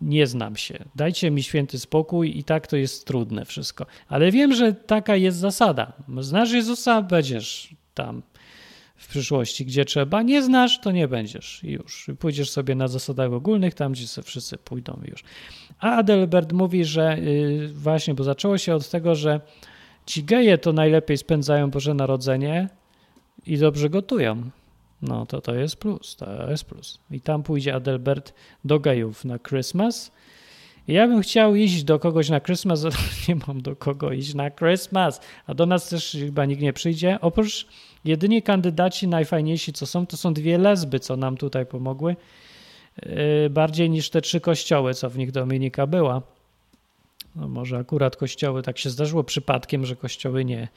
nie 0.00 0.26
znam 0.26 0.56
się. 0.56 0.84
Dajcie 0.96 1.30
mi 1.30 1.42
święty 1.42 1.78
spokój 1.78 2.38
i 2.38 2.44
tak 2.44 2.66
to 2.66 2.76
jest 2.76 3.06
trudne 3.06 3.44
wszystko. 3.44 3.86
Ale 4.08 4.30
wiem, 4.30 4.54
że 4.54 4.72
taka 4.72 5.16
jest 5.16 5.38
zasada. 5.38 5.92
Znasz 6.20 6.52
Jezusa, 6.52 7.02
będziesz 7.02 7.74
tam 7.94 8.22
w 9.00 9.08
przyszłości, 9.08 9.64
gdzie 9.64 9.84
trzeba. 9.84 10.22
Nie 10.22 10.42
znasz, 10.42 10.80
to 10.80 10.90
nie 10.90 11.08
będziesz 11.08 11.64
i 11.64 11.70
już. 11.70 12.10
Pójdziesz 12.18 12.50
sobie 12.50 12.74
na 12.74 12.88
zasadach 12.88 13.32
ogólnych, 13.32 13.74
tam 13.74 13.92
gdzie 13.92 14.06
sobie 14.06 14.26
wszyscy 14.26 14.58
pójdą 14.58 15.00
już. 15.04 15.24
A 15.78 15.96
Adelbert 15.96 16.52
mówi, 16.52 16.84
że 16.84 17.18
yy, 17.20 17.68
właśnie, 17.68 18.14
bo 18.14 18.24
zaczęło 18.24 18.58
się 18.58 18.74
od 18.74 18.90
tego, 18.90 19.14
że 19.14 19.40
ci 20.06 20.24
geje 20.24 20.58
to 20.58 20.72
najlepiej 20.72 21.18
spędzają 21.18 21.70
Boże 21.70 21.94
Narodzenie 21.94 22.68
i 23.46 23.58
dobrze 23.58 23.90
gotują. 23.90 24.50
No 25.02 25.26
to 25.26 25.40
to 25.40 25.54
jest 25.54 25.76
plus, 25.76 26.16
to 26.16 26.50
jest 26.50 26.64
plus. 26.64 27.00
I 27.10 27.20
tam 27.20 27.42
pójdzie 27.42 27.74
Adelbert 27.74 28.34
do 28.64 28.80
gejów 28.80 29.24
na 29.24 29.38
Christmas. 29.38 30.12
Ja 30.88 31.08
bym 31.08 31.22
chciał 31.22 31.54
iść 31.54 31.84
do 31.84 31.98
kogoś 31.98 32.28
na 32.28 32.40
Christmas, 32.40 32.84
ale 32.84 32.94
nie 33.28 33.36
mam 33.46 33.62
do 33.62 33.76
kogo 33.76 34.12
iść 34.12 34.34
na 34.34 34.50
Christmas. 34.50 35.20
A 35.46 35.54
do 35.54 35.66
nas 35.66 35.88
też 35.88 36.16
chyba 36.20 36.44
nikt 36.44 36.62
nie 36.62 36.72
przyjdzie. 36.72 37.18
Oprócz 37.20 37.66
jedynie 38.04 38.42
kandydaci 38.42 39.08
najfajniejsi, 39.08 39.72
co 39.72 39.86
są, 39.86 40.06
to 40.06 40.16
są 40.16 40.34
dwie 40.34 40.58
lesby, 40.58 41.00
co 41.00 41.16
nam 41.16 41.36
tutaj 41.36 41.66
pomogły. 41.66 42.16
Yy, 43.02 43.50
bardziej 43.50 43.90
niż 43.90 44.10
te 44.10 44.20
trzy 44.20 44.40
kościoły, 44.40 44.94
co 44.94 45.10
w 45.10 45.18
nich 45.18 45.32
Dominika 45.32 45.86
była. 45.86 46.22
No 47.36 47.48
może 47.48 47.78
akurat 47.78 48.16
kościoły 48.16 48.62
tak 48.62 48.78
się 48.78 48.90
zdarzyło 48.90 49.24
przypadkiem, 49.24 49.86
że 49.86 49.96
kościoły 49.96 50.44
nie, 50.44 50.68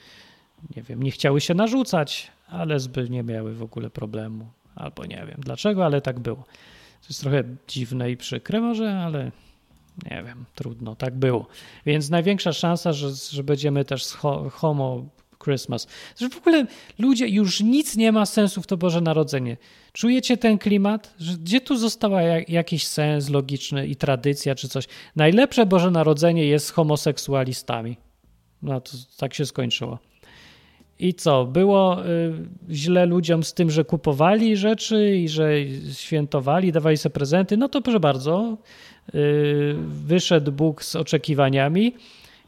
nie 0.75 0.83
wiem, 0.83 1.03
nie 1.03 1.11
chciały 1.11 1.41
się 1.41 1.53
narzucać, 1.53 2.31
a 2.47 2.65
lesby 2.65 3.09
nie 3.09 3.23
miały 3.23 3.53
w 3.53 3.63
ogóle 3.63 3.89
problemu. 3.89 4.47
Albo 4.75 5.05
nie 5.05 5.25
wiem 5.27 5.37
dlaczego, 5.37 5.85
ale 5.85 6.01
tak 6.01 6.19
było. 6.19 6.43
To 7.01 7.07
jest 7.09 7.21
trochę 7.21 7.43
dziwne 7.67 8.11
i 8.11 8.17
przykre 8.17 8.61
może, 8.61 8.97
ale 8.97 9.31
nie 10.11 10.23
wiem, 10.25 10.45
trudno, 10.55 10.95
tak 10.95 11.15
było. 11.15 11.47
Więc 11.85 12.09
największa 12.09 12.53
szansa, 12.53 12.93
że, 12.93 13.09
że 13.31 13.43
będziemy 13.43 13.85
też 13.85 14.13
homo 14.51 15.05
Christmas. 15.43 15.87
Że 16.19 16.29
w 16.29 16.37
ogóle 16.37 16.65
ludzie, 16.99 17.27
już 17.27 17.61
nic 17.61 17.95
nie 17.95 18.11
ma 18.11 18.25
sensu 18.25 18.61
w 18.61 18.67
to 18.67 18.77
Boże 18.77 19.01
Narodzenie. 19.01 19.57
Czujecie 19.93 20.37
ten 20.37 20.57
klimat? 20.57 21.13
Że 21.19 21.33
gdzie 21.33 21.61
tu 21.61 21.77
została 21.77 22.21
jak, 22.21 22.49
jakiś 22.49 22.87
sens 22.87 23.29
logiczny 23.29 23.87
i 23.87 23.95
tradycja 23.95 24.55
czy 24.55 24.69
coś? 24.69 24.85
Najlepsze 25.15 25.65
Boże 25.65 25.91
Narodzenie 25.91 26.45
jest 26.45 26.65
z 26.65 26.71
homoseksualistami. 26.71 27.97
No 28.61 28.81
to 28.81 28.91
tak 29.17 29.33
się 29.33 29.45
skończyło. 29.45 29.99
I 30.99 31.13
co? 31.13 31.45
Było 31.45 32.05
y, 32.05 32.33
źle 32.69 33.05
ludziom 33.05 33.43
z 33.43 33.53
tym, 33.53 33.71
że 33.71 33.85
kupowali 33.85 34.57
rzeczy 34.57 35.17
i 35.17 35.29
że 35.29 35.51
świętowali, 35.93 36.71
dawali 36.71 36.97
sobie 36.97 37.13
prezenty. 37.13 37.57
No 37.57 37.69
to 37.69 37.81
proszę 37.81 37.99
bardzo, 37.99 38.57
y, 39.15 39.75
wyszedł 39.77 40.51
Bóg 40.51 40.83
z 40.83 40.95
oczekiwaniami 40.95 41.93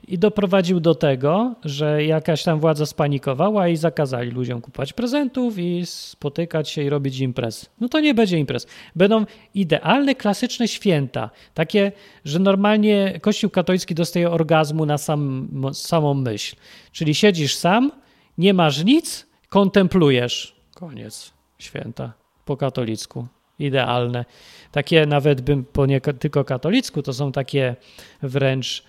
i 0.07 0.17
doprowadził 0.17 0.79
do 0.79 0.95
tego, 0.95 1.55
że 1.65 2.03
jakaś 2.03 2.43
tam 2.43 2.59
władza 2.59 2.85
spanikowała 2.85 3.67
i 3.67 3.75
zakazali 3.75 4.31
ludziom 4.31 4.61
kupować 4.61 4.93
prezentów 4.93 5.57
i 5.57 5.85
spotykać 5.85 6.69
się 6.69 6.83
i 6.83 6.89
robić 6.89 7.19
imprez. 7.19 7.69
No 7.81 7.89
to 7.89 7.99
nie 7.99 8.13
będzie 8.13 8.37
imprez. 8.37 8.67
Będą 8.95 9.25
idealne, 9.53 10.15
klasyczne 10.15 10.67
święta. 10.67 11.29
Takie, 11.53 11.91
że 12.25 12.39
normalnie 12.39 13.19
Kościół 13.21 13.49
katolicki 13.49 13.95
dostaje 13.95 14.31
orgazmu 14.31 14.85
na 14.85 14.97
sam, 14.97 15.49
samą 15.73 16.13
myśl. 16.13 16.55
Czyli 16.91 17.15
siedzisz 17.15 17.55
sam, 17.55 17.91
nie 18.37 18.53
masz 18.53 18.83
nic, 18.83 19.27
kontemplujesz. 19.49 20.55
Koniec 20.73 21.33
święta 21.59 22.13
po 22.45 22.57
katolicku. 22.57 23.27
Idealne. 23.59 24.25
Takie 24.71 25.05
nawet 25.05 25.41
bym 25.41 25.65
po 25.65 25.85
nie 25.85 26.01
tylko 26.01 26.43
katolicku, 26.43 27.01
to 27.01 27.13
są 27.13 27.31
takie 27.31 27.75
wręcz 28.21 28.83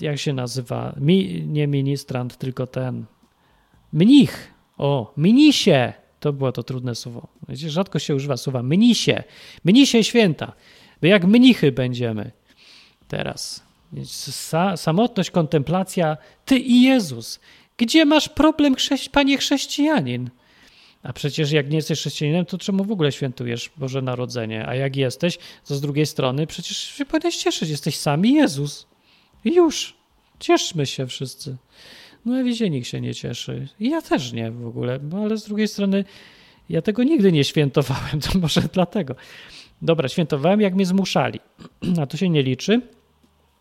jak 0.00 0.18
się 0.18 0.32
nazywa? 0.32 0.94
Mi, 1.00 1.42
nie 1.46 1.66
ministrant, 1.66 2.36
tylko 2.36 2.66
ten 2.66 3.04
mnich. 3.92 4.54
O, 4.78 5.12
mnisie. 5.16 5.92
To 6.20 6.32
było 6.32 6.52
to 6.52 6.62
trudne 6.62 6.94
słowo. 6.94 7.28
Wiecie, 7.48 7.70
rzadko 7.70 7.98
się 7.98 8.14
używa 8.14 8.36
słowa 8.36 8.62
mnisie. 8.62 9.22
Mnisie 9.64 10.04
święta. 10.04 10.52
Bo 11.00 11.06
jak 11.06 11.24
mnichy 11.24 11.72
będziemy 11.72 12.30
teraz. 13.08 13.68
Sa, 14.04 14.76
samotność, 14.76 15.30
kontemplacja, 15.30 16.16
ty 16.44 16.58
i 16.58 16.82
Jezus. 16.82 17.40
Gdzie 17.76 18.04
masz 18.04 18.28
problem, 18.28 18.74
chrześ- 18.74 19.08
panie 19.08 19.38
chrześcijanin? 19.38 20.30
A 21.02 21.12
przecież 21.12 21.52
jak 21.52 21.70
nie 21.70 21.76
jesteś 21.76 21.98
chrześcijaninem, 21.98 22.44
to 22.44 22.58
czemu 22.58 22.84
w 22.84 22.92
ogóle 22.92 23.12
świętujesz 23.12 23.70
Boże 23.76 24.02
Narodzenie? 24.02 24.66
A 24.66 24.74
jak 24.74 24.96
jesteś, 24.96 25.38
to 25.66 25.74
z 25.74 25.80
drugiej 25.80 26.06
strony 26.06 26.46
przecież 26.46 26.76
się 26.76 27.04
powinieneś 27.04 27.36
cieszyć. 27.36 27.70
Jesteś 27.70 27.96
sami 27.96 28.32
Jezus. 28.32 28.86
I 29.44 29.54
już. 29.54 29.96
Cieszmy 30.40 30.86
się 30.86 31.06
wszyscy. 31.06 31.56
No 32.24 32.36
a 32.36 32.42
wiecie, 32.42 32.70
nikt 32.70 32.88
się 32.88 33.00
nie 33.00 33.14
cieszy. 33.14 33.68
I 33.80 33.90
ja 33.90 34.02
też 34.02 34.32
nie 34.32 34.50
w 34.50 34.66
ogóle, 34.66 34.98
no, 35.02 35.18
ale 35.18 35.36
z 35.38 35.44
drugiej 35.44 35.68
strony 35.68 36.04
ja 36.68 36.82
tego 36.82 37.04
nigdy 37.04 37.32
nie 37.32 37.44
świętowałem, 37.44 38.20
to 38.32 38.38
może 38.38 38.60
dlatego. 38.60 39.14
Dobra, 39.82 40.08
świętowałem 40.08 40.60
jak 40.60 40.74
mnie 40.74 40.86
zmuszali. 40.86 41.40
A 42.02 42.06
to 42.06 42.16
się 42.16 42.28
nie 42.28 42.42
liczy, 42.42 42.80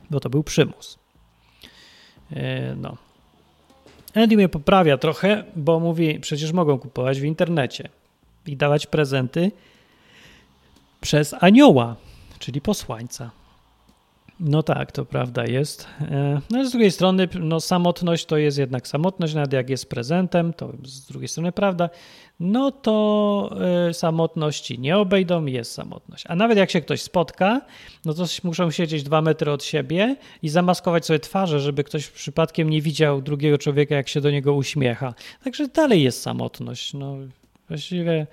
bo 0.09 0.19
to 0.19 0.29
był 0.29 0.43
przymus. 0.43 0.99
E, 2.31 2.75
No. 2.75 3.06
Andy 4.15 4.35
mnie 4.35 4.49
poprawia 4.49 4.97
trochę, 4.97 5.43
bo 5.55 5.79
mówi, 5.79 6.19
przecież 6.19 6.51
mogą 6.51 6.79
kupować 6.79 7.21
w 7.21 7.23
internecie 7.23 7.89
i 8.45 8.57
dawać 8.57 8.87
prezenty 8.87 9.51
przez 11.01 11.35
anioła, 11.39 11.95
czyli 12.39 12.61
posłańca. 12.61 13.31
No 14.39 14.63
tak, 14.63 14.91
to 14.91 15.05
prawda 15.05 15.45
jest. 15.45 15.87
E, 16.01 16.41
No 16.49 16.65
z 16.65 16.71
drugiej 16.71 16.91
strony, 16.91 17.27
no 17.39 17.59
samotność 17.59 18.25
to 18.25 18.37
jest 18.37 18.57
jednak 18.57 18.87
samotność, 18.87 19.33
nawet 19.33 19.53
jak 19.53 19.69
jest 19.69 19.89
prezentem, 19.89 20.53
to 20.53 20.73
z 20.83 21.05
drugiej 21.05 21.27
strony 21.27 21.51
prawda, 21.51 21.89
no 22.39 22.71
to 22.71 23.49
e, 23.89 23.93
samotności 23.93 24.79
nie 24.79 24.97
obejdą, 24.97 25.45
jest 25.45 25.71
samotność. 25.71 26.23
A 26.27 26.35
nawet 26.35 26.57
jak 26.57 26.71
się 26.71 26.81
ktoś 26.81 27.01
spotka, 27.01 27.61
no 28.05 28.13
to 28.13 28.25
muszą 28.43 28.71
siedzieć 28.71 29.03
dwa 29.03 29.21
metry 29.21 29.51
od 29.51 29.63
siebie 29.63 30.15
i 30.41 30.49
zamaskować 30.49 31.05
sobie 31.05 31.19
twarze, 31.19 31.59
żeby 31.59 31.83
ktoś 31.83 32.07
przypadkiem 32.09 32.69
nie 32.69 32.81
widział 32.81 33.21
drugiego 33.21 33.57
człowieka, 33.57 33.95
jak 33.95 34.07
się 34.07 34.21
do 34.21 34.31
niego 34.31 34.53
uśmiecha. 34.53 35.13
Także 35.43 35.67
dalej 35.67 36.03
jest 36.03 36.21
samotność. 36.21 36.93
No 36.93 37.17
właściwie 37.67 38.27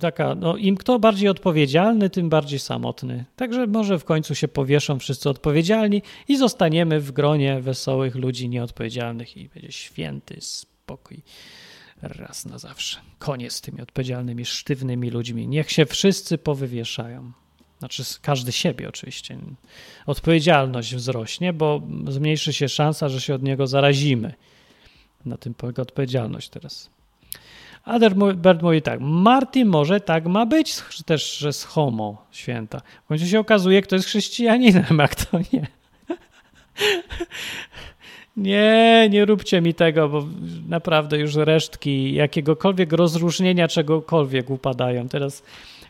taka, 0.00 0.34
no 0.34 0.56
im 0.56 0.76
kto 0.76 0.98
bardziej 0.98 1.28
odpowiedzialny, 1.28 2.10
tym 2.10 2.28
bardziej 2.28 2.58
samotny. 2.58 3.24
Także 3.36 3.66
może 3.66 3.98
w 3.98 4.04
końcu 4.04 4.34
się 4.34 4.48
powieszą 4.48 4.98
wszyscy 4.98 5.30
odpowiedzialni 5.30 6.02
i 6.28 6.36
zostaniemy 6.36 7.00
w 7.00 7.12
gronie 7.12 7.60
wesołych 7.60 8.14
ludzi 8.14 8.48
nieodpowiedzialnych 8.48 9.36
i 9.36 9.48
będzie 9.48 9.72
święty 9.72 10.36
spokój 10.40 11.22
raz 12.02 12.46
na 12.46 12.58
zawsze. 12.58 13.00
Koniec 13.18 13.52
z 13.52 13.60
tymi 13.60 13.80
odpowiedzialnymi, 13.80 14.44
sztywnymi 14.44 15.10
ludźmi. 15.10 15.48
Niech 15.48 15.70
się 15.70 15.86
wszyscy 15.86 16.38
powywieszają. 16.38 17.32
Znaczy 17.78 18.02
każdy 18.22 18.52
siebie 18.52 18.88
oczywiście. 18.88 19.38
Odpowiedzialność 20.06 20.94
wzrośnie, 20.94 21.52
bo 21.52 21.82
zmniejszy 22.08 22.52
się 22.52 22.68
szansa, 22.68 23.08
że 23.08 23.20
się 23.20 23.34
od 23.34 23.42
niego 23.42 23.66
zarazimy. 23.66 24.34
Na 25.24 25.36
tym 25.36 25.54
polega 25.54 25.82
odpowiedzialność 25.82 26.48
teraz. 26.48 26.90
Adalbert 27.86 28.62
mówi 28.62 28.82
tak, 28.82 29.00
Martin 29.00 29.68
może 29.68 30.00
tak 30.00 30.26
ma 30.26 30.46
być 30.46 30.74
też, 31.06 31.38
że 31.38 31.52
z 31.52 31.64
homo 31.64 32.26
święta. 32.30 32.80
W 33.04 33.08
końcu 33.08 33.26
się 33.26 33.40
okazuje, 33.40 33.82
kto 33.82 33.96
jest 33.96 34.08
chrześcijaninem, 34.08 35.00
a 35.04 35.08
kto 35.08 35.38
nie. 35.52 35.66
Nie, 38.36 39.08
nie 39.10 39.24
róbcie 39.24 39.60
mi 39.60 39.74
tego, 39.74 40.08
bo 40.08 40.26
naprawdę 40.68 41.18
już 41.18 41.34
resztki 41.34 42.14
jakiegokolwiek 42.14 42.92
rozróżnienia 42.92 43.68
czegokolwiek 43.68 44.50
upadają. 44.50 45.08
Teraz 45.08 45.42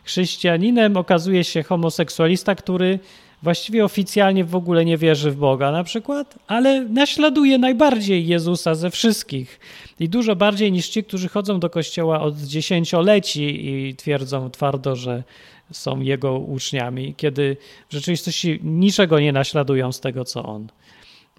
chrześcijaninem 0.03 0.97
okazuje 0.97 1.43
się 1.43 1.63
homoseksualista, 1.63 2.55
który 2.55 2.99
właściwie 3.43 3.85
oficjalnie 3.85 4.43
w 4.43 4.55
ogóle 4.55 4.85
nie 4.85 4.97
wierzy 4.97 5.31
w 5.31 5.35
Boga 5.35 5.71
na 5.71 5.83
przykład, 5.83 6.39
ale 6.47 6.85
naśladuje 6.85 7.57
najbardziej 7.57 8.27
Jezusa 8.27 8.75
ze 8.75 8.89
wszystkich 8.89 9.59
i 9.99 10.09
dużo 10.09 10.35
bardziej 10.35 10.71
niż 10.71 10.89
ci, 10.89 11.03
którzy 11.03 11.29
chodzą 11.29 11.59
do 11.59 11.69
kościoła 11.69 12.21
od 12.21 12.37
dziesięcioleci 12.37 13.69
i 13.69 13.95
twierdzą 13.95 14.49
twardo, 14.49 14.95
że 14.95 15.23
są 15.71 16.01
jego 16.01 16.39
uczniami, 16.39 17.13
kiedy 17.17 17.57
w 17.89 17.93
rzeczywistości 17.93 18.59
niczego 18.63 19.19
nie 19.19 19.31
naśladują 19.31 19.91
z 19.91 19.99
tego, 19.99 20.25
co 20.25 20.43
on 20.43 20.67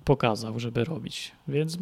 pokazał, 0.05 0.59
żeby 0.59 0.85
robić. 0.85 1.33
Więc 1.49 1.79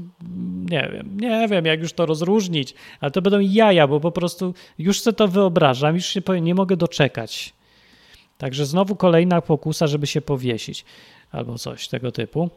nie 0.71 0.91
wiem, 0.93 1.17
nie 1.21 1.49
wiem, 1.49 1.67
jak 1.67 1.81
już 1.81 1.93
to 1.93 2.07
rozróżnić, 2.07 2.75
ale 3.01 3.11
to 3.11 3.23
będą 3.23 3.41
jaja, 3.41 3.87
bo 3.87 4.01
po 4.01 4.13
prostu 4.13 4.55
już 4.79 5.01
sobie 5.01 5.17
to 5.17 5.29
wyobrażam, 5.29 5.95
już 5.95 6.07
się 6.07 6.21
nie 6.41 6.55
mogę 6.55 6.77
doczekać. 6.77 7.56
Także 8.39 8.67
znowu 8.67 8.97
kolejna 8.97 9.41
pokusa, 9.41 9.87
żeby 9.87 10.07
się 10.07 10.21
powiesić 10.21 10.85
albo 11.33 11.59
coś 11.59 11.89
tego 11.89 12.13
typu. 12.13 12.51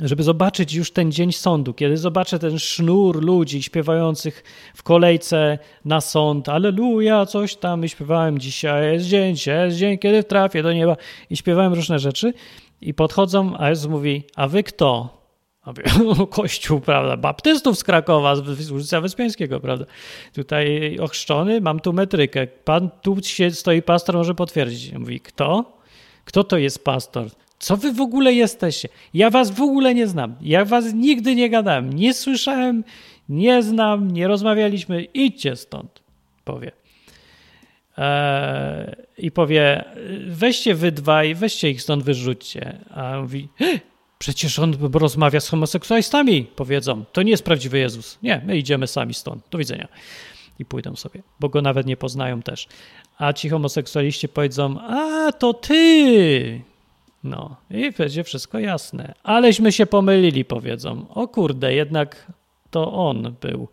Żeby 0.00 0.22
zobaczyć 0.22 0.74
już 0.74 0.92
ten 0.92 1.12
dzień 1.12 1.32
sądu, 1.32 1.74
kiedy 1.74 1.96
zobaczę 1.96 2.38
ten 2.38 2.58
sznur 2.58 3.24
ludzi 3.24 3.62
śpiewających 3.62 4.44
w 4.74 4.82
kolejce 4.82 5.58
na 5.84 6.00
sąd, 6.00 6.48
aleluja, 6.48 7.26
coś 7.26 7.56
tam 7.56 7.84
i 7.84 7.88
śpiewałem 7.88 8.38
dzisiaj 8.38 8.92
jest 8.92 9.06
dzień, 9.06 9.36
jest 9.46 9.76
dzień, 9.76 9.98
kiedy 9.98 10.24
trafię 10.24 10.62
do 10.62 10.72
nieba 10.72 10.96
i 11.30 11.36
śpiewałem 11.36 11.74
różne 11.74 11.98
rzeczy 11.98 12.34
i 12.80 12.94
podchodzą, 12.94 13.58
a 13.58 13.68
Jezus 13.68 13.90
mówi, 13.90 14.22
a 14.36 14.48
wy 14.48 14.62
kto? 14.62 15.15
Kościół, 16.30 16.80
prawda, 16.80 17.16
baptystów 17.16 17.78
z 17.78 17.84
Krakowa, 17.84 18.36
z 18.36 18.70
ulicy 18.70 19.00
Wyspiańskiego, 19.00 19.60
prawda, 19.60 19.84
tutaj 20.34 20.96
ochrzczony, 20.98 21.60
mam 21.60 21.80
tu 21.80 21.92
metrykę, 21.92 22.46
pan, 22.46 22.90
tu 23.02 23.22
się 23.22 23.50
stoi 23.50 23.82
pastor, 23.82 24.16
może 24.16 24.34
potwierdzić. 24.34 24.92
Mówi, 24.92 25.20
kto? 25.20 25.76
Kto 26.24 26.44
to 26.44 26.58
jest 26.58 26.84
pastor? 26.84 27.26
Co 27.58 27.76
wy 27.76 27.92
w 27.92 28.00
ogóle 28.00 28.32
jesteście? 28.32 28.88
Ja 29.14 29.30
was 29.30 29.50
w 29.50 29.60
ogóle 29.60 29.94
nie 29.94 30.06
znam. 30.06 30.36
Ja 30.40 30.64
was 30.64 30.94
nigdy 30.94 31.34
nie 31.34 31.50
gadałem. 31.50 31.92
Nie 31.92 32.14
słyszałem, 32.14 32.84
nie 33.28 33.62
znam, 33.62 34.10
nie 34.10 34.28
rozmawialiśmy. 34.28 35.04
Idźcie 35.04 35.56
stąd, 35.56 36.02
powie. 36.44 36.72
Eee, 37.96 38.94
I 39.18 39.30
powie, 39.30 39.84
weźcie 40.26 40.74
wy 40.74 40.92
dwaj, 40.92 41.34
weźcie 41.34 41.70
ich 41.70 41.82
stąd, 41.82 42.02
wyrzućcie. 42.02 42.78
A 42.90 43.16
on 43.16 43.22
mówi, 43.22 43.48
przecież 44.18 44.58
on 44.58 44.76
rozmawia 44.92 45.40
z 45.40 45.48
homoseksualistami, 45.48 46.44
powiedzą. 46.44 47.04
To 47.12 47.22
nie 47.22 47.30
jest 47.30 47.44
prawdziwy 47.44 47.78
Jezus. 47.78 48.18
Nie, 48.22 48.42
my 48.46 48.56
idziemy 48.56 48.86
sami 48.86 49.14
stąd. 49.14 49.42
Do 49.50 49.58
widzenia. 49.58 49.88
I 50.58 50.64
pójdą 50.64 50.96
sobie, 50.96 51.22
bo 51.40 51.48
go 51.48 51.62
nawet 51.62 51.86
nie 51.86 51.96
poznają 51.96 52.42
też. 52.42 52.68
A 53.18 53.32
ci 53.32 53.48
homoseksualiści 53.48 54.28
powiedzą, 54.28 54.80
a 54.80 55.32
to 55.32 55.54
ty, 55.54 56.60
no 57.24 57.56
i 57.70 57.92
będzie 57.92 58.24
wszystko 58.24 58.58
jasne. 58.58 59.14
Aleśmy 59.22 59.72
się 59.72 59.86
pomylili, 59.86 60.44
powiedzą. 60.44 61.06
O 61.14 61.28
kurde, 61.28 61.74
jednak 61.74 62.32
to 62.70 62.92
on 62.92 63.34
był. 63.40 63.68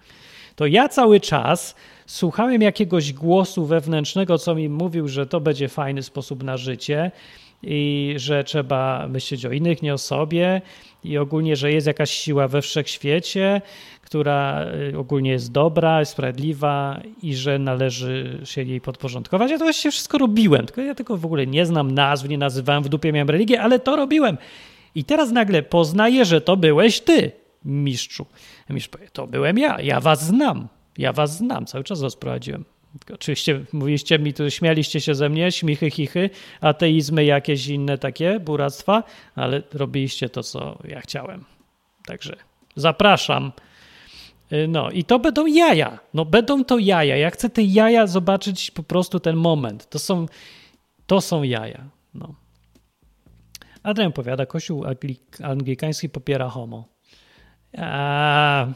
To 0.55 0.65
ja 0.65 0.89
cały 0.89 1.19
czas 1.19 1.75
słuchałem 2.05 2.61
jakiegoś 2.61 3.13
głosu 3.13 3.65
wewnętrznego, 3.65 4.37
co 4.37 4.55
mi 4.55 4.69
mówił, 4.69 5.07
że 5.07 5.25
to 5.25 5.39
będzie 5.41 5.69
fajny 5.69 6.03
sposób 6.03 6.43
na 6.43 6.57
życie 6.57 7.11
i 7.63 8.13
że 8.17 8.43
trzeba 8.43 9.07
myśleć 9.07 9.45
o 9.45 9.51
innych, 9.51 9.81
nie 9.81 9.93
o 9.93 9.97
sobie 9.97 10.61
i 11.03 11.17
ogólnie, 11.17 11.55
że 11.55 11.71
jest 11.71 11.87
jakaś 11.87 12.11
siła 12.11 12.47
we 12.47 12.61
wszechświecie, 12.61 13.61
która 14.01 14.65
ogólnie 14.97 15.31
jest 15.31 15.51
dobra, 15.51 16.05
sprawiedliwa 16.05 17.01
i 17.21 17.35
że 17.35 17.59
należy 17.59 18.41
się 18.43 18.63
jej 18.63 18.81
podporządkować. 18.81 19.51
Ja 19.51 19.57
to 19.57 19.63
właściwie 19.63 19.91
wszystko 19.91 20.17
robiłem, 20.17 20.65
tylko 20.65 20.81
ja 20.81 20.95
tego 20.95 21.17
w 21.17 21.25
ogóle 21.25 21.47
nie 21.47 21.65
znam 21.65 21.91
nazw, 21.91 22.29
nie 22.29 22.37
nazywałem, 22.37 22.83
w 22.83 22.89
dupie 22.89 23.11
miałem 23.11 23.29
religię, 23.29 23.61
ale 23.61 23.79
to 23.79 23.95
robiłem. 23.95 24.37
I 24.95 25.03
teraz 25.03 25.31
nagle 25.31 25.63
poznaję, 25.63 26.25
że 26.25 26.41
to 26.41 26.57
byłeś 26.57 27.01
ty, 27.01 27.31
mistrzu. 27.65 28.25
Mistrz 28.69 28.89
powie, 28.89 29.07
to 29.13 29.27
byłem 29.27 29.57
ja, 29.57 29.81
ja 29.81 29.99
was 29.99 30.25
znam, 30.25 30.67
ja 30.97 31.13
was 31.13 31.37
znam, 31.37 31.65
cały 31.65 31.83
czas 31.83 32.01
was 32.01 32.15
prowadziłem. 32.15 32.65
Oczywiście 33.13 33.65
mówiliście 33.73 34.19
mi, 34.19 34.33
tu 34.33 34.51
śmialiście 34.51 35.01
się 35.01 35.15
ze 35.15 35.29
mnie, 35.29 35.51
śmichy, 35.51 35.91
chichy, 35.91 36.29
ateizmy, 36.61 37.25
jakieś 37.25 37.67
inne 37.67 37.97
takie 37.97 38.39
buractwa, 38.39 39.03
ale 39.35 39.63
robiliście 39.73 40.29
to, 40.29 40.43
co 40.43 40.77
ja 40.87 41.01
chciałem. 41.01 41.45
Także 42.05 42.35
zapraszam. 42.75 43.51
No 44.67 44.91
i 44.91 45.03
to 45.03 45.19
będą 45.19 45.45
jaja. 45.45 45.99
No 46.13 46.25
będą 46.25 46.63
to 46.63 46.77
jaja. 46.77 47.17
Ja 47.17 47.29
chcę 47.29 47.49
te 47.49 47.61
jaja 47.63 48.07
zobaczyć 48.07 48.71
po 48.71 48.83
prostu 48.83 49.19
ten 49.19 49.35
moment. 49.35 49.89
To 49.89 49.99
są, 49.99 50.25
to 51.07 51.21
są 51.21 51.43
jaja. 51.43 51.83
No. 52.13 52.35
Adrian 53.83 54.11
powiada, 54.11 54.45
kościół 54.45 54.85
anglikański 55.43 56.09
popiera 56.09 56.49
homo. 56.49 56.87
A, 57.77 58.67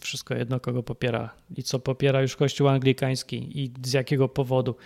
wszystko 0.00 0.34
jedno, 0.34 0.60
kogo 0.60 0.82
popiera 0.82 1.30
i 1.56 1.62
co 1.62 1.78
popiera 1.78 2.22
już 2.22 2.36
kościół 2.36 2.68
anglikański 2.68 3.62
i 3.62 3.70
z 3.84 3.92
jakiego 3.92 4.28
powodu. 4.28 4.76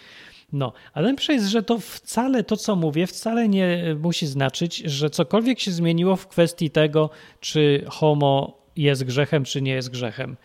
No, 0.53 0.73
ale 0.93 1.05
najlepsze 1.05 1.33
jest, 1.33 1.47
że 1.47 1.63
to 1.63 1.79
wcale, 1.79 2.45
to 2.45 2.57
co 2.57 2.77
mówię, 2.77 3.07
wcale 3.07 3.49
nie 3.49 3.97
musi 4.03 4.27
znaczyć, 4.27 4.77
że 4.77 5.11
cokolwiek 5.11 5.61
się 5.61 5.71
zmieniło 5.71 6.17
w 6.17 6.29
kwestii 6.29 6.71
tego, 6.71 7.11
czy 7.41 7.85
homo 7.89 8.59
jest 8.77 9.05
grzechem, 9.05 9.45
czy 9.45 9.63
nie 9.63 9.73
jest 9.73 9.91
grzechem. 9.91 10.37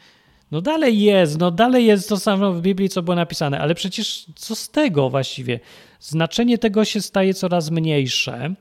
No 0.52 0.62
dalej 0.62 1.02
jest, 1.02 1.40
no 1.40 1.52
dalej 1.52 1.86
jest 1.86 2.10
to 2.10 2.18
samo 2.18 2.54
w 2.54 2.62
Biblii, 2.62 2.90
co 2.90 3.04
było 3.04 3.16
napisane, 3.16 3.60
ale 3.60 3.76
przecież 3.76 4.26
co 4.36 4.56
z 4.56 4.70
tego 4.70 5.10
właściwie? 5.10 5.60
Znaczenie 6.00 6.58
tego 6.58 6.86
się 6.86 7.02
staje 7.02 7.34
coraz 7.34 7.72
mniejsze 7.72 8.54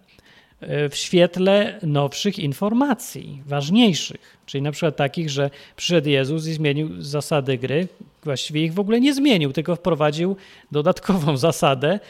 w 0.90 0.96
świetle 0.96 1.78
nowszych 1.82 2.38
informacji, 2.38 3.42
ważniejszych, 3.46 4.38
czyli 4.46 4.62
na 4.62 4.72
przykład 4.72 4.96
takich, 4.96 5.30
że 5.30 5.50
przyszedł 5.76 6.08
Jezus 6.08 6.46
i 6.46 6.52
zmienił 6.52 7.02
zasady 7.02 7.58
gry, 7.58 7.88
właściwie 8.24 8.64
ich 8.64 8.74
w 8.74 8.80
ogóle 8.80 9.00
nie 9.00 9.14
zmienił, 9.14 9.52
tylko 9.52 9.76
wprowadził 9.76 10.36
dodatkową 10.72 11.36
zasadę 11.48 12.00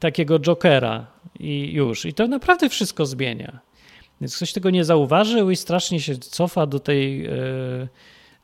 takiego 0.00 0.38
jokera 0.38 1.06
i 1.40 1.72
już. 1.72 2.04
I 2.04 2.14
to 2.14 2.26
naprawdę 2.26 2.68
wszystko 2.68 3.06
zmienia. 3.06 3.58
Więc 4.20 4.36
ktoś 4.36 4.52
tego 4.52 4.70
nie 4.70 4.84
zauważył 4.84 5.50
i 5.50 5.56
strasznie 5.56 6.00
się 6.00 6.18
cofa 6.18 6.66
do 6.66 6.80
tej... 6.80 7.22
Yy, 7.22 7.88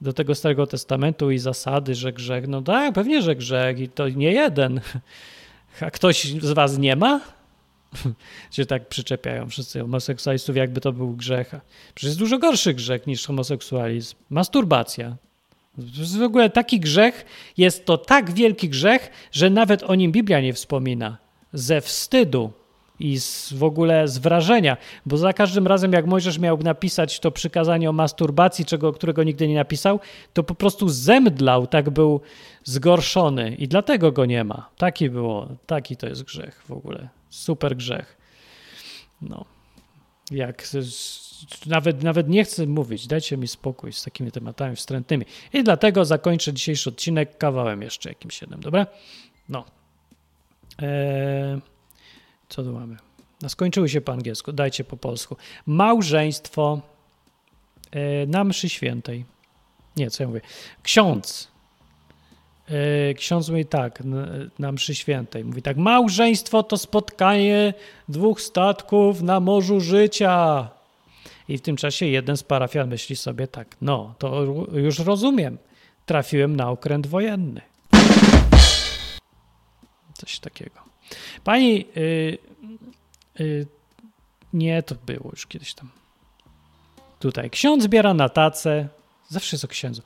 do 0.00 0.12
tego 0.12 0.34
Starego 0.34 0.66
Testamentu 0.66 1.30
i 1.30 1.38
zasady, 1.38 1.94
że 1.94 2.12
grzech, 2.12 2.48
no 2.48 2.62
tak, 2.62 2.94
pewnie, 2.94 3.22
że 3.22 3.36
grzech 3.36 3.78
i 3.78 3.88
to 3.88 4.08
nie 4.08 4.32
jeden. 4.32 4.80
A 5.80 5.90
ktoś 5.90 6.24
z 6.24 6.52
was 6.52 6.78
nie 6.78 6.96
ma? 6.96 7.20
się 8.50 8.66
tak 8.66 8.88
przyczepiają 8.88 9.48
wszyscy 9.48 9.80
homoseksualistów, 9.80 10.56
jakby 10.56 10.80
to 10.80 10.92
był 10.92 11.16
grzech. 11.16 11.54
Przecież 11.94 12.08
jest 12.08 12.18
dużo 12.18 12.38
gorszy 12.38 12.74
grzech 12.74 13.06
niż 13.06 13.26
homoseksualizm. 13.26 14.16
Masturbacja. 14.30 15.16
W 15.78 16.22
ogóle 16.22 16.50
taki 16.50 16.80
grzech, 16.80 17.24
jest 17.56 17.84
to 17.84 17.98
tak 17.98 18.30
wielki 18.30 18.68
grzech, 18.68 19.10
że 19.32 19.50
nawet 19.50 19.82
o 19.82 19.94
nim 19.94 20.12
Biblia 20.12 20.40
nie 20.40 20.52
wspomina. 20.52 21.18
Ze 21.52 21.80
wstydu 21.80 22.52
i 23.00 23.20
z, 23.20 23.52
w 23.52 23.64
ogóle 23.64 24.08
z 24.08 24.18
wrażenia, 24.18 24.76
bo 25.06 25.16
za 25.16 25.32
każdym 25.32 25.66
razem, 25.66 25.92
jak 25.92 26.06
Mojżesz 26.06 26.38
miał 26.38 26.58
napisać 26.58 27.20
to 27.20 27.30
przykazanie 27.30 27.90
o 27.90 27.92
masturbacji, 27.92 28.64
czego, 28.64 28.92
którego 28.92 29.22
nigdy 29.22 29.48
nie 29.48 29.54
napisał, 29.54 30.00
to 30.32 30.42
po 30.42 30.54
prostu 30.54 30.88
zemdlał, 30.88 31.66
tak 31.66 31.90
był 31.90 32.20
zgorszony 32.64 33.54
i 33.54 33.68
dlatego 33.68 34.12
go 34.12 34.26
nie 34.26 34.44
ma. 34.44 34.68
Taki 34.76 35.10
było, 35.10 35.48
taki 35.66 35.96
to 35.96 36.06
jest 36.06 36.22
grzech 36.22 36.62
w 36.68 36.72
ogóle. 36.72 37.21
Super 37.32 37.76
grzech. 37.76 38.16
No. 39.22 39.44
Jak 40.30 40.68
nawet, 41.66 42.02
nawet 42.02 42.28
nie 42.28 42.44
chcę 42.44 42.66
mówić, 42.66 43.06
dajcie 43.06 43.36
mi 43.36 43.48
spokój 43.48 43.92
z 43.92 44.02
takimi 44.04 44.32
tematami 44.32 44.76
wstrętnymi. 44.76 45.24
I 45.52 45.64
dlatego 45.64 46.04
zakończę 46.04 46.52
dzisiejszy 46.52 46.90
odcinek 46.90 47.38
kawałem 47.38 47.82
jeszcze 47.82 48.08
jakimś 48.08 48.40
jednym, 48.40 48.60
dobra? 48.60 48.86
No. 49.48 49.64
Eee... 50.78 51.60
Co 52.48 52.62
tu 52.62 52.72
mamy? 52.72 52.96
No 53.42 53.48
skończyły 53.48 53.88
się 53.88 54.00
po 54.00 54.12
angielsku, 54.12 54.52
dajcie 54.52 54.84
po 54.84 54.96
polsku. 54.96 55.36
Małżeństwo 55.66 56.80
e, 57.90 58.26
na 58.26 58.44
mszy 58.44 58.68
świętej. 58.68 59.24
Nie, 59.96 60.10
co 60.10 60.22
ja 60.22 60.28
mówię? 60.28 60.40
Ksiądz. 60.82 61.51
E, 62.68 63.14
ksiądz 63.14 63.48
mówi 63.48 63.66
tak, 63.66 64.02
na 64.58 64.72
mszy 64.72 64.94
świętej. 64.94 65.44
Mówi 65.44 65.62
tak, 65.62 65.76
małżeństwo 65.76 66.62
to 66.62 66.78
spotkanie 66.78 67.74
dwóch 68.08 68.40
statków 68.40 69.22
na 69.22 69.40
morzu 69.40 69.80
życia. 69.80 70.68
I 71.48 71.58
w 71.58 71.60
tym 71.60 71.76
czasie 71.76 72.06
jeden 72.06 72.36
z 72.36 72.42
parafian 72.42 72.88
myśli 72.88 73.16
sobie 73.16 73.48
tak, 73.48 73.76
no, 73.80 74.14
to 74.18 74.42
już 74.72 74.98
rozumiem. 74.98 75.58
Trafiłem 76.06 76.56
na 76.56 76.70
okręt 76.70 77.06
wojenny. 77.06 77.60
Coś 80.14 80.38
takiego. 80.38 80.80
Pani, 81.44 81.86
y, 81.96 82.38
y, 83.40 83.66
nie, 84.52 84.82
to 84.82 84.94
było 85.06 85.30
już 85.30 85.46
kiedyś 85.46 85.74
tam. 85.74 85.88
Tutaj 87.18 87.50
ksiądz 87.50 87.84
zbiera 87.84 88.14
na 88.14 88.28
tacę, 88.28 88.88
zawsze 89.28 89.56
jest 89.56 89.64
o 89.64 89.68
księdzu. 89.68 90.02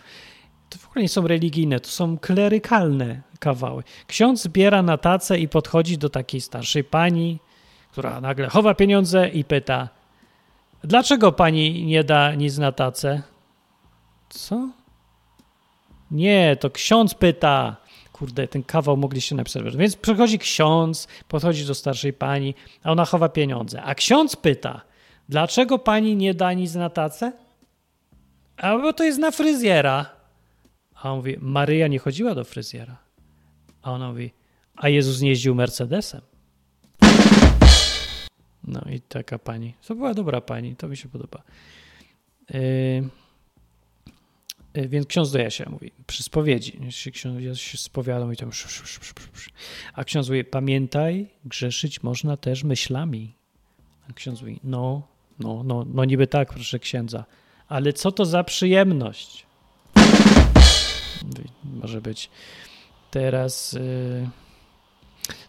To 0.71 0.79
w 0.79 0.89
ogóle 0.89 1.03
nie 1.03 1.09
są 1.09 1.27
religijne, 1.27 1.81
to 1.81 1.89
są 1.89 2.19
klerykalne 2.19 3.23
kawały. 3.41 3.83
Ksiądz 4.07 4.43
zbiera 4.43 4.83
na 4.83 4.99
tacę 4.99 5.39
i 5.39 5.49
podchodzi 5.49 5.99
do 5.99 6.09
takiej 6.09 6.41
starszej 6.41 6.85
pani, 6.85 7.39
która 7.93 8.21
nagle 8.21 8.49
chowa 8.49 8.75
pieniądze 8.75 9.29
i 9.29 9.45
pyta: 9.45 9.89
Dlaczego 10.85 11.33
pani 11.33 11.85
nie 11.87 12.05
da 12.05 12.35
nic 12.35 12.59
na 12.59 12.73
tacę? 12.73 13.23
Co? 14.29 14.69
Nie, 16.11 16.57
to 16.61 16.71
ksiądz 16.71 17.15
pyta 17.15 17.77
kurde, 18.19 18.49
ten 18.49 18.63
kawał 18.63 18.97
mogliście 18.97 19.35
napisać. 19.35 19.77
Więc 19.77 19.97
przychodzi 19.97 20.39
ksiądz, 20.39 21.09
podchodzi 21.29 21.67
do 21.67 21.75
starszej 21.75 22.13
pani, 22.13 22.55
a 22.83 22.93
ona 22.93 23.05
chowa 23.05 23.29
pieniądze. 23.29 23.83
A 23.83 23.95
ksiądz 23.95 24.37
pyta, 24.37 24.81
dlaczego 25.29 25.79
pani 25.79 26.17
nie 26.17 26.35
da 26.35 26.53
nic 26.53 26.75
na 26.75 26.91
tacę? 26.91 27.33
A 28.57 28.79
bo 28.79 28.93
to 28.93 29.05
jest 29.05 29.19
na 29.19 29.31
fryzjera. 29.31 30.16
A 30.97 31.13
on 31.13 31.17
mówi, 31.17 31.37
Maryja 31.41 31.89
nie 31.89 31.99
chodziła 31.99 32.35
do 32.35 32.45
fryzjera. 32.45 32.97
A 33.83 33.93
ona 33.93 34.09
mówi, 34.09 34.31
a 34.77 34.89
Jezus 34.89 35.21
nie 35.21 35.29
jeździł 35.29 35.55
Mercedesem. 35.55 36.21
No 38.65 38.81
i 38.91 39.01
taka 39.01 39.39
pani. 39.39 39.75
To 39.87 39.95
była 39.95 40.15
dobra 40.15 40.41
pani, 40.41 40.77
to 40.77 40.89
mi 40.89 40.97
się 40.97 41.09
podoba. 41.09 41.43
Yy... 42.51 42.61
E, 44.77 44.89
więc 44.89 45.07
ksiądz 45.07 45.33
do 45.33 45.39
Jasia 45.39 45.71
mówi, 45.71 45.93
przy 46.07 46.23
spowiedzi, 46.23 46.81
ksiądz 47.13 47.43
ja 47.43 47.55
się 47.55 47.79
spowiadał 47.79 48.33
i 48.33 48.37
tam 48.37 48.51
a 49.95 50.05
ksiądz 50.05 50.29
mówi, 50.29 50.45
pamiętaj, 50.45 51.31
grzeszyć 51.45 52.03
można 52.03 52.37
też 52.37 52.65
myślami. 52.65 53.35
A 54.11 54.13
ksiądz 54.13 54.41
mówi, 54.41 54.61
no, 54.65 55.09
no, 55.39 55.63
no, 55.63 55.87
no 55.95 56.05
niby 56.05 56.27
tak, 56.27 56.49
proszę 56.49 56.79
księdza, 56.79 57.25
ale 57.69 57.93
co 57.93 58.13
to 58.13 58.25
za 58.25 58.45
przyjemność? 58.45 59.46
Może 61.83 62.01
być 62.01 62.31
teraz... 63.11 63.73
Yy... 63.73 64.29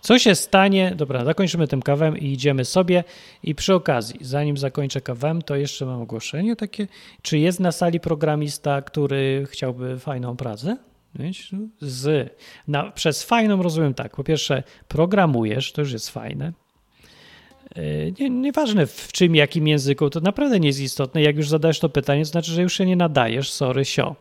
Co 0.02 0.20
się 0.20 0.36
stanie? 0.36 0.94
Dobra, 0.96 1.26
zakończymy 1.26 1.68
tym 1.68 1.82
kawem 1.82 2.18
i 2.18 2.26
idziemy 2.26 2.66
sobie. 2.66 3.04
I 3.44 3.56
przy 3.56 3.74
okazji, 3.74 4.20
zanim 4.22 4.58
zakończę 4.58 5.02
kawem, 5.02 5.42
to 5.42 5.56
jeszcze 5.56 5.86
mam 5.86 6.02
ogłoszenie 6.02 6.56
takie. 6.56 6.88
Czy 7.22 7.38
jest 7.38 7.60
na 7.60 7.72
sali 7.72 8.00
programista, 8.00 8.82
który 8.82 9.48
chciałby 9.50 10.00
fajną 10.00 10.38
pracę? 10.38 10.78
Z, 11.82 12.34
na, 12.68 12.92
przez 12.92 13.24
fajną 13.24 13.64
rozumiem 13.64 13.94
tak. 13.94 14.16
Po 14.16 14.24
pierwsze, 14.24 14.64
programujesz, 14.88 15.72
to 15.72 15.82
już 15.82 15.92
jest 15.92 16.10
fajne. 16.10 16.54
E, 17.76 18.12
nie, 18.20 18.30
nieważne 18.30 18.86
w 18.86 19.12
czym, 19.12 19.36
jakim 19.36 19.68
języku, 19.68 20.10
to 20.10 20.20
naprawdę 20.20 20.60
nie 20.60 20.68
jest 20.68 20.80
istotne. 20.80 21.22
Jak 21.22 21.36
już 21.36 21.50
zadajesz 21.50 21.80
to 21.80 21.90
pytanie, 21.90 22.22
to 22.22 22.32
znaczy, 22.32 22.52
że 22.52 22.62
już 22.62 22.74
się 22.74 22.86
nie 22.86 22.96
nadajesz, 22.96 23.52
sorry, 23.52 23.86
sio 23.86 24.16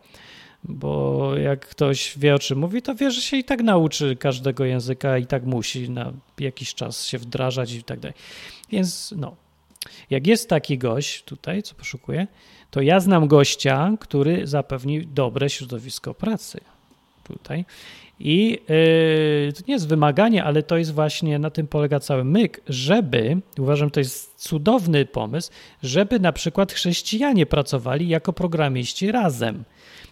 bo 0.63 1.31
jak 1.37 1.67
ktoś 1.67 2.17
wie 2.17 2.35
o 2.35 2.39
czym 2.39 2.59
mówi, 2.59 2.81
to 2.81 2.95
wie, 2.95 3.11
że 3.11 3.21
się 3.21 3.37
i 3.37 3.43
tak 3.43 3.63
nauczy 3.63 4.15
każdego 4.15 4.65
języka 4.65 5.17
i 5.17 5.25
tak 5.25 5.43
musi 5.43 5.89
na 5.89 6.13
jakiś 6.39 6.73
czas 6.73 7.05
się 7.05 7.17
wdrażać 7.17 7.73
i 7.73 7.83
tak 7.83 7.99
dalej. 7.99 8.17
Więc 8.71 9.13
no, 9.17 9.35
jak 10.09 10.27
jest 10.27 10.49
taki 10.49 10.77
gość 10.77 11.23
tutaj, 11.23 11.63
co 11.63 11.75
poszukuję, 11.75 12.27
to 12.71 12.81
ja 12.81 12.99
znam 12.99 13.27
gościa, 13.27 13.93
który 13.99 14.47
zapewni 14.47 15.07
dobre 15.07 15.49
środowisko 15.49 16.13
pracy 16.13 16.59
tutaj. 17.23 17.65
I 18.19 18.49
yy, 18.49 19.53
to 19.53 19.61
nie 19.67 19.73
jest 19.73 19.87
wymaganie, 19.87 20.43
ale 20.43 20.63
to 20.63 20.77
jest 20.77 20.93
właśnie 20.93 21.39
na 21.39 21.49
tym 21.49 21.67
polega 21.67 21.99
cały 21.99 22.23
myk, 22.23 22.61
żeby, 22.69 23.37
uważam, 23.59 23.91
to 23.91 23.99
jest 23.99 24.35
cudowny 24.35 25.05
pomysł, 25.05 25.51
żeby 25.83 26.19
na 26.19 26.31
przykład 26.31 26.73
chrześcijanie 26.73 27.45
pracowali 27.45 28.07
jako 28.07 28.33
programiści 28.33 29.11
razem. 29.11 29.63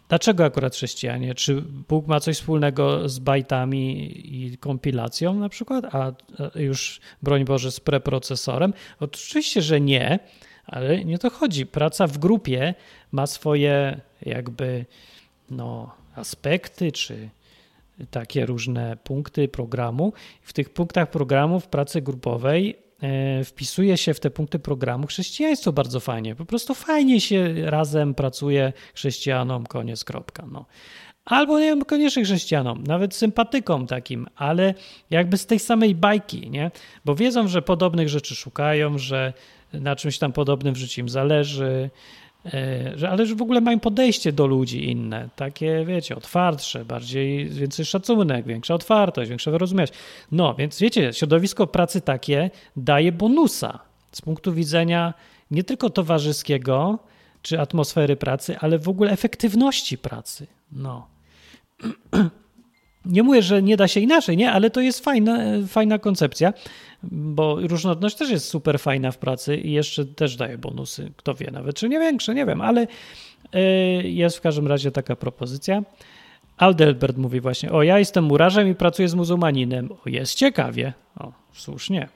Dlaczego 0.10 0.46
akurat 0.46 0.76
chrześcijanie? 0.76 1.36
Czy 1.36 1.62
Bóg 1.62 2.08
ma 2.08 2.20
coś 2.20 2.36
wspólnego 2.38 3.10
z 3.10 3.20
bajtami 3.20 4.12
i 4.36 4.58
kompilacją 4.58 5.34
na 5.34 5.50
przykład, 5.50 5.96
a 5.96 6.14
już 6.56 7.00
broń 7.24 7.46
Boże 7.46 7.72
z 7.72 7.80
preprocesorem? 7.80 8.74
Oczywiście, 9.00 9.62
że 9.62 9.82
nie, 9.82 10.20
ale 10.66 11.06
nie 11.06 11.18
to 11.18 11.30
chodzi. 11.30 11.66
Praca 11.66 12.08
w 12.08 12.18
grupie 12.18 12.74
ma 13.12 13.28
swoje 13.28 14.02
jakby 14.22 14.86
no, 15.50 15.96
aspekty 16.16 16.92
czy 16.92 17.30
takie 18.12 18.46
różne 18.46 18.98
punkty 19.04 19.48
programu. 19.48 20.14
W 20.42 20.54
tych 20.54 20.70
punktach 20.70 21.12
programu 21.12 21.60
w 21.60 21.68
pracy 21.68 22.02
grupowej 22.02 22.85
wpisuje 23.46 23.98
się 23.98 24.14
w 24.14 24.20
te 24.20 24.30
punkty 24.30 24.60
programu 24.60 25.08
chrześcijaństwo 25.08 25.74
bardzo 25.74 26.00
fajnie. 26.00 26.36
Po 26.36 26.46
prostu 26.46 26.74
fajnie 26.74 27.22
się 27.22 27.54
razem 27.66 28.16
pracuje 28.16 28.74
chrześcijanom, 28.94 29.66
koniec, 29.66 30.04
kropka. 30.04 30.46
No. 30.52 30.66
Albo 31.26 31.60
nie 31.60 31.66
wiem, 31.66 31.86
koniecznie 31.86 32.24
chrześcijanom, 32.24 32.84
nawet 32.84 33.16
sympatykom 33.16 33.88
takim, 33.88 34.28
ale 34.36 34.74
jakby 35.10 35.38
z 35.38 35.46
tej 35.46 35.60
samej 35.60 35.96
bajki, 35.96 36.50
nie? 36.50 36.72
Bo 37.06 37.16
wiedzą, 37.16 37.48
że 37.48 37.62
podobnych 37.62 38.10
rzeczy 38.10 38.36
szukają, 38.36 38.98
że 38.98 39.34
na 39.74 39.96
czymś 39.96 40.18
tam 40.18 40.34
podobnym 40.34 40.74
w 40.74 40.78
życiu 40.78 41.02
im 41.02 41.10
zależy, 41.10 41.90
E, 42.25 42.25
że, 42.96 43.10
ale 43.10 43.26
że 43.26 43.36
w 43.36 43.42
ogóle 43.42 43.62
mają 43.62 43.80
podejście 43.80 44.32
do 44.32 44.48
ludzi 44.48 44.90
inne, 44.92 45.30
takie, 45.36 45.86
wiecie, 45.86 46.16
otwartsze, 46.16 46.86
bardziej, 46.86 47.50
więcej 47.50 47.86
szacunek, 47.86 48.46
większa 48.46 48.74
otwartość, 48.74 49.30
większa 49.30 49.52
wyrozumiałość. 49.52 49.94
No, 50.32 50.54
więc 50.54 50.80
wiecie, 50.80 51.14
środowisko 51.14 51.68
pracy 51.68 52.02
takie 52.02 52.52
daje 52.76 53.12
bonusa 53.12 53.80
z 54.12 54.22
punktu 54.22 54.54
widzenia 54.54 55.14
nie 55.52 55.64
tylko 55.64 55.90
towarzyskiego 55.90 57.00
czy 57.42 57.60
atmosfery 57.60 58.16
pracy, 58.16 58.58
ale 58.60 58.80
w 58.80 58.90
ogóle 58.90 59.12
efektywności 59.12 59.98
pracy. 59.98 60.48
No. 60.72 61.08
Nie 63.06 63.24
mówię, 63.24 63.42
że 63.42 63.62
nie 63.62 63.78
da 63.78 63.88
się 63.88 64.00
inaczej, 64.00 64.38
nie, 64.38 64.52
ale 64.52 64.70
to 64.70 64.82
jest 64.82 65.04
fajna, 65.04 65.38
fajna 65.68 66.00
koncepcja, 66.00 66.54
bo 67.04 67.58
różnorodność 67.62 68.16
też 68.16 68.30
jest 68.30 68.48
super 68.48 68.80
fajna 68.80 69.12
w 69.12 69.18
pracy 69.18 69.58
i 69.58 69.72
jeszcze 69.72 70.06
też 70.06 70.36
daje 70.36 70.58
bonusy. 70.58 71.12
Kto 71.18 71.34
wie, 71.34 71.52
nawet 71.52 71.76
czy 71.76 71.90
nie 71.90 72.00
większe, 72.00 72.36
nie 72.36 72.46
wiem, 72.46 72.62
ale 72.62 72.82
y, 72.84 72.90
jest 74.04 74.38
w 74.38 74.42
każdym 74.42 74.68
razie 74.68 74.92
taka 74.92 75.16
propozycja. 75.16 75.84
Aldelbert 76.58 77.18
mówi 77.18 77.42
właśnie, 77.42 77.72
o 77.72 77.84
ja 77.84 78.00
jestem 78.00 78.24
murarzem 78.24 78.68
i 78.70 78.76
pracuję 78.76 79.10
z 79.10 79.16
muzułmaninem. 79.16 79.92
O, 79.92 80.10
jest 80.10 80.36
ciekawie. 80.36 80.94
O, 81.20 81.32
słusznie. 81.54 82.10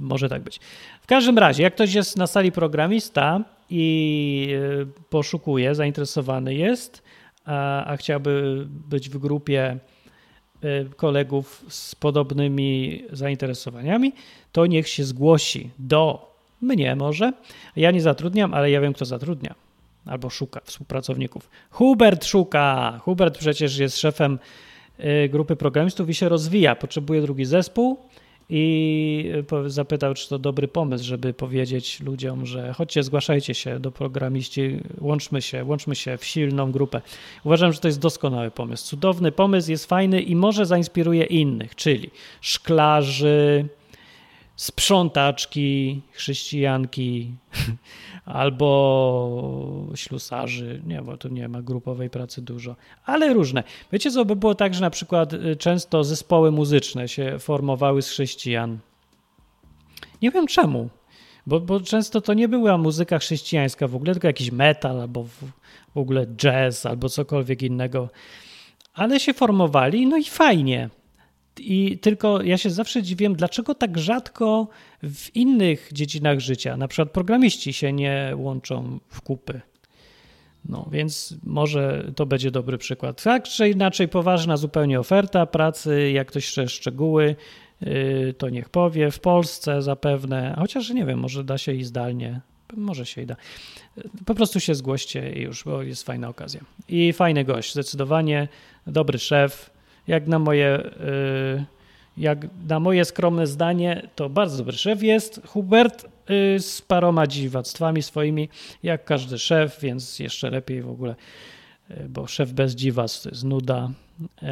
Może 0.00 0.28
tak 0.28 0.42
być. 0.42 0.60
W 1.02 1.06
każdym 1.06 1.38
razie, 1.38 1.62
jak 1.62 1.74
ktoś 1.74 1.94
jest 1.94 2.16
na 2.16 2.26
sali 2.26 2.52
programista 2.52 3.40
i 3.70 4.48
y, 4.50 4.86
poszukuje, 5.10 5.74
zainteresowany 5.74 6.54
jest, 6.54 7.02
a, 7.46 7.84
a 7.84 7.96
chciałby 7.96 8.66
być 8.68 9.10
w 9.10 9.18
grupie 9.18 9.78
y, 10.64 10.90
kolegów 10.96 11.64
z 11.68 11.94
podobnymi 11.94 13.02
zainteresowaniami, 13.12 14.12
to 14.52 14.66
niech 14.66 14.88
się 14.88 15.04
zgłosi 15.04 15.70
do 15.78 16.32
mnie 16.60 16.96
może. 16.96 17.32
Ja 17.76 17.90
nie 17.90 18.00
zatrudniam, 18.00 18.54
ale 18.54 18.70
ja 18.70 18.80
wiem, 18.80 18.92
kto 18.92 19.04
zatrudnia 19.04 19.54
albo 20.06 20.30
szuka 20.30 20.60
współpracowników. 20.64 21.50
Hubert 21.70 22.24
szuka. 22.24 22.98
Hubert 23.02 23.38
przecież 23.38 23.78
jest 23.78 23.98
szefem 23.98 24.38
y, 25.00 25.28
grupy 25.28 25.56
programistów 25.56 26.08
i 26.08 26.14
się 26.14 26.28
rozwija. 26.28 26.76
Potrzebuje 26.76 27.22
drugi 27.22 27.44
zespół 27.44 27.98
i 28.50 29.24
po- 29.48 29.70
zapytał, 29.70 30.14
czy 30.14 30.28
to 30.28 30.38
dobry 30.38 30.68
pomysł, 30.68 31.04
żeby 31.04 31.34
powiedzieć 31.34 32.00
ludziom, 32.00 32.46
że 32.46 32.72
chodźcie, 32.72 33.02
zgłaszajcie 33.02 33.54
się 33.54 33.80
do 33.80 33.90
programiści, 33.92 34.78
łączmy 35.00 35.42
się, 35.42 35.64
łączmy 35.64 35.94
się 35.96 36.16
w 36.16 36.24
silną 36.24 36.72
grupę. 36.72 37.00
Uważam, 37.44 37.72
że 37.72 37.80
to 37.80 37.88
jest 37.88 38.00
doskonały 38.00 38.50
pomysł. 38.50 38.86
Cudowny 38.86 39.32
pomysł, 39.32 39.70
jest 39.70 39.86
fajny 39.86 40.20
i 40.22 40.36
może 40.36 40.66
zainspiruje 40.66 41.24
innych, 41.24 41.74
czyli 41.74 42.10
szklarzy, 42.40 43.66
sprzątaczki, 44.56 46.02
chrześcijanki 46.12 47.34
albo 48.24 49.86
ślusarzy. 49.94 50.82
Nie, 50.86 51.02
bo 51.02 51.16
tu 51.16 51.28
nie 51.28 51.48
ma 51.48 51.62
grupowej 51.62 52.10
pracy 52.10 52.42
dużo, 52.42 52.76
ale 53.04 53.34
różne. 53.34 53.64
Wiecie, 53.92 54.10
co 54.10 54.24
by 54.24 54.36
było 54.36 54.54
tak, 54.54 54.74
że 54.74 54.80
na 54.80 54.90
przykład 54.90 55.32
y, 55.32 55.56
często 55.56 56.04
zespoły 56.04 56.50
muzyczne 56.50 57.08
się 57.08 57.38
formowały 57.38 58.02
z 58.02 58.08
chrześcijan. 58.08 58.78
Nie 60.22 60.30
wiem 60.30 60.46
czemu, 60.46 60.88
bo, 61.46 61.60
bo 61.60 61.80
często 61.80 62.20
to 62.20 62.34
nie 62.34 62.48
była 62.48 62.78
muzyka 62.78 63.18
chrześcijańska 63.18 63.88
w 63.88 63.96
ogóle, 63.96 64.12
tylko 64.12 64.26
jakiś 64.26 64.52
metal 64.52 65.00
albo 65.00 65.22
w, 65.22 65.44
w 65.94 65.98
ogóle 65.98 66.26
jazz 66.26 66.86
albo 66.86 67.08
cokolwiek 67.08 67.62
innego. 67.62 68.08
Ale 68.94 69.20
się 69.20 69.34
formowali, 69.34 70.06
no 70.06 70.16
i 70.16 70.24
fajnie. 70.24 70.90
I 71.60 71.98
tylko 71.98 72.42
ja 72.42 72.58
się 72.58 72.70
zawsze 72.70 73.02
dziwię, 73.02 73.30
dlaczego 73.30 73.74
tak 73.74 73.98
rzadko 73.98 74.68
w 75.02 75.36
innych 75.36 75.88
dziedzinach 75.92 76.40
życia, 76.40 76.76
na 76.76 76.88
przykład 76.88 77.10
programiści 77.10 77.72
się 77.72 77.92
nie 77.92 78.32
łączą 78.36 78.98
w 79.08 79.20
kupy. 79.20 79.60
No 80.68 80.88
więc 80.92 81.34
może 81.44 82.12
to 82.16 82.26
będzie 82.26 82.50
dobry 82.50 82.78
przykład. 82.78 83.22
Tak 83.22 83.42
czy 83.42 83.70
inaczej, 83.70 84.08
poważna 84.08 84.56
zupełnie 84.56 85.00
oferta 85.00 85.46
pracy, 85.46 86.10
jak 86.10 86.28
ktoś 86.28 86.48
chce 86.48 86.68
szczegóły, 86.68 87.36
yy, 87.80 88.34
to 88.38 88.48
niech 88.48 88.68
powie. 88.68 89.10
W 89.10 89.20
Polsce 89.20 89.82
zapewne, 89.82 90.54
chociaż 90.58 90.90
nie 90.90 91.04
wiem, 91.04 91.18
może 91.18 91.44
da 91.44 91.58
się 91.58 91.72
i 91.72 91.84
zdalnie. 91.84 92.40
Może 92.76 93.06
się 93.06 93.22
i 93.22 93.26
da. 93.26 93.36
Po 94.26 94.34
prostu 94.34 94.60
się 94.60 94.74
zgłoście 94.74 95.32
i 95.32 95.42
już, 95.42 95.64
bo 95.64 95.82
jest 95.82 96.02
fajna 96.02 96.28
okazja. 96.28 96.60
I 96.88 97.12
fajny 97.12 97.44
gość, 97.44 97.72
zdecydowanie 97.72 98.48
dobry 98.86 99.18
szef. 99.18 99.75
Jak 100.06 100.26
na 100.26 100.38
moje, 100.38 100.90
yy, 101.56 101.64
jak 102.16 102.46
na 102.68 102.80
moje 102.80 103.04
skromne 103.04 103.46
zdanie, 103.46 104.08
to 104.14 104.28
bardzo 104.28 104.58
dobry 104.58 104.72
szef 104.72 105.02
jest 105.02 105.40
Hubert 105.46 106.04
yy, 106.28 106.60
z 106.60 106.82
paroma 106.82 107.26
dziwactwami 107.26 108.02
swoimi, 108.02 108.48
jak 108.82 109.04
każdy 109.04 109.38
szef, 109.38 109.80
więc 109.80 110.18
jeszcze 110.18 110.50
lepiej 110.50 110.82
w 110.82 110.90
ogóle, 110.90 111.14
yy, 111.90 112.08
bo 112.08 112.26
szef 112.26 112.52
bez 112.52 112.74
dziwactw 112.74 113.22
to 113.22 113.28
jest 113.28 113.44
nuda. 113.44 113.90
Yy, 114.20 114.48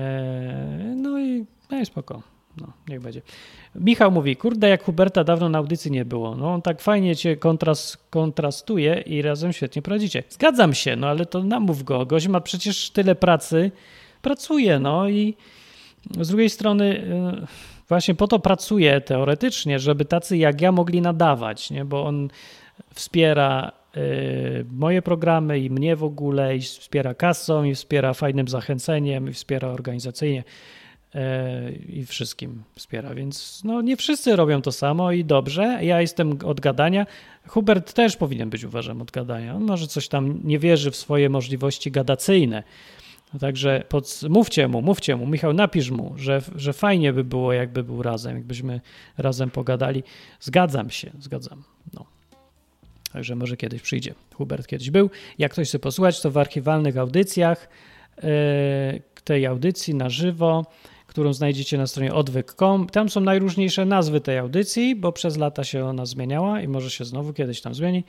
no 0.97 1.21
i, 1.21 1.45
no 1.71 1.81
i 1.81 1.87
spoko. 1.87 2.23
No, 2.61 2.73
niech 2.89 3.01
będzie. 3.01 3.23
Michał 3.75 4.11
mówi, 4.11 4.37
kurde, 4.37 4.69
jak 4.69 4.85
Huberta 4.85 5.25
dawno 5.25 5.49
na 5.49 5.59
audycji 5.59 5.91
nie 5.91 6.05
było. 6.05 6.37
No, 6.37 6.55
on 6.55 6.63
tak 6.63 6.81
fajnie 6.81 7.17
cię 7.17 7.37
kontrast, 7.37 8.11
kontrastuje 8.11 9.01
i 9.01 9.23
razem 9.23 9.53
świetnie 9.53 9.83
prowadzicie. 9.83 10.23
Zgadzam 10.29 10.75
się, 10.75 10.97
no 10.97 11.07
ale 11.07 11.27
to 11.27 11.43
namów 11.43 11.83
go. 11.83 12.07
Gość 12.07 12.29
ma 12.29 12.41
przecież 12.41 12.91
tyle 12.91 13.15
pracy, 13.15 13.71
pracuje, 14.25 14.79
no 14.79 15.09
i 15.09 15.35
z 16.21 16.29
drugiej 16.29 16.51
strony 16.51 16.85
y, 17.43 17.47
właśnie 17.89 18.15
po 18.15 18.29
to 18.29 18.39
pracuje 18.39 19.01
teoretycznie, 19.01 19.79
żeby 19.79 20.05
tacy 20.05 20.37
jak 20.37 20.61
ja 20.61 20.73
mogli 20.73 21.01
nadawać, 21.01 21.71
nie? 21.71 21.85
bo 21.85 22.07
on 22.07 22.31
wspiera 22.95 23.73
y, 23.97 24.65
moje 24.73 25.03
programy 25.03 25.59
i 25.59 25.71
mnie 25.71 25.97
w 25.97 26.05
ogóle 26.05 26.57
i 26.57 26.61
wspiera 26.61 27.15
kasą 27.15 27.65
i 27.65 27.75
wspiera 27.75 28.15
fajnym 28.15 28.49
zachęceniem 28.49 29.29
i 29.29 29.33
wspiera 29.33 29.69
organizacyjnie 29.69 30.45
y, 31.15 31.21
i 31.89 32.07
wszystkim 32.07 32.63
wspiera, 32.75 33.15
więc 33.15 33.63
no 33.65 33.83
nie 33.83 33.97
wszyscy 33.97 34.37
robią 34.37 34.63
to 34.63 34.73
samo 34.73 35.13
i 35.13 35.25
dobrze. 35.25 35.79
Ja 35.83 36.01
jestem 36.01 36.39
od 36.45 36.61
gadania. 36.61 37.07
Hubert 37.47 37.93
też 37.93 38.17
powinien 38.17 38.51
być, 38.51 38.65
uważam, 38.65 39.03
od 39.03 39.11
gadania. 39.11 39.55
On 39.55 39.63
może 39.63 39.87
coś 39.87 40.09
tam 40.09 40.41
nie 40.45 40.59
wierzy 40.59 40.91
w 40.91 40.97
swoje 40.97 41.29
możliwości 41.29 41.91
gadacyjne. 41.91 42.63
No 43.35 43.41
Także 43.41 43.85
pod, 43.89 44.21
mówcie 44.29 44.69
mu, 44.69 44.83
mówcie 44.83 45.17
mu, 45.17 45.27
Michał, 45.27 45.53
napisz 45.53 45.91
mu, 45.91 46.15
że, 46.17 46.43
że 46.57 46.73
fajnie 46.73 47.13
by 47.13 47.25
było, 47.25 47.53
jakby 47.53 47.85
był 47.85 48.03
razem, 48.03 48.37
jakbyśmy 48.37 48.81
razem 49.19 49.51
pogadali. 49.51 50.03
Zgadzam 50.41 50.91
się, 50.91 51.11
zgadzam. 51.21 51.63
No. 51.95 52.05
Także 53.13 53.35
może 53.37 53.57
kiedyś 53.57 53.83
przyjdzie. 53.83 54.15
Hubert 54.35 54.67
kiedyś 54.67 54.91
był. 54.91 55.11
Jak 55.39 55.53
ktoś 55.53 55.69
chce 55.69 55.79
posłuchać, 55.79 56.21
to 56.21 56.31
w 56.31 56.39
archiwalnych 56.39 56.97
audycjach 56.97 57.69
yy, 58.17 58.23
tej 59.25 59.47
audycji 59.47 59.95
na 59.95 60.11
żywo, 60.11 60.67
którą 61.07 61.33
znajdziecie 61.33 61.79
na 61.79 61.87
stronie 61.87 62.15
odwyk.com. 62.15 62.87
Tam 62.87 63.09
są 63.09 63.21
najróżniejsze 63.21 63.85
nazwy 63.85 64.21
tej 64.21 64.39
audycji, 64.39 64.97
bo 64.97 65.13
przez 65.13 65.37
lata 65.37 65.65
się 65.65 65.85
ona 65.85 66.07
zmieniała 66.07 66.61
i 66.61 66.69
może 66.69 66.91
się 66.91 67.05
znowu 67.05 67.33
kiedyś 67.33 67.61
tam 67.61 67.75
zmieni. 67.75 68.05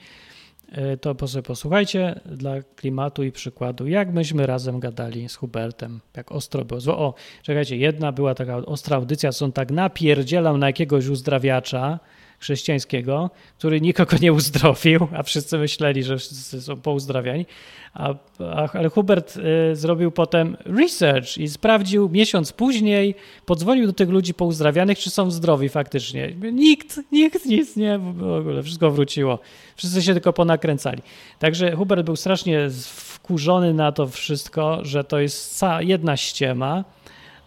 Yy, 0.76 0.96
To 0.96 1.28
sobie 1.28 1.42
posłuchajcie 1.42 2.20
dla 2.26 2.62
klimatu 2.62 3.22
i 3.22 3.32
przykładu, 3.32 3.86
jak 3.86 4.12
myśmy 4.12 4.46
razem 4.46 4.80
gadali 4.80 5.28
z 5.28 5.36
Hubertem, 5.36 6.00
jak 6.16 6.32
ostro 6.32 6.64
było. 6.64 6.80
Zło- 6.80 6.98
O, 6.98 7.14
czekajcie, 7.42 7.76
jedna 7.76 8.12
była 8.12 8.34
taka 8.34 8.56
ostra 8.56 8.96
audycja, 8.96 9.32
co 9.32 9.44
on 9.44 9.52
tak 9.52 9.70
napierdzielał 9.70 10.58
na 10.58 10.66
jakiegoś 10.66 11.06
uzdrawiacza 11.06 11.98
chrześcijańskiego, 12.38 13.30
który 13.58 13.80
nikogo 13.80 14.16
nie 14.20 14.32
uzdrowił, 14.32 15.08
a 15.16 15.22
wszyscy 15.22 15.58
myśleli, 15.58 16.02
że 16.02 16.18
wszyscy 16.18 16.62
są 16.62 16.76
pouzdrawiani. 16.76 17.46
A, 17.94 18.14
a, 18.40 18.68
ale 18.72 18.88
Hubert 18.88 19.36
y, 19.36 19.76
zrobił 19.76 20.10
potem 20.10 20.56
research 20.64 21.38
i 21.38 21.48
sprawdził 21.48 22.08
miesiąc 22.08 22.52
później, 22.52 23.14
podzwonił 23.46 23.86
do 23.86 23.92
tych 23.92 24.08
ludzi 24.08 24.34
pouzdrawianych, 24.34 24.98
czy 24.98 25.10
są 25.10 25.30
zdrowi 25.30 25.68
faktycznie. 25.68 26.32
Nikt, 26.52 27.00
nikt, 27.12 27.46
nic 27.46 27.76
nie, 27.76 27.98
w 27.98 28.32
ogóle 28.32 28.62
wszystko 28.62 28.90
wróciło. 28.90 29.38
Wszyscy 29.76 30.02
się 30.02 30.12
tylko 30.12 30.32
ponakręcali. 30.32 31.02
Także 31.38 31.76
Hubert 31.76 32.02
był 32.02 32.16
strasznie 32.16 32.70
wkurzony 32.70 33.74
na 33.74 33.92
to 33.92 34.06
wszystko, 34.06 34.78
że 34.82 35.04
to 35.04 35.18
jest 35.18 35.60
jedna 35.80 36.16
ściema, 36.16 36.84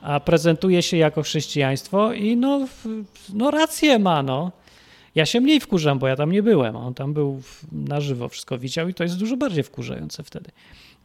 a 0.01 0.19
prezentuje 0.19 0.81
się 0.81 0.97
jako 0.97 1.23
chrześcijaństwo 1.23 2.13
i 2.13 2.37
no, 2.37 2.67
no 3.33 3.51
rację 3.51 3.99
ma, 3.99 4.23
no. 4.23 4.51
Ja 5.15 5.25
się 5.25 5.41
mniej 5.41 5.59
wkurzam, 5.59 5.99
bo 5.99 6.07
ja 6.07 6.15
tam 6.15 6.31
nie 6.31 6.43
byłem, 6.43 6.75
a 6.75 6.79
on 6.79 6.93
tam 6.93 7.13
był 7.13 7.41
na 7.71 8.01
żywo, 8.01 8.29
wszystko 8.29 8.57
widział 8.57 8.89
i 8.89 8.93
to 8.93 9.03
jest 9.03 9.17
dużo 9.17 9.37
bardziej 9.37 9.63
wkurzające 9.63 10.23
wtedy. 10.23 10.51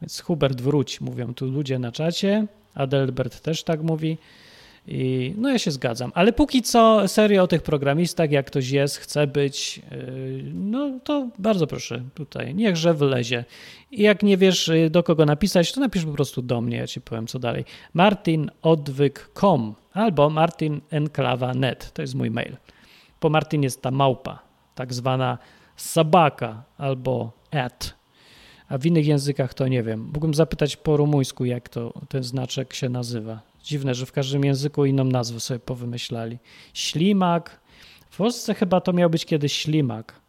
Więc 0.01 0.19
Hubert 0.21 0.61
wróć, 0.61 1.01
mówią 1.01 1.33
tu 1.33 1.45
ludzie 1.45 1.79
na 1.79 1.91
czacie, 1.91 2.47
Adelbert 2.75 3.41
też 3.41 3.63
tak 3.63 3.83
mówi 3.83 4.17
i 4.87 5.33
no 5.37 5.49
ja 5.49 5.59
się 5.59 5.71
zgadzam. 5.71 6.11
Ale 6.15 6.33
póki 6.33 6.61
co 6.61 7.07
serio 7.07 7.43
o 7.43 7.47
tych 7.47 7.61
programistach, 7.61 8.31
jak 8.31 8.45
ktoś 8.45 8.69
jest, 8.69 8.97
chce 8.97 9.27
być, 9.27 9.77
yy, 9.91 10.43
no 10.53 10.99
to 11.03 11.29
bardzo 11.39 11.67
proszę 11.67 12.01
tutaj, 12.13 12.55
niechże 12.55 12.93
wlezie. 12.93 13.45
I 13.91 14.01
jak 14.01 14.23
nie 14.23 14.37
wiesz 14.37 14.67
yy, 14.67 14.89
do 14.89 15.03
kogo 15.03 15.25
napisać, 15.25 15.71
to 15.71 15.81
napisz 15.81 16.05
po 16.05 16.11
prostu 16.11 16.41
do 16.41 16.61
mnie, 16.61 16.77
ja 16.77 16.87
ci 16.87 17.01
powiem 17.01 17.27
co 17.27 17.39
dalej. 17.39 17.65
martinodwyk.com 17.93 19.75
albo 19.93 20.29
martinenklawa.net, 20.29 21.93
to 21.93 22.01
jest 22.01 22.15
mój 22.15 22.31
mail. 22.31 22.55
Po 23.19 23.29
Martin 23.29 23.63
jest 23.63 23.81
ta 23.81 23.91
małpa, 23.91 24.39
tak 24.75 24.93
zwana 24.93 25.37
sabaka 25.75 26.63
albo 26.77 27.31
at. 27.51 27.95
A 28.69 28.77
w 28.77 28.85
innych 28.85 29.07
językach 29.07 29.53
to 29.53 29.67
nie 29.67 29.83
wiem. 29.83 30.01
Mógłbym 30.01 30.33
zapytać 30.33 30.77
po 30.77 30.97
rumuńsku, 30.97 31.45
jak 31.45 31.69
to 31.69 31.93
ten 32.09 32.23
znaczek 32.23 32.73
się 32.73 32.89
nazywa. 32.89 33.39
Dziwne, 33.63 33.95
że 33.95 34.05
w 34.05 34.11
każdym 34.11 34.45
języku 34.45 34.85
inną 34.85 35.03
nazwę 35.03 35.39
sobie 35.39 35.59
powymyślali. 35.59 36.37
Ślimak. 36.73 37.61
W 38.09 38.17
Polsce 38.17 38.53
chyba 38.53 38.81
to 38.81 38.93
miał 38.93 39.09
być 39.09 39.25
kiedyś 39.25 39.53
ślimak, 39.53 40.21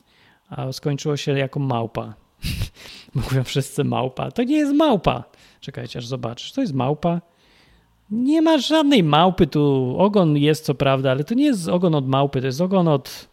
a 0.49 0.73
skończyło 0.73 1.17
się 1.17 1.39
jako 1.39 1.61
małpa. 1.61 2.15
Mówią 3.15 3.45
wszyscy 3.45 3.85
małpa. 3.85 4.31
To 4.31 4.43
nie 4.43 4.57
jest 4.57 4.75
małpa. 4.75 5.25
Czekajcie, 5.61 5.99
aż 5.99 6.07
zobaczysz. 6.07 6.53
To 6.53 6.61
jest 6.61 6.75
małpa. 6.75 7.21
Nie 8.11 8.43
ma 8.43 8.59
żadnej 8.59 9.03
małpy 9.03 9.47
tu. 9.47 9.95
Ogon 9.99 10.37
jest 10.37 10.65
co 10.65 10.75
prawda, 10.75 11.11
ale 11.11 11.25
to 11.25 11.35
nie 11.35 11.45
jest 11.45 11.69
ogon 11.69 11.95
od 11.95 12.09
małpy, 12.09 12.41
to 12.41 12.47
jest 12.47 12.61
ogon 12.61 12.89
od 12.89 13.29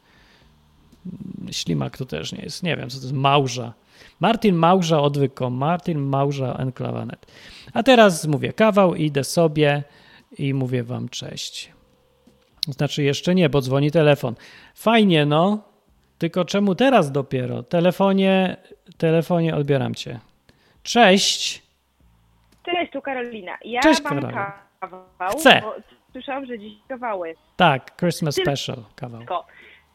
ślimak 1.52 1.98
to 1.98 2.06
też 2.06 2.34
nie 2.34 2.44
jest. 2.44 2.64
Nie 2.64 2.78
wiem, 2.78 2.90
co 2.90 2.98
to 2.98 3.04
jest 3.04 3.14
małża. 3.14 3.74
Martin 4.20 4.56
Małża 4.56 5.02
odwyko. 5.02 5.50
Martin 5.50 6.00
Małża 6.00 6.54
enklawanet. 6.54 7.26
A 7.74 7.84
teraz 7.84 8.28
mówię 8.28 8.54
kawał, 8.54 8.96
idę 8.96 9.24
sobie 9.24 9.84
i 10.38 10.54
mówię 10.54 10.84
wam 10.84 11.10
cześć. 11.10 11.72
Znaczy 12.68 13.04
jeszcze 13.04 13.36
nie, 13.36 13.50
bo 13.50 13.62
dzwoni 13.62 13.92
telefon. 13.92 14.36
Fajnie, 14.76 15.26
no. 15.26 15.64
Tylko 16.18 16.46
czemu 16.46 16.76
teraz 16.76 17.12
dopiero? 17.12 17.64
Telefonie, 17.64 18.58
telefonie 18.98 19.56
odbieram 19.56 19.96
cię. 19.96 20.20
Cześć. 20.84 21.63
Cześć, 22.66 22.92
tu 22.92 23.02
Karolina. 23.02 23.58
Ja 23.66 23.82
Cześć, 23.82 24.04
mam 24.04 24.14
Karolina. 24.14 24.54
kawał. 24.80 25.04
Chcę. 25.40 25.62
Bo 25.62 25.76
słyszałam, 26.12 26.46
że 26.46 26.60
dziś 26.60 26.74
kawały. 26.88 27.36
Tak, 27.58 27.96
Christmas 27.98 28.36
Tylko- 28.36 28.52
Special 28.52 28.84
kawał. 28.96 29.22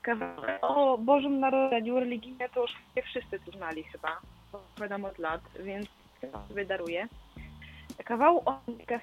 Kawały 0.02 0.60
o 0.60 0.98
Bożym 0.98 1.40
Narodzeniu 1.40 2.00
religijne 2.00 2.48
to 2.48 2.60
już 2.62 2.70
nie 2.96 3.02
wszyscy 3.02 3.40
tu 3.40 3.50
znali 3.52 3.82
chyba. 3.84 4.20
Bo 4.52 4.58
Opowiadam 4.58 5.04
od 5.04 5.18
lat, 5.18 5.40
więc 5.60 5.86
sobie 6.48 6.64
daruję. 6.64 7.08
Kawału 8.04 8.42
o 8.46 8.60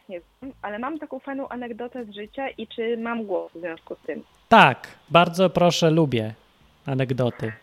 nie 0.10 0.22
znam, 0.40 0.52
ale 0.62 0.80
mam 0.80 1.00
taką 1.00 1.20
fajną 1.20 1.48
anegdotę 1.50 2.06
z 2.06 2.10
życia 2.16 2.50
i 2.50 2.68
czy 2.68 2.98
mam 2.98 3.24
głos 3.26 3.52
w 3.52 3.60
związku 3.60 3.96
z 3.96 4.00
tym. 4.00 4.24
Tak, 4.50 4.88
bardzo 5.10 5.50
proszę, 5.50 5.92
lubię 5.92 6.34
anegdoty. 6.86 7.54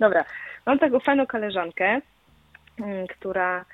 Dobra, 0.00 0.24
mam 0.66 0.78
taką 0.78 1.00
fajną 1.00 1.26
koleżankę, 1.26 2.00
mm, 2.80 3.06
która 3.06 3.64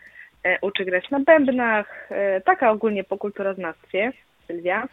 uczy 0.62 0.84
grać 0.84 1.11
na 1.11 1.20
bębnach, 1.20 2.09
e, 2.11 2.40
taka 2.40 2.70
ogólnie 2.70 3.05
po 3.05 3.18
kulturoznawstwie, 3.18 4.12
Sylwia, 4.46 4.88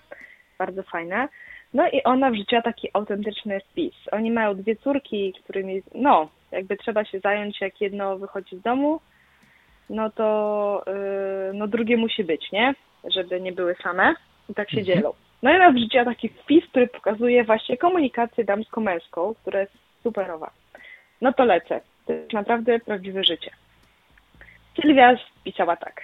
bardzo 0.57 0.83
fajna. 0.83 1.29
No 1.73 1.89
i 1.89 2.03
ona 2.03 2.31
wrzuciła 2.31 2.61
taki 2.61 2.89
autentyczny 2.93 3.59
wpis. 3.59 3.93
Oni 4.11 4.31
mają 4.31 4.55
dwie 4.55 4.75
córki, 4.75 5.33
którymi, 5.43 5.81
no, 5.95 6.29
jakby 6.51 6.77
trzeba 6.77 7.05
się 7.05 7.19
zająć, 7.19 7.61
jak 7.61 7.81
jedno 7.81 8.17
wychodzi 8.17 8.57
z 8.57 8.61
domu, 8.61 8.99
no 9.89 10.09
to 10.09 10.83
e, 10.87 11.53
no 11.53 11.67
drugie 11.67 11.97
musi 11.97 12.23
być, 12.23 12.51
nie? 12.51 12.75
Żeby 13.03 13.41
nie 13.41 13.51
były 13.51 13.75
same 13.83 14.15
i 14.49 14.53
tak 14.53 14.69
się 14.71 14.83
dzielą. 14.83 15.13
No 15.43 15.51
i 15.51 15.55
ona 15.55 15.71
wrzuciła 15.71 16.05
taki 16.05 16.29
wpis, 16.29 16.65
który 16.65 16.87
pokazuje 16.87 17.43
właśnie 17.43 17.77
komunikację 17.77 18.43
damsko-męską, 18.43 19.33
która 19.41 19.59
jest 19.59 19.73
superowa. 20.03 20.51
No 21.21 21.33
to 21.33 21.45
lecę. 21.45 21.81
To 22.05 22.13
jest 22.13 22.33
naprawdę 22.33 22.79
prawdziwe 22.79 23.23
życie. 23.23 23.51
Sylwia 24.81 25.15
pisała 25.43 25.75
tak. 25.75 26.01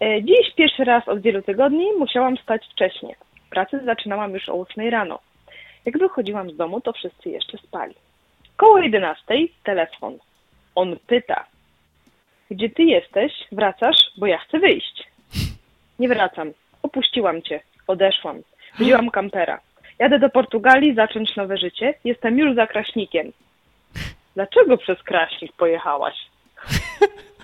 E, 0.00 0.22
Dziś 0.22 0.54
pierwszy 0.56 0.84
raz 0.84 1.08
od 1.08 1.20
wielu 1.20 1.42
tygodni 1.42 1.86
musiałam 1.98 2.36
wstać 2.36 2.66
wcześnie. 2.72 3.14
Pracę 3.50 3.84
zaczynałam 3.84 4.32
już 4.34 4.48
o 4.48 4.52
8 4.60 4.88
rano. 4.88 5.18
Jak 5.84 5.98
wychodziłam 5.98 6.50
z 6.50 6.56
domu, 6.56 6.80
to 6.80 6.92
wszyscy 6.92 7.30
jeszcze 7.30 7.58
spali. 7.58 7.94
Koło 8.56 8.78
11 8.78 9.34
telefon. 9.64 10.18
On 10.74 10.96
pyta. 11.06 11.44
Gdzie 12.50 12.70
ty 12.70 12.82
jesteś? 12.82 13.32
Wracasz? 13.52 13.96
Bo 14.16 14.26
ja 14.26 14.38
chcę 14.38 14.58
wyjść. 14.58 15.04
Nie 15.98 16.08
wracam. 16.08 16.52
Opuściłam 16.82 17.42
cię. 17.42 17.60
Odeszłam. 17.86 18.42
Wzięłam 18.78 19.10
kampera. 19.10 19.60
Jadę 19.98 20.18
do 20.18 20.30
Portugalii 20.30 20.94
zacząć 20.94 21.36
nowe 21.36 21.56
życie. 21.56 21.94
Jestem 22.04 22.38
już 22.38 22.54
za 22.54 22.66
Kraśnikiem. 22.66 23.32
Dlaczego 24.34 24.78
przez 24.78 25.02
Kraśnik 25.02 25.52
pojechałaś? 25.52 26.14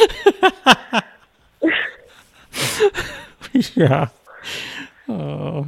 Ja. 3.76 4.08
O, 5.08 5.64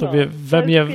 tobie 0.00 0.26
No, 0.26 0.32
we 0.32 0.62
mnie. 0.62 0.86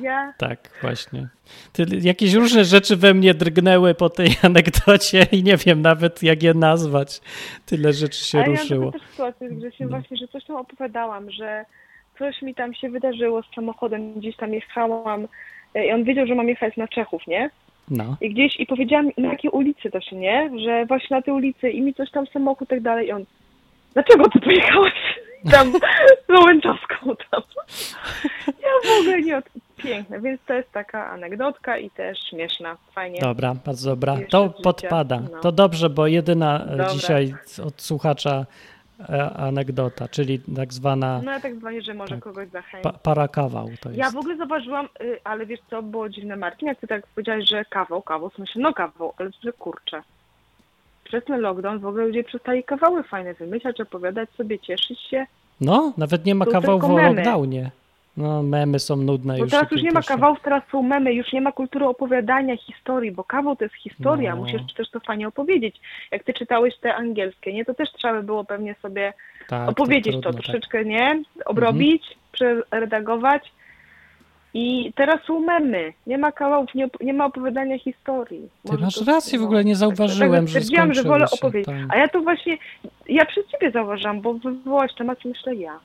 Ja, 0.00 0.32
Tak, 0.38 0.70
właśnie. 0.82 1.28
Ty, 1.72 1.84
jakieś 2.00 2.34
różne 2.34 2.64
rzeczy 2.64 2.96
we 2.96 3.14
mnie 3.14 3.34
drgnęły 3.34 3.94
po 3.94 4.10
tej 4.10 4.28
anegdocie 4.42 5.26
i 5.32 5.42
nie 5.42 5.56
wiem 5.56 5.82
nawet 5.82 6.22
jak 6.22 6.42
je 6.42 6.54
nazwać. 6.54 7.20
Tyle 7.66 7.92
rzeczy 7.92 8.24
się 8.24 8.38
ale 8.38 8.52
ja 8.52 8.60
ruszyło. 8.60 8.82
mam 8.82 8.92
taką 8.92 9.00
też 9.04 9.10
sytuację, 9.10 9.60
że 9.60 9.72
się 9.72 9.86
właśnie, 9.86 10.16
że 10.16 10.28
coś 10.28 10.44
tam 10.44 10.56
opowiadałam, 10.56 11.30
że 11.30 11.64
coś 12.18 12.42
mi 12.42 12.54
tam 12.54 12.74
się 12.74 12.88
wydarzyło 12.90 13.42
z 13.42 13.54
samochodem, 13.54 14.14
gdzieś 14.14 14.36
tam 14.36 14.54
jechałam 14.54 15.28
e, 15.74 15.86
i 15.86 15.92
on 15.92 16.04
wiedział, 16.04 16.26
że 16.26 16.34
mam 16.34 16.48
jechać 16.48 16.76
na 16.76 16.88
Czechów, 16.88 17.26
nie? 17.26 17.50
No. 17.90 18.16
I 18.20 18.30
gdzieś, 18.30 18.60
i 18.60 18.66
powiedziałam 18.66 19.10
na 19.18 19.28
jakiej 19.28 19.50
ulicy 19.50 19.90
to 19.90 20.00
się, 20.00 20.16
nie? 20.16 20.50
Że 20.64 20.86
właśnie 20.86 21.16
na 21.16 21.22
tej 21.22 21.34
ulicy 21.34 21.70
i 21.70 21.82
mi 21.82 21.94
coś 21.94 22.10
tam 22.10 22.26
samochód 22.26 22.68
i 22.68 22.70
tak 22.70 22.80
dalej 22.80 23.06
i 23.06 23.12
on, 23.12 23.24
dlaczego 23.94 24.28
ty 24.28 24.40
pojechałaś 24.40 24.92
tam 25.52 25.72
z 26.28 26.44
Łęczowską 26.46 26.96
tam? 27.30 27.42
Ja 28.46 28.90
w 28.96 29.00
ogóle 29.00 29.22
nie 29.22 29.36
od... 29.36 29.44
Piękne, 29.76 30.20
więc 30.20 30.40
to 30.46 30.54
jest 30.54 30.72
taka 30.72 31.10
anegdotka 31.10 31.78
i 31.78 31.90
też 31.90 32.18
śmieszna, 32.30 32.76
fajnie. 32.92 33.20
Dobra, 33.20 33.54
bardzo 33.66 33.90
dobra. 33.90 34.12
Jeszcze 34.12 34.28
To 34.30 34.48
podpada. 34.62 35.20
no. 35.32 35.40
To 35.40 35.52
dobrze, 35.52 35.90
bo 35.90 36.06
jedyna 36.06 36.64
e, 36.64 36.70
Dobra. 36.70 36.88
dzisiaj 36.88 37.34
od 37.66 37.82
słuchacza 37.82 38.46
anegdota, 39.36 40.08
czyli 40.08 40.40
tak 40.56 40.72
zwana 40.72 41.20
No 41.24 41.32
ja 41.32 41.40
tak 41.40 41.56
dzwonię, 41.56 41.82
że 41.82 41.94
może 41.94 42.14
Tak. 42.14 42.24
kogoś 42.24 42.48
zachęcić. 42.48 42.82
pa, 42.82 42.92
parakawał 42.98 43.68
to 43.80 43.88
jest. 43.88 43.98
Ja 43.98 44.10
w 44.10 44.16
ogóle 44.16 44.36
zauważyłam, 44.36 44.88
y, 45.00 45.18
ale 45.24 45.46
wiesz 45.46 45.60
co, 45.70 45.82
było 45.82 46.08
dziwne 46.08 46.36
Marcin, 46.36 46.68
jak 46.68 46.78
ty 46.80 46.86
tak 46.86 47.06
powiedziałeś, 47.06 47.48
że 47.48 47.64
kawał, 47.64 48.02
kawał, 48.02 48.30
myślę, 48.38 48.62
no 48.62 48.74
kawał, 48.74 49.12
ale 49.18 49.30
że 49.44 49.52
kurczę. 49.52 50.02
Przez 51.04 51.24
ten 51.24 51.40
lockdown 51.40 51.78
w 51.78 51.86
ogóle 51.86 52.06
ludzie 52.06 52.24
przestali 52.24 52.64
kawały 52.64 53.02
fajne 53.02 53.34
wymyślać, 53.34 53.80
opowiadać 53.80 54.30
sobie, 54.30 54.58
cieszyć 54.58 55.00
się. 55.00 55.26
No, 55.60 55.92
nawet 55.96 56.24
nie 56.24 56.34
ma 56.34 56.44
o 56.44 56.88
memy. 56.88 57.14
lockdownie. 57.14 57.70
No, 58.16 58.42
memy 58.42 58.78
są 58.78 58.96
nudne 58.96 59.34
Bo 59.36 59.42
już. 59.42 59.50
teraz 59.50 59.70
już 59.72 59.82
nie 59.82 59.90
ma 59.92 60.02
kawałów, 60.02 60.38
teraz 60.42 60.62
są 60.72 60.82
memy, 60.82 61.14
już 61.14 61.32
nie 61.32 61.40
ma 61.40 61.52
kultury 61.52 61.86
opowiadania 61.86 62.56
historii, 62.56 63.12
bo 63.12 63.24
kawał 63.24 63.56
to 63.56 63.64
jest 63.64 63.74
historia, 63.76 64.34
No. 64.36 64.42
musisz 64.42 64.74
też 64.76 64.90
to 64.90 65.00
fajnie 65.00 65.28
opowiedzieć. 65.28 65.80
Jak 66.10 66.24
ty 66.24 66.34
czytałeś 66.34 66.78
te 66.78 66.94
angielskie, 66.94 67.52
nie, 67.52 67.64
to 67.64 67.74
też 67.74 67.88
trzeba 67.92 68.14
by 68.14 68.22
było 68.22 68.44
pewnie 68.44 68.74
sobie 68.82 69.12
Tak, 69.48 69.68
opowiedzieć 69.68 70.14
to, 70.14 70.20
trudno, 70.20 70.32
tak. 70.32 70.42
troszeczkę, 70.42 70.84
nie? 70.84 71.22
Obrobić, 71.44 72.02
przeredagować. 72.32 73.52
I 74.54 74.92
teraz 74.96 75.16
są 75.26 75.40
memy. 75.40 75.92
Nie 76.06 76.18
ma 76.18 76.32
kawałów, 76.32 76.74
nie, 76.74 76.88
nie 77.00 77.12
ma 77.12 77.24
opowiadania 77.26 77.78
historii. 77.78 78.48
Ty 78.62 78.72
Może 78.72 78.84
masz 78.84 78.94
to- 78.94 79.04
rację, 79.04 79.38
w 79.38 79.40
no, 79.40 79.46
ogóle 79.46 79.64
nie 79.64 79.72
tak- 79.72 79.78
zauważyłem, 79.78 80.32
tak 80.44 80.48
że 80.48 80.60
stwierdziłam, 80.60 80.94
że 80.94 81.02
wolę 81.02 81.26
opowiedzieć. 81.32 81.66
tak. 81.66 81.76
A 81.88 81.96
ja 81.96 82.08
to 82.08 82.20
właśnie, 82.20 82.58
ja 83.08 83.24
przez 83.26 83.46
ciebie 83.46 83.70
zauważam, 83.70 84.20
bo 84.20 84.34
wywołałaś 84.34 84.94
temat 84.94 85.18
myślę 85.24 85.54
ja. 85.54 85.78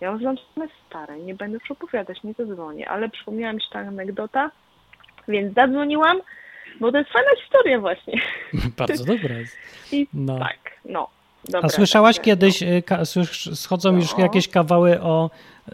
Ja 0.00 0.10
już 0.10 0.20
znam 0.20 0.36
same 0.54 0.66
stare, 0.86 1.18
nie 1.18 1.34
będę 1.34 1.58
już 1.60 1.70
opowiadać, 1.70 2.22
nie 2.22 2.32
zadzwonię, 2.32 2.88
ale 2.88 3.08
przypomniała 3.08 3.52
mi 3.52 3.60
się 3.60 3.66
ta 3.72 3.78
anegdota, 3.78 4.50
więc 5.28 5.54
zadzwoniłam, 5.54 6.20
bo 6.80 6.92
to 6.92 6.98
jest 6.98 7.10
fajna 7.10 7.30
historia 7.42 7.80
właśnie. 7.80 8.20
Bardzo 8.78 9.04
dobra 9.04 9.34
jest. 9.34 9.56
I 9.92 10.06
No. 10.14 10.38
tak, 10.38 10.58
no. 10.84 11.08
Dobra, 11.44 11.60
A 11.66 11.68
słyszałaś 11.68 12.16
także, 12.16 12.30
kiedyś, 12.30 12.62
y, 12.62 12.82
słysz- 13.04 13.54
schodzą 13.56 13.96
już 13.96 14.16
No. 14.16 14.22
jakieś 14.24 14.48
kawały 14.48 15.00
o 15.00 15.30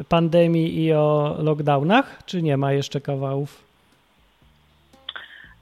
pandemii 0.09 0.85
i 0.85 0.93
o 0.93 1.37
lockdownach, 1.39 2.18
czy 2.27 2.43
nie 2.43 2.57
ma 2.57 2.73
jeszcze 2.73 3.01
kawałów? 3.01 3.64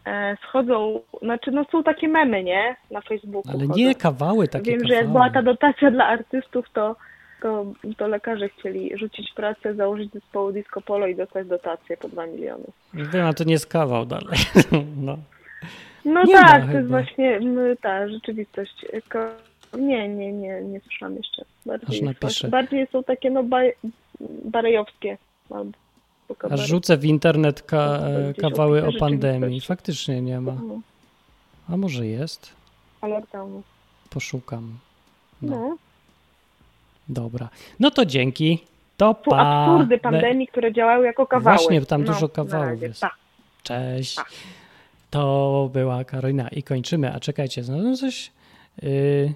e, 0.06 0.36
schodzą, 0.48 1.00
znaczy 1.22 1.50
no 1.50 1.64
są 1.72 1.82
takie 1.82 2.08
memy, 2.08 2.44
nie? 2.44 2.76
Na 2.90 3.00
Facebooku. 3.00 3.50
Ale 3.54 3.66
chodzą. 3.66 3.74
nie 3.76 3.94
kawały, 3.94 4.48
takie 4.48 4.70
Wiem, 4.70 4.80
że 4.80 4.84
kawały. 4.86 5.02
jak 5.02 5.08
była 5.08 5.30
ta 5.30 5.42
dotacja 5.42 5.90
dla 5.90 6.06
artystów, 6.06 6.66
to, 6.72 6.96
to, 7.43 7.66
to 7.97 8.09
lekarze 8.09 8.49
chcieli 8.49 8.99
rzucić 8.99 9.32
pracę, 9.32 9.74
założyć 9.74 10.12
zespołu 10.12 10.53
Disco 10.53 10.80
Polo 10.80 11.07
i 11.07 11.14
dostać 11.16 11.49
dotację 11.49 11.97
po 11.97 12.09
2 12.09 12.26
miliony. 12.26 12.64
Wiem, 12.95 13.26
a 13.26 13.32
to 13.32 13.45
nie 13.45 13.53
jest 13.53 13.66
kawał 13.66 14.07
dalej. 14.07 14.38
No. 14.97 15.18
No 16.05 16.22
Nie 16.24 16.34
tak, 16.34 16.61
to 16.61 16.66
chyba. 16.66 16.78
jest 16.78 16.88
właśnie 16.91 17.41
ta 17.82 18.09
rzeczywistość. 18.09 18.86
Nie, 19.78 20.09
nie, 20.09 20.32
nie, 20.32 20.61
nie 20.62 20.80
słyszałam 20.80 21.16
jeszcze. 21.16 21.43
Aż 21.43 21.66
Bardziej, 21.66 22.03
napiszę. 22.03 22.49
bardziej 22.49 22.86
są 22.93 23.05
takie 23.05 23.30
no 23.30 23.43
baj, 23.43 23.72
barejowskie. 24.45 25.18
Albo 25.51 25.70
Aż 26.30 26.36
kabaret. 26.38 26.66
rzucę 26.66 26.97
w 26.97 27.05
internet 27.05 27.62
ka, 27.62 28.01
kawały 28.41 28.86
o 28.86 28.93
pandemii. 28.99 29.61
Faktycznie 29.61 30.22
nie 30.22 30.41
ma. 30.41 30.53
No, 30.53 30.80
A 31.68 31.76
może 31.76 32.07
jest? 32.07 32.53
a. 33.01 33.07
Poszukam. 34.11 34.78
No. 35.43 35.76
Dobra. 37.11 37.48
No 37.80 37.90
to 37.90 38.06
dzięki. 38.06 38.64
To 38.96 39.14
pa. 39.14 39.36
absurdy 39.36 39.98
pandemii, 39.98 40.46
które 40.46 40.72
działały 40.72 41.06
jako 41.06 41.26
kawały. 41.26 41.56
Właśnie, 41.56 41.80
tam 41.80 42.04
no, 42.04 42.12
dużo 42.12 42.28
kawałów 42.28 42.82
jest. 42.82 43.00
Pa. 43.00 43.11
Cześć. 43.62 44.16
Pa. 44.16 44.24
To 45.11 45.70
była 45.72 46.04
Karolina 46.04 46.48
i 46.48 46.62
kończymy. 46.62 47.14
A 47.14 47.20
czekajcie, 47.20 47.64
znalazłem 47.64 47.96
coś. 47.96 48.32
Yy... 48.82 49.34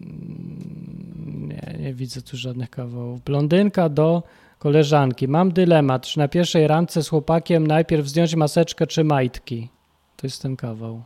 Mm, 0.00 1.48
Nie, 1.48 1.78
nie 1.78 1.94
widzę 1.94 2.22
tu 2.22 2.36
żadnych 2.36 2.70
kawałów. 2.70 3.22
Blondynka 3.24 3.88
do 3.88 4.22
koleżanki. 4.58 5.28
Mam 5.28 5.52
dylemat, 5.52 6.06
czy 6.06 6.18
na 6.18 6.28
pierwszej 6.28 6.66
randce 6.66 7.02
z 7.02 7.08
chłopakiem 7.08 7.66
najpierw 7.66 8.06
zdjąć 8.06 8.34
maseczkę 8.34 8.86
czy 8.86 9.04
majtki. 9.04 9.68
To 10.16 10.26
jest 10.26 10.42
ten 10.42 10.56
kawał. 10.56 11.02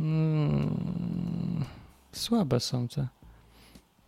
Mm, 0.00 1.64
słabe 2.12 2.60
są 2.60 2.88
te. 2.88 3.06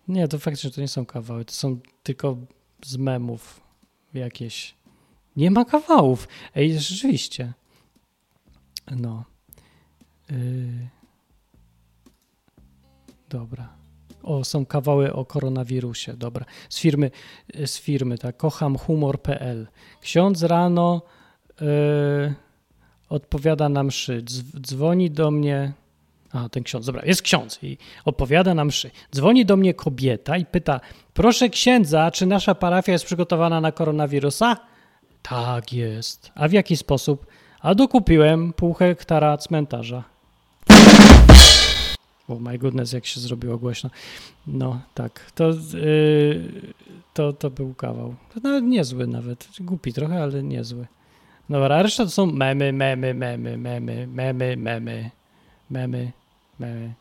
Nie, 0.09 0.29
to 0.29 0.39
faktycznie 0.39 0.71
to 0.71 0.81
nie 0.81 0.89
są 0.89 1.07
kawały, 1.07 1.45
to 1.45 1.53
są 1.53 1.79
tylko 2.03 2.37
z 2.85 2.97
memów 2.97 3.61
jakieś. 4.15 4.75
Nie 5.37 5.51
ma 5.51 5.65
kawałów. 5.65 6.29
Ej, 6.55 6.79
rzeczywiście. 6.79 7.53
No. 8.91 9.25
Yy. 10.31 10.89
Dobra. 13.29 13.69
O, 14.23 14.45
są 14.45 14.67
kawały 14.67 15.13
o 15.13 15.25
koronawirusie. 15.25 16.17
Dobra. 16.17 16.45
Z 16.69 16.79
firmy, 16.79 17.11
z 17.67 17.79
firmy 17.79 18.19
tak. 18.19 18.37
Kochamhumor.pl. 18.37 19.69
Ksiądz 20.01 20.43
rano 20.43 21.03
yy, 21.61 22.35
odpowiada 23.09 23.69
na 23.69 23.83
mszy. 23.83 24.23
Dzw- 24.23 24.61
dzwoni 24.61 25.11
do 25.11 25.31
mnie. 25.31 25.73
A, 26.33 26.49
ten 26.49 26.63
ksiądz, 26.63 26.87
dobra, 26.87 27.03
jest 27.07 27.23
ksiądz 27.23 27.59
i 27.63 27.79
opowiada 28.05 28.55
na 28.55 28.65
mszy. 28.65 28.91
Dzwoni 29.15 29.47
do 29.47 29.57
mnie 29.57 29.75
kobieta 29.75 30.37
i 30.37 30.45
pyta: 30.45 30.81
Proszę 31.15 31.49
księdza, 31.49 32.11
czy 32.11 32.27
nasza 32.27 32.55
parafia 32.55 32.93
jest 32.93 33.05
przygotowana 33.05 33.61
na 33.61 33.73
koronawirusa? 33.73 34.57
Tak 35.23 35.73
jest. 35.73 36.33
A 36.35 36.49
w 36.49 36.53
jaki 36.53 36.77
sposób? 36.77 37.27
A 37.61 37.75
dokupiłem 37.75 38.53
pół 38.53 38.75
hektara 38.75 39.37
cmentarza. 39.37 40.05
O 42.29 42.33
oh 42.33 42.41
my 42.41 42.59
goodness, 42.59 42.93
jak 42.93 43.07
się 43.07 43.21
zrobiło 43.21 43.59
głośno. 43.59 43.91
No, 44.47 44.81
tak. 44.95 45.33
To, 45.35 45.51
yy, 45.75 46.73
to, 47.15 47.33
to 47.33 47.51
był 47.51 47.75
kawał. 47.75 48.15
Nawet 48.43 48.65
niezły 48.65 49.07
nawet. 49.07 49.49
Głupi 49.61 49.93
trochę, 49.93 50.23
ale 50.23 50.43
niezły. 50.43 50.87
Dobra, 51.51 51.77
a 51.77 51.83
reszta 51.83 52.05
to 52.05 52.11
są 52.11 52.27
memy, 52.27 52.73
memy, 52.73 53.15
memy, 53.15 53.59
memy, 53.59 54.07
memy, 54.07 54.57
memy, 54.57 55.11
memy, 55.71 56.13
memy, 56.59 56.95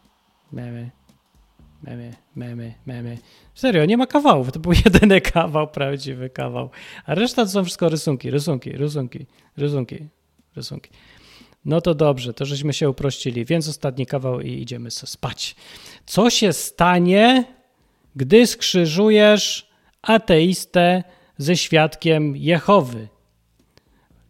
memy, 0.52 0.92
memy, 1.84 2.14
memy, 2.36 2.74
memy. 2.86 3.18
Serio, 3.56 3.86
nie 3.86 3.98
ma 3.98 4.08
kawałów. 4.08 4.52
To 4.52 4.60
był 4.60 4.74
jedyny 4.86 5.22
kawał, 5.22 5.68
prawdziwy 5.68 6.30
kawał. 6.30 6.70
A 7.06 7.16
reszta 7.16 7.46
to 7.46 7.52
są 7.52 7.64
wszystko 7.64 7.90
rysunki, 7.90 8.32
rysunki, 8.32 8.72
rysunki, 8.72 9.26
rysunki, 9.58 10.08
rysunki. 10.56 10.90
No 11.66 11.82
to 11.82 11.96
dobrze, 11.96 12.34
to 12.34 12.46
żeśmy 12.46 12.74
się 12.74 12.90
uprościli, 12.90 13.46
więc 13.46 13.68
ostatni 13.68 14.06
kawał 14.06 14.42
i 14.42 14.52
idziemy 14.52 14.92
spać. 14.92 15.56
Co 16.06 16.30
się 16.30 16.54
stanie, 16.54 17.44
gdy 18.16 18.48
skrzyżujesz 18.48 19.70
ateistę 20.02 21.04
ze 21.38 21.58
świadkiem 21.58 22.36
Jehowy? 22.36 23.08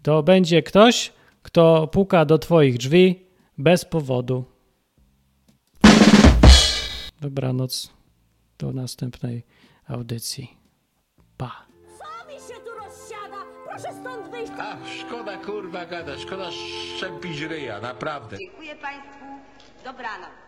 To 0.04 0.24
będzie 0.24 0.64
ktoś, 0.64 1.14
kto 1.42 1.88
puka 1.88 2.26
do 2.26 2.38
twoich 2.38 2.78
drzwi 2.78 3.26
bez 3.58 3.86
powodu. 3.86 4.45
Dobranoc. 7.22 7.93
Do 8.60 8.72
następnej 8.74 9.43
audycji. 9.88 10.58
Pa. 11.38 11.66
Co 11.99 12.28
mi 12.28 12.34
się 12.34 12.62
tu 12.66 12.72
rozsiada? 12.74 13.45
Proszę 13.66 13.99
stąd 14.01 14.32
wyjść. 14.32 14.51
A, 14.60 14.78
szkoda 14.99 15.38
kurwa 15.38 15.86
gada, 15.86 16.18
szkoda 16.18 16.51
szczępić 16.51 17.41
ryja, 17.41 17.82
naprawdę. 17.82 18.38
Dziękuję 18.38 18.76
Państwu. 18.76 19.26
Dobranoc. 19.84 20.47